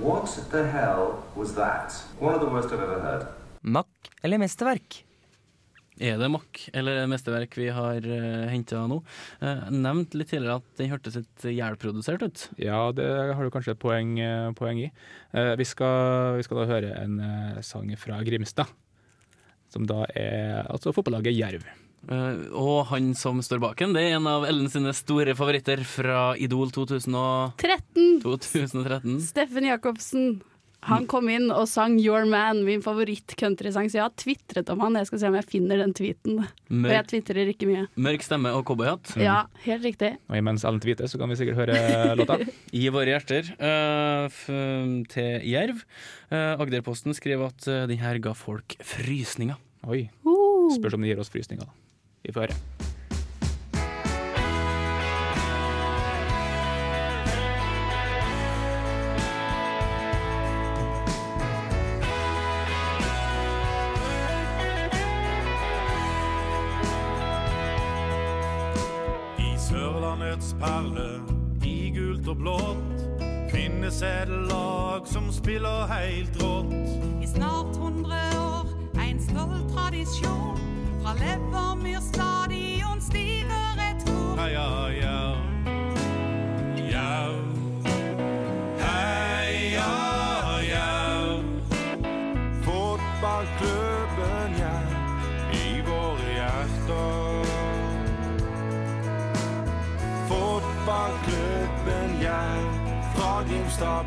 What 0.00 0.26
the 0.50 0.64
hell 0.66 1.22
was 1.36 1.54
that? 1.54 1.92
One 2.18 2.34
of 2.34 2.40
the 2.40 2.50
worst 2.50 2.68
I've 2.68 2.82
ever 2.82 3.00
heard. 3.00 3.26
Mack 3.60 4.10
eller 4.22 4.38
mesterverk? 4.38 5.04
Er 6.00 6.16
det 6.20 6.30
Mack 6.32 6.62
eller 6.72 6.96
er 6.96 7.04
det 7.04 7.10
mesterverk 7.12 7.56
vi 7.60 7.68
har 7.76 8.06
uh, 8.08 8.46
henta 8.48 8.86
nå? 8.88 9.00
Uh, 9.42 9.66
nevnt 9.74 10.16
litt 10.16 10.30
tidligere 10.32 10.60
at 10.62 10.80
den 10.80 10.92
hørtes 10.92 11.18
litt 11.20 11.46
hjelprodusert 11.52 12.24
ut. 12.24 12.46
Ja, 12.60 12.86
det 12.96 13.08
har 13.36 13.44
du 13.44 13.52
kanskje 13.52 13.76
et 13.76 13.82
poeng, 13.82 14.16
uh, 14.18 14.48
poeng 14.56 14.80
i. 14.80 14.88
Uh, 15.36 15.52
vi, 15.60 15.68
skal, 15.68 16.38
vi 16.40 16.46
skal 16.46 16.62
da 16.62 16.70
høre 16.70 16.96
en 17.02 17.20
eh, 17.22 17.60
sang 17.66 17.92
fra 18.00 18.18
Grimstad, 18.26 18.72
som 19.70 19.86
da 19.88 20.02
er 20.16 20.66
altså 20.66 20.94
fotballaget 20.96 21.36
Jerv. 21.36 21.68
Eh, 22.08 22.44
og 22.56 22.88
han 22.90 23.12
som 23.18 23.42
står 23.44 23.60
bak 23.62 23.80
den, 23.82 23.92
det 23.96 24.06
er 24.06 24.16
en 24.16 24.28
av 24.30 24.46
Ellen 24.48 24.70
sine 24.72 24.94
store 24.96 25.34
favoritter 25.38 25.82
fra 25.86 26.30
Idol 26.40 26.72
2013. 26.72 28.20
2013. 28.24 29.18
Steffen 29.28 29.68
Jacobsen. 29.68 30.30
Han 30.88 31.06
kom 31.10 31.28
inn 31.28 31.50
og 31.52 31.66
sang 31.68 31.98
'Your 32.00 32.24
Man', 32.28 32.62
min 32.64 32.80
favoritt-countrysang. 32.82 33.90
Så 33.90 33.98
jeg 33.98 34.04
har 34.06 34.14
tvitret 34.16 34.70
om 34.72 34.80
han. 34.80 34.96
Jeg 34.96 35.10
skal 35.10 35.20
se 35.20 35.28
om 35.28 35.36
jeg 35.36 35.48
finner 35.48 35.76
den 35.82 35.92
tweeten. 35.92 36.38
Og 36.40 36.46
jeg 36.70 36.84
Mørk, 36.86 37.10
tvitrer 37.12 37.52
ikke 37.52 37.68
mye. 37.68 37.86
mørk 37.96 38.24
stemme 38.24 38.52
og 38.56 38.64
cowboyhatt. 38.64 39.12
Ja, 39.20 39.44
helt 39.66 39.84
riktig. 39.84 40.16
Og 40.28 40.36
imens 40.40 40.64
Ellen 40.64 40.80
tweeter, 40.80 41.06
så 41.06 41.18
kan 41.20 41.28
vi 41.28 41.36
sikkert 41.36 41.60
høre 41.60 42.16
låta. 42.16 42.38
I 42.80 42.88
våre 42.88 43.12
hjerter 43.12 43.52
uh, 43.60 44.28
f 44.30 44.46
til 45.12 45.40
Jerv. 45.44 45.84
Uh, 46.32 46.56
Agderposten 46.56 47.14
skriver 47.14 47.52
at 47.52 47.68
uh, 47.68 47.86
den 47.90 48.00
her 48.00 48.18
ga 48.18 48.32
folk 48.32 48.76
frysninger. 48.80 49.60
Oi. 49.86 50.08
Uh. 50.24 50.72
Spørs 50.76 50.94
om 50.96 51.04
det 51.04 51.12
gir 51.12 51.20
oss 51.20 51.32
frysninger, 51.32 51.66
da. 51.66 51.72
Vi 52.24 52.32
får 52.32 52.48
høre. 52.48 52.89
Et 74.02 74.28
lag 74.28 75.06
som 75.06 75.32
spiller 75.32 75.86
helt 75.86 76.42
rått. 76.42 76.72
I 77.22 77.26
snart 77.26 77.76
100 77.76 78.16
år, 78.38 78.66
en 79.00 79.20
stolt 79.20 79.68
tradisjon. 79.74 80.58
Fra 81.02 81.12
Levermyr 81.18 82.00
stadion 82.00 83.00
stiger 83.00 83.80
et 83.90 84.04
kor. 84.06 84.36
Heia 84.40 84.88
Jerv, 85.00 85.49
Grimstad. 103.80 104.06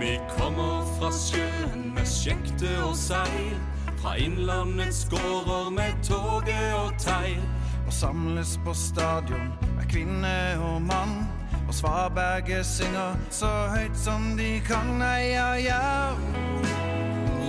Vi 0.00 0.20
kommer 0.38 0.84
fra 0.98 1.10
sjøen 1.10 1.94
med 1.94 2.06
skjekte 2.06 2.70
og 2.84 2.96
seil. 2.96 3.56
Fra 4.02 4.14
innlandets 4.16 5.06
gårder 5.10 5.70
med 5.70 5.92
toget 6.02 6.74
og 6.74 6.92
teil. 6.98 7.40
Og 7.86 7.92
samles 7.92 8.58
på 8.64 8.74
stadion 8.74 9.52
med 9.76 9.88
kvinne 9.90 10.58
og 10.62 10.82
mann. 10.82 11.26
Og 11.68 11.74
svaberget 11.74 12.66
synger 12.66 13.16
så 13.30 13.50
høyt 13.76 13.96
som 13.96 14.36
de 14.38 14.60
kan. 14.66 15.02
Ja, 15.02 15.52
Jerv, 15.58 16.22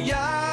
Jerv. 0.08 0.53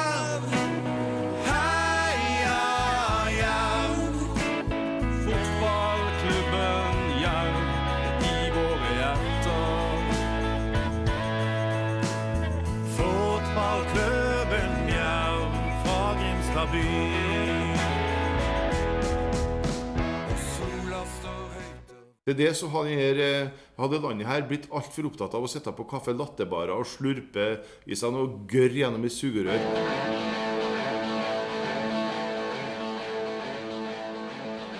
Det 22.21 22.35
er 22.35 22.37
det 22.37 22.51
så 22.55 22.69
hadde, 22.71 23.25
hadde 23.75 23.97
landet 23.99 24.27
her 24.29 24.45
blitt 24.47 24.69
altfor 24.71 25.09
opptatt 25.09 25.33
av 25.35 25.43
å 25.43 25.49
sitte 25.51 25.73
på 25.75 25.83
kaffe 25.89 26.13
latterbarer 26.15 26.71
og 26.71 26.87
slurpe 26.87 27.47
i 27.83 27.97
seg 27.97 28.13
noe 28.15 28.45
gørr 28.47 28.77
gjennom 28.77 29.03
et 29.03 29.15
sugerør. 29.15 29.59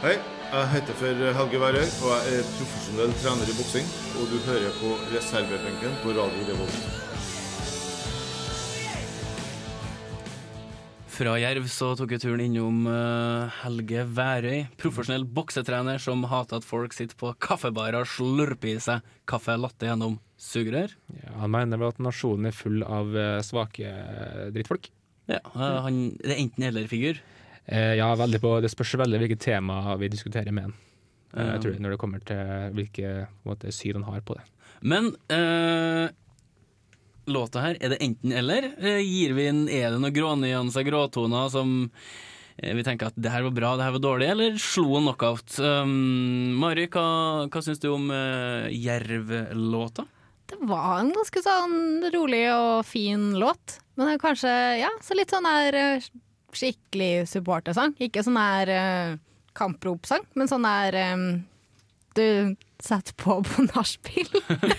Hei, 0.06 0.16
jeg 0.16 0.74
heter 0.78 1.00
for 1.04 1.28
Helge 1.42 1.60
Værøy, 1.66 1.84
og 1.84 2.10
jeg 2.16 2.40
er 2.40 2.52
profesjonell 2.56 3.20
trener 3.20 3.52
i 3.52 3.60
boksing. 3.60 3.94
Og 4.16 4.32
du 4.32 4.40
hører 4.48 4.76
på 4.80 4.98
reservebenken 5.12 6.04
på 6.06 6.20
Radio 6.22 6.52
Revolt. 6.54 7.11
Fra 11.12 11.34
Jerv 11.42 11.66
så 11.68 11.90
tok 12.00 12.14
jeg 12.16 12.22
turen 12.24 12.42
innom 12.46 12.86
eh, 12.88 13.58
Helge 13.66 14.06
Værøy, 14.16 14.62
profesjonell 14.80 15.26
boksetrener 15.28 16.00
som 16.00 16.24
hater 16.32 16.62
at 16.62 16.68
folk 16.68 16.96
sitter 16.96 17.18
på 17.20 17.34
kaffebarer 17.44 18.00
og 18.00 18.08
slurper 18.08 18.72
i 18.72 18.78
seg 18.82 19.04
kaffe 19.30 19.58
latte 19.60 19.90
gjennom 19.90 20.16
sugerør. 20.40 20.94
Ja, 21.20 21.34
han 21.44 21.52
mener 21.52 21.82
vel 21.82 21.92
at 21.92 22.00
nasjonen 22.02 22.48
er 22.48 22.56
full 22.56 22.80
av 22.88 23.12
eh, 23.12 23.42
svake 23.44 23.92
eh, 23.92 24.46
drittfolk. 24.56 24.88
Ja, 25.32 25.42
han, 25.58 26.00
Det 26.22 26.32
er 26.32 26.42
enten-eller-figur. 26.46 27.20
Eh, 27.66 27.94
ja, 28.00 28.08
veldig 28.18 28.42
på, 28.42 28.56
det 28.64 28.72
spørs 28.72 28.96
veldig 29.04 29.20
hvilket 29.26 29.44
tema 29.44 29.82
vi 30.00 30.10
diskuterer 30.16 30.56
med 30.56 30.70
han. 30.70 30.80
Jeg 31.32 31.62
tror 31.64 31.76
Når 31.80 31.94
det 31.94 32.00
kommer 32.00 32.24
til 32.28 32.72
hvilke 32.76 33.12
måte, 33.48 33.72
syn 33.72 34.00
han 34.02 34.08
har 34.10 34.24
på 34.28 34.36
det. 34.36 34.48
Men 34.84 35.14
eh, 35.32 36.08
låta 37.34 37.64
her, 37.64 37.78
er 37.80 37.94
det 37.94 38.02
enten-eller? 38.06 38.72
Eh, 38.80 39.02
gir 39.02 39.36
vi 39.38 39.48
inn, 39.52 39.66
Er 39.70 39.92
det 39.92 40.02
noen 40.02 40.16
grånyanser, 40.16 40.86
gråtoner 40.88 41.52
som 41.54 41.76
eh, 42.58 42.74
vi 42.78 42.86
tenker 42.88 43.12
at 43.12 43.20
det 43.20 43.34
her 43.34 43.46
var 43.48 43.56
bra, 43.58 43.76
det 43.78 43.88
her 43.88 43.98
var 43.98 44.06
dårlig, 44.06 44.32
eller 44.34 44.58
slo 44.62 44.98
en 45.00 45.10
knockout? 45.10 45.60
Um, 45.60 46.58
Mari, 46.62 46.88
hva, 46.92 47.06
hva 47.52 47.64
syns 47.64 47.82
du 47.84 47.92
om 47.94 48.10
uh, 48.14 48.68
Jerv-låta? 48.72 50.08
Det 50.52 50.60
var 50.68 51.00
en 51.00 51.14
ganske 51.16 51.42
sånn 51.46 52.10
rolig 52.12 52.44
og 52.52 52.84
fin 52.86 53.32
låt. 53.40 53.80
Men 53.96 54.20
kanskje 54.20 54.52
ja, 54.82 54.90
så 55.04 55.16
litt 55.16 55.32
sånn 55.32 55.48
eh, 55.48 56.04
skikkelig 56.52 57.28
supportersang. 57.32 57.96
Ikke 58.04 58.24
sånn 58.26 58.40
der 58.40 58.72
eh, 58.76 59.14
kampropsang, 59.58 60.26
men 60.36 60.50
sånn 60.52 60.68
der 60.68 60.98
um, 61.14 61.26
du 62.18 62.26
setter 62.84 63.16
på 63.22 63.38
på 63.46 63.66
nachspiel. 63.70 64.30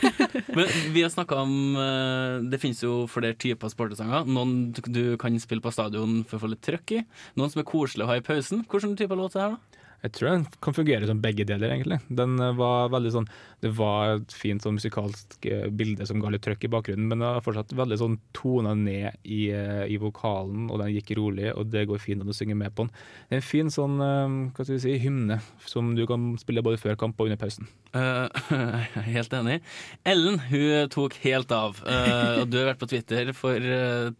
Men 0.56 0.68
vi 0.94 1.02
har 1.04 1.10
snakka 1.12 1.38
om 1.42 1.52
eh, 1.78 2.38
Det 2.52 2.58
finnes 2.62 2.82
jo 2.84 3.06
flere 3.10 3.34
typer 3.38 3.70
sportesanger. 3.72 4.26
Noen 4.28 4.72
du- 4.74 5.16
kan 5.20 5.38
spille 5.42 5.62
på 5.64 5.72
stadion 5.74 6.22
for 6.28 6.38
å 6.38 6.44
få 6.46 6.50
litt 6.52 6.62
trøkk 6.66 6.96
i. 6.98 7.04
Noen 7.38 7.52
som 7.52 7.62
er 7.62 7.68
koselige 7.68 8.06
å 8.08 8.10
ha 8.12 8.18
i 8.20 8.24
pausen. 8.26 8.64
Hvilken 8.68 8.96
type 8.98 9.16
låt 9.18 9.36
er 9.36 9.40
det 9.40 9.46
her, 9.46 9.56
da? 9.56 9.71
Jeg 10.02 10.14
tror 10.16 10.32
den 10.32 10.44
kan 10.64 10.74
fungere 10.74 11.06
som 11.06 11.20
begge 11.22 11.44
deler, 11.46 11.70
egentlig. 11.70 12.00
Den 12.10 12.34
eh, 12.42 12.54
var 12.58 12.90
veldig 12.90 13.12
sånn 13.14 13.28
Det 13.62 13.70
var 13.78 14.16
et 14.16 14.34
fint 14.34 14.64
sånn 14.64 14.74
musikalsk 14.74 15.46
eh, 15.46 15.68
bilde 15.70 16.06
som 16.08 16.18
ga 16.22 16.32
litt 16.34 16.42
trøkk 16.42 16.66
i 16.66 16.70
bakgrunnen, 16.72 17.06
men 17.06 17.22
det 17.22 17.28
var 17.28 17.44
fortsatt 17.44 17.74
veldig 17.78 17.98
sånn 18.00 18.16
tona 18.34 18.74
ned 18.78 19.20
i, 19.22 19.44
eh, 19.54 19.84
i 19.86 20.00
vokalen, 20.02 20.66
og 20.72 20.82
den 20.82 20.90
gikk 20.96 21.14
rolig, 21.20 21.52
og 21.54 21.70
det 21.70 21.86
går 21.90 22.02
fint 22.02 22.24
an 22.24 22.32
å 22.32 22.36
synge 22.36 22.58
med 22.58 22.74
på 22.74 22.88
den. 22.88 22.92
Det 23.28 23.38
er 23.38 23.42
en 23.42 23.46
fin 23.46 23.70
sånn, 23.70 23.94
hva 24.02 24.64
skal 24.64 24.74
vi 24.74 24.80
si, 24.82 24.96
hymne 25.04 25.38
som 25.70 25.94
du 25.94 26.02
kan 26.10 26.32
spille 26.40 26.64
både 26.66 26.80
før 26.82 26.98
kamp 26.98 27.20
og 27.20 27.30
under 27.30 27.38
pausen. 27.38 27.70
Uh, 27.94 28.26
helt 29.14 29.34
enig. 29.36 29.60
Ellen 30.08 30.40
hun 30.48 30.90
tok 30.92 31.14
helt 31.22 31.52
av. 31.54 31.78
Uh, 31.86 32.42
og 32.42 32.50
du 32.50 32.58
har 32.58 32.72
vært 32.72 32.82
på 32.82 32.90
Twitter 32.90 33.30
for 33.36 33.72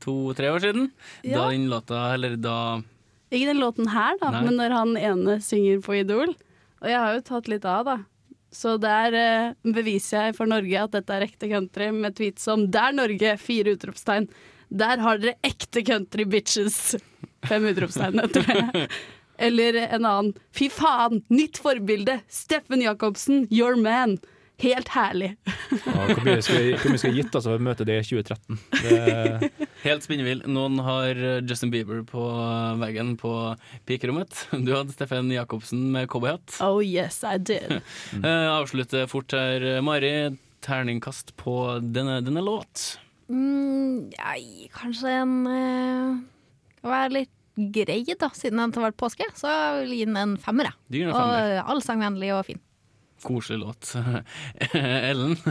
to-tre 0.05 0.53
år 0.53 0.63
siden. 0.63 0.91
Ja. 1.25 1.41
Da 1.41 1.51
den 1.51 1.71
låta, 1.73 2.05
eller 2.15 2.39
da 2.39 2.57
Ikke 3.33 3.49
den 3.49 3.63
låten 3.63 3.89
her, 3.89 4.19
da, 4.21 4.31
Nei. 4.35 4.43
men 4.47 4.59
når 4.61 4.75
han 4.77 4.97
ene 5.01 5.37
synger 5.41 5.81
på 5.85 5.97
Idol. 6.03 6.35
Og 6.83 6.91
jeg 6.91 6.99
har 7.01 7.15
jo 7.17 7.23
tatt 7.25 7.49
litt 7.49 7.65
av, 7.69 7.87
da. 7.89 7.97
Så 8.53 8.75
der 8.77 9.17
eh, 9.17 9.55
beviser 9.65 10.29
jeg 10.29 10.37
for 10.37 10.51
Norge 10.51 10.83
at 10.83 10.93
dette 10.93 11.17
er 11.17 11.25
ekte 11.25 11.49
country, 11.49 11.89
med 11.97 12.19
tweets 12.19 12.45
som 12.45 12.67
'Der 12.69 12.93
Norge!' 12.93 13.39
fire 13.41 13.73
utropstegn. 13.79 14.29
Der 14.69 15.01
har 15.01 15.21
dere 15.23 15.39
ekte 15.45 15.81
country 15.85 16.27
bitches! 16.29 16.97
Fem 17.49 17.65
utropstegn 17.71 18.21
etter 18.21 18.45
det. 18.45 18.89
Eller 19.41 19.81
en 19.87 20.05
annen 20.05 20.35
'Fy 20.53 20.69
faen! 20.69 21.25
Nytt 21.33 21.63
forbilde! 21.65 22.21
Steffen 22.29 22.85
Jacobsen, 22.85 23.47
your 23.51 23.77
man!' 23.77 24.19
Helt 24.63 24.93
herlig. 24.95 25.33
Ja, 25.83 26.07
hvor 26.07 26.23
mye 26.27 26.43
skal 26.45 26.71
vi 26.71 27.01
skal 27.01 27.17
gitt 27.17 27.35
altså, 27.35 27.51
for 27.51 27.59
å 27.59 27.65
møte 27.67 27.87
det 27.89 27.99
i 28.01 28.07
2013? 28.07 28.61
Det, 28.79 29.51
Helt 29.83 30.07
spinnvill. 30.07 30.45
Noen 30.47 30.79
har 30.87 31.19
eh, 31.19 31.41
Justin 31.49 31.73
Bieber 31.75 32.05
på 32.07 32.23
eh, 32.31 32.77
veggen 32.83 33.17
på 33.21 33.33
pikerommet. 33.89 34.45
Du 34.55 34.71
hadde 34.77 34.95
Steffen 34.95 35.31
Jacobsen 35.35 35.89
med 35.95 36.07
cowboyhatt. 36.13 36.61
Oh 36.63 36.79
yes, 36.85 37.23
I 37.27 37.39
did. 37.43 37.81
Mm. 38.15 38.27
avslutte 38.61 39.07
fort 39.11 39.35
her, 39.35 39.65
eh, 39.77 39.83
Mari. 39.85 40.15
Terningkast 40.63 41.35
på 41.41 41.57
denne, 41.83 42.21
denne 42.23 42.43
låt. 42.47 42.93
Mm, 43.33 44.13
kanskje 44.77 45.11
en 45.23 45.33
uh, 45.49 46.19
Være 46.87 47.15
litt 47.17 47.33
grei, 47.57 48.03
da, 48.19 48.29
siden 48.35 48.61
den 48.61 48.75
har 48.77 48.87
vært 48.91 49.01
påske. 49.01 49.27
Så 49.37 49.51
jeg 49.51 49.81
vil 49.83 49.97
gi 49.99 50.05
den 50.09 50.19
en 50.21 50.37
femmer, 50.41 50.71
jeg. 50.71 51.09
Og 51.09 51.17
femmer. 51.17 51.57
eh, 51.57 51.71
allsangvennlig 51.75 52.31
og 52.37 52.47
fin. 52.49 52.61
Koselig 53.23 53.61
låt. 53.63 53.93
Ellen? 54.75 55.37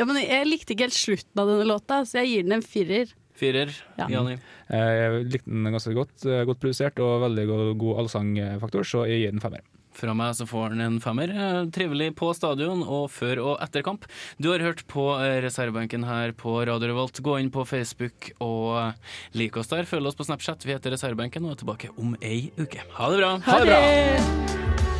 Ja, 0.00 0.04
men 0.06 0.16
jeg 0.22 0.46
likte 0.46 0.72
ikke 0.72 0.86
helt 0.86 0.96
slutten 0.96 1.40
av 1.42 1.48
denne 1.50 1.66
låta, 1.68 2.02
så 2.08 2.20
jeg 2.22 2.30
gir 2.30 2.44
den 2.46 2.54
en 2.60 2.62
firer. 2.64 3.10
Firer. 3.40 3.72
Ja. 3.98 4.06
Eh, 4.06 4.92
jeg 4.96 5.26
likte 5.34 5.50
den 5.50 5.66
ganske 5.74 5.92
godt. 5.96 6.24
eh, 6.28 6.44
Godt 6.48 6.60
produsert 6.62 7.00
og 7.02 7.18
veldig 7.26 7.44
god, 7.50 7.66
god 7.82 7.98
allsangfaktor, 8.04 8.86
så 8.86 9.02
jeg 9.10 9.24
gir 9.24 9.34
den 9.34 9.42
femmer. 9.42 9.64
Fra 10.00 10.14
meg 10.14 10.36
så 10.38 10.46
får 10.48 10.70
han 10.76 10.80
en 10.84 11.00
femmer. 11.02 11.32
Eh, 11.34 11.58
Trivelig 11.74 12.12
på 12.16 12.30
stadion 12.38 12.84
og 12.86 13.08
før 13.12 13.42
og 13.42 13.64
etter 13.66 13.82
kamp. 13.84 14.06
Du 14.40 14.48
har 14.54 14.62
hørt 14.64 14.84
på 14.88 15.08
reservebenken 15.44 16.06
her 16.08 16.32
på 16.38 16.54
Radio 16.70 16.92
Revolt. 16.92 17.20
Gå 17.26 17.36
inn 17.42 17.50
på 17.52 17.66
Facebook 17.68 18.30
og 18.40 18.94
lik 19.36 19.58
oss 19.60 19.68
der. 19.74 19.84
Følg 19.90 20.06
oss 20.12 20.16
på 20.20 20.28
Snapchat. 20.30 20.64
Vi 20.64 20.76
heter 20.78 20.94
Reservebenken 20.94 21.44
og 21.50 21.56
er 21.58 21.62
tilbake 21.64 21.92
om 21.98 22.14
ei 22.22 22.46
uke. 22.62 22.86
Ha 22.96 23.10
det 23.12 23.20
bra! 23.24 23.34
Ha 23.50 23.60
det! 23.66 24.99